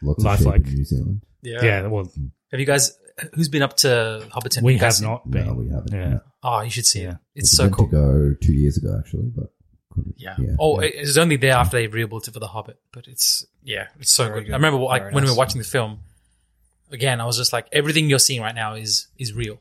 [0.02, 0.66] Lots of Lifelike.
[0.66, 1.22] sheep in New Zealand.
[1.42, 1.64] Yeah.
[1.64, 1.88] yeah.
[1.88, 2.12] well,
[2.52, 2.98] Have you guys?
[3.34, 4.62] Who's been up to Hobbiton?
[4.64, 5.48] we You guys have seen- not been.
[5.48, 5.94] No, we haven't.
[5.94, 6.10] Yeah.
[6.10, 6.20] no.
[6.44, 7.12] Oh, you should see Yeah.
[7.12, 7.18] it.
[7.36, 7.88] It's We so meant cool.
[7.88, 9.52] to go two years ago, actually, but.
[10.18, 10.36] Yeah.
[10.38, 10.56] Yeah.
[10.60, 13.88] Oh, it was only there after they rebuilt it for The Hobbit, but it's yeah,
[14.00, 14.46] it's so good.
[14.46, 14.52] good.
[14.52, 16.00] I remember like Very when we were watching the film.
[16.92, 19.58] Again, I was just like, everything you're seeing right now is is real.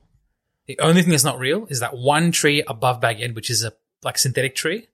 [0.67, 3.63] The only thing that's not real is that one tree above Bag End, which is
[3.63, 3.73] a
[4.03, 4.89] like synthetic tree,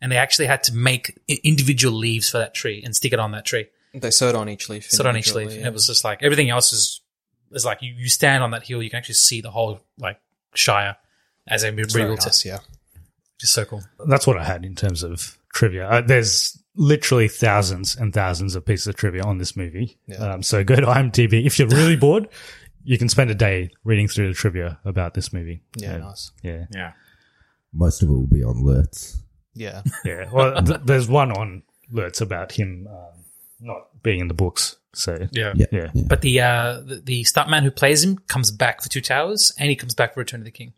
[0.00, 3.32] and they actually had to make individual leaves for that tree and stick it on
[3.32, 3.66] that tree.
[3.94, 4.90] They sewed on each leaf.
[4.90, 5.36] Sit on each leaf.
[5.48, 7.00] individually, And it was just like everything else is
[7.50, 10.20] is like you, you stand on that hill, you can actually see the whole like
[10.54, 10.96] Shire
[11.46, 12.48] as a It's very rebuilt nice, it.
[12.48, 12.58] yeah.
[13.40, 13.82] Just so cool.
[14.06, 15.88] That's what I had in terms of trivia.
[15.88, 19.96] Uh, there's literally thousands and thousands of pieces of trivia on this movie.
[20.06, 20.16] Yeah.
[20.18, 21.46] Um, so go to IMDb.
[21.46, 22.28] If you're really bored,
[22.84, 25.62] you can spend a day reading through the trivia about this movie.
[25.76, 26.30] Yeah, Uh, nice.
[26.42, 26.66] Yeah.
[26.72, 26.92] Yeah.
[27.72, 29.22] Most of it will be on Lurtz.
[29.58, 29.82] Yeah.
[30.04, 30.30] Yeah.
[30.32, 33.24] Well, th- there's one on Lurtz about him um,
[33.60, 34.76] not being in the books.
[34.94, 35.52] So Yeah.
[35.56, 35.66] Yeah.
[35.72, 35.90] Yeah.
[36.06, 39.68] But the uh the, the stuntman who plays him comes back for Two Towers and
[39.70, 40.72] he comes back for Return of the King.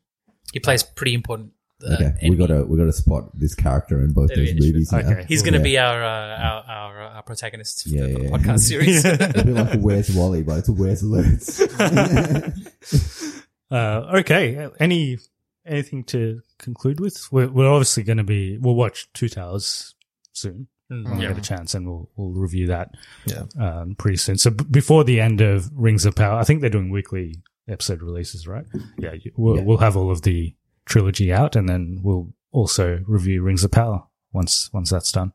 [0.52, 1.52] He plays pretty important.
[1.82, 4.66] Uh, Okay, we gotta we gotta spot this character in both There those go.
[4.66, 4.92] movies.
[4.92, 4.98] now.
[4.98, 5.24] Okay.
[5.28, 5.64] He's going to Yeah.
[5.64, 9.04] be our, uh, our our our protagonist for Yeah, the, yeah, the podcast series.
[9.06, 11.60] a bit like a Where's Wally, but it's a Where's Lurtz.
[13.70, 14.68] Uh, okay.
[14.80, 15.18] Any
[15.70, 17.28] anything to conclude with?
[17.32, 18.58] We're, we're obviously going to be.
[18.58, 19.94] We'll watch Two Towers
[20.32, 21.28] soon when we yeah.
[21.28, 22.90] get a chance, and we'll we'll review that
[23.26, 23.44] Yeah.
[23.58, 24.36] um, pretty soon.
[24.38, 28.02] So b- before the end of Rings of Power, I think they're doing weekly episode
[28.02, 28.64] releases, right?
[28.98, 29.12] Yeah.
[29.36, 29.62] We'll, Yeah.
[29.62, 30.54] we'll have all of the
[30.86, 34.02] trilogy out, and then we'll also review Rings of Power
[34.32, 35.32] once once that's done.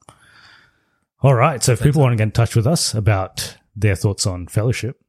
[1.21, 1.63] All right.
[1.63, 4.99] So if people want to get in touch with us about their thoughts on fellowship,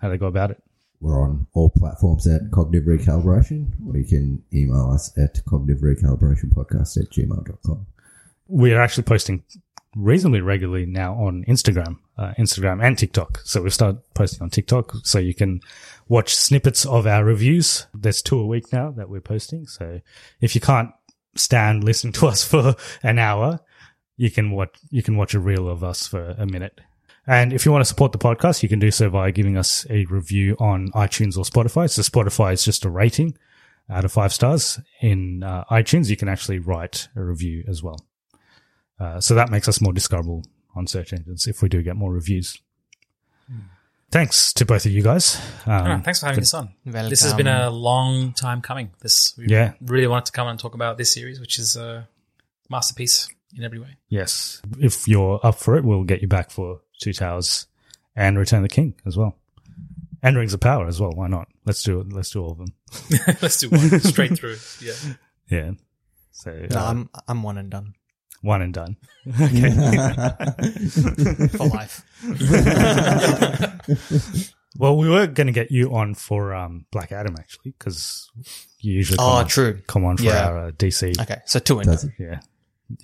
[0.00, 0.62] how do they go about it.
[1.00, 6.52] We're on all platforms at Cognitive Recalibration, or you can email us at cognitive recalibration
[6.52, 7.86] podcast at gmail.com.
[8.48, 9.42] We are actually posting
[9.96, 13.40] reasonably regularly now on Instagram, uh, Instagram and TikTok.
[13.44, 15.60] So we've started posting on TikTok so you can
[16.08, 17.86] watch snippets of our reviews.
[17.94, 19.66] There's two a week now that we're posting.
[19.66, 20.00] So
[20.40, 20.90] if you can't
[21.34, 23.60] stand listening to us for an hour,
[24.16, 26.80] you can watch, you can watch a reel of us for a minute.
[27.30, 29.86] And if you want to support the podcast, you can do so by giving us
[29.88, 31.88] a review on iTunes or Spotify.
[31.88, 33.38] So Spotify is just a rating
[33.88, 34.80] out of five stars.
[35.00, 38.04] In uh, iTunes, you can actually write a review as well.
[38.98, 40.44] Uh, so that makes us more discoverable
[40.74, 42.58] on search engines if we do get more reviews.
[44.10, 45.40] Thanks to both of you guys.
[45.66, 46.74] Um, No, thanks for having us on.
[46.84, 47.10] Welcome.
[47.10, 48.90] This has been a long time coming.
[49.02, 49.74] This we Yeah.
[49.80, 52.08] really wanted to come and talk about this series, which is a
[52.68, 53.98] masterpiece in every way.
[54.08, 54.60] Yes.
[54.80, 57.66] If you're up for it, we'll get you back for Two Towers
[58.14, 59.36] and Return of the King as well.
[60.22, 61.12] And Rings of Power as well.
[61.12, 61.48] Why not?
[61.64, 62.12] Let's do it.
[62.12, 62.74] Let's do all of them.
[63.42, 64.56] Let's do one straight through.
[64.82, 64.92] Yeah.
[65.50, 65.70] Yeah.
[66.32, 67.94] So No, uh, I'm I'm one and done
[68.42, 68.96] one and done.
[69.26, 69.70] Okay.
[71.48, 72.02] for life.
[74.78, 78.30] well, we were going to get you on for um, Black Adam actually, because
[78.78, 79.80] you usually come Oh, on, true.
[79.86, 80.46] come on for Yeah.
[80.48, 81.20] our uh, DC.
[81.20, 82.14] Okay, so two and done.
[82.18, 82.40] Yeah.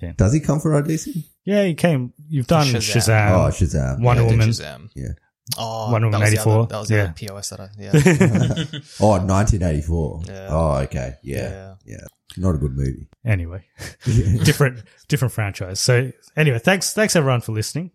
[0.02, 0.12] Yeah.
[0.16, 1.24] Does he come for our DC?
[1.44, 2.12] Yeah, you came.
[2.28, 2.96] You've done Shazam.
[3.00, 3.30] Shazam.
[3.30, 4.00] oh, Shazam.
[4.00, 4.48] Wonder Yeah, I did Woman.
[4.50, 4.90] Shazam.
[4.94, 5.08] Yeah.
[5.58, 6.52] Oh, Wonder that Woman was the 84.
[6.58, 7.02] other- That was the Yeah.
[7.04, 7.92] other POS that I, yeah.
[9.00, 10.22] Oh, 1984.
[10.26, 10.48] Yeah.
[10.50, 11.14] Oh, okay.
[11.22, 11.74] Yeah.
[11.84, 11.96] yeah.
[12.36, 13.08] Not a good movie.
[13.24, 13.62] Anyway,
[14.44, 15.80] different different franchise.
[15.80, 17.92] So anyway, thanks thanks everyone for listening.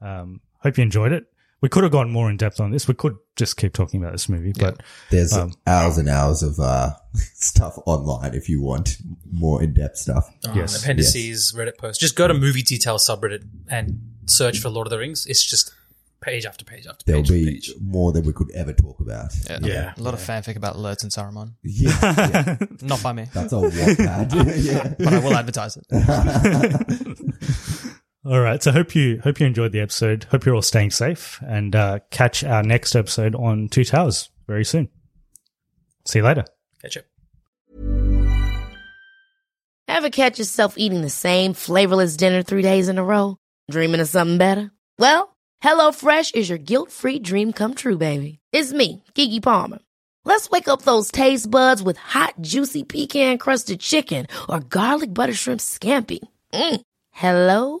[0.00, 1.24] Um, hope you enjoyed it.
[1.62, 2.86] We could have gone more in depth on this.
[2.88, 6.58] We could just keep talking about this movie, but There's Um, hours and hours of
[6.58, 6.90] uh,
[7.34, 8.98] stuff online if you want
[9.30, 10.28] more in depth stuff.
[10.44, 10.82] Um, Yes.
[10.82, 12.00] Appendices, Reddit posts.
[12.00, 15.24] Just go to movie detail subreddit and search for Lord of the Rings.
[15.26, 15.72] It's just
[16.20, 17.30] page after page after There'll page.
[17.30, 17.72] after be page.
[17.80, 19.30] more than we could ever talk about.
[19.48, 19.58] Yeah.
[19.62, 19.92] Yeah.
[19.96, 21.52] A lot of fanfic about Lurtz and Saruman.
[21.62, 21.96] Yeah.
[22.02, 22.56] yeah.
[22.82, 23.26] Not by me.
[23.32, 24.32] That's a Wattpad.
[24.64, 24.94] yeah.
[24.98, 25.86] but I will advertise it.
[28.24, 28.62] All right.
[28.62, 30.24] So hope you hope you enjoyed the episode.
[30.24, 34.64] Hope you're all staying safe and uh, catch our next episode on Two Towers very
[34.64, 34.88] soon.
[36.04, 36.44] See you later.
[36.80, 37.04] Catch up.
[39.88, 43.36] Ever catch yourself eating the same flavorless dinner three days in a row?
[43.70, 44.70] Dreaming of something better?
[44.98, 48.38] Well, HelloFresh is your guilt-free dream come true, baby.
[48.52, 49.78] It's me, Keke Palmer.
[50.24, 55.60] Let's wake up those taste buds with hot, juicy pecan-crusted chicken or garlic butter shrimp
[55.60, 56.20] scampi.
[56.52, 56.80] Mm.
[57.10, 57.80] Hello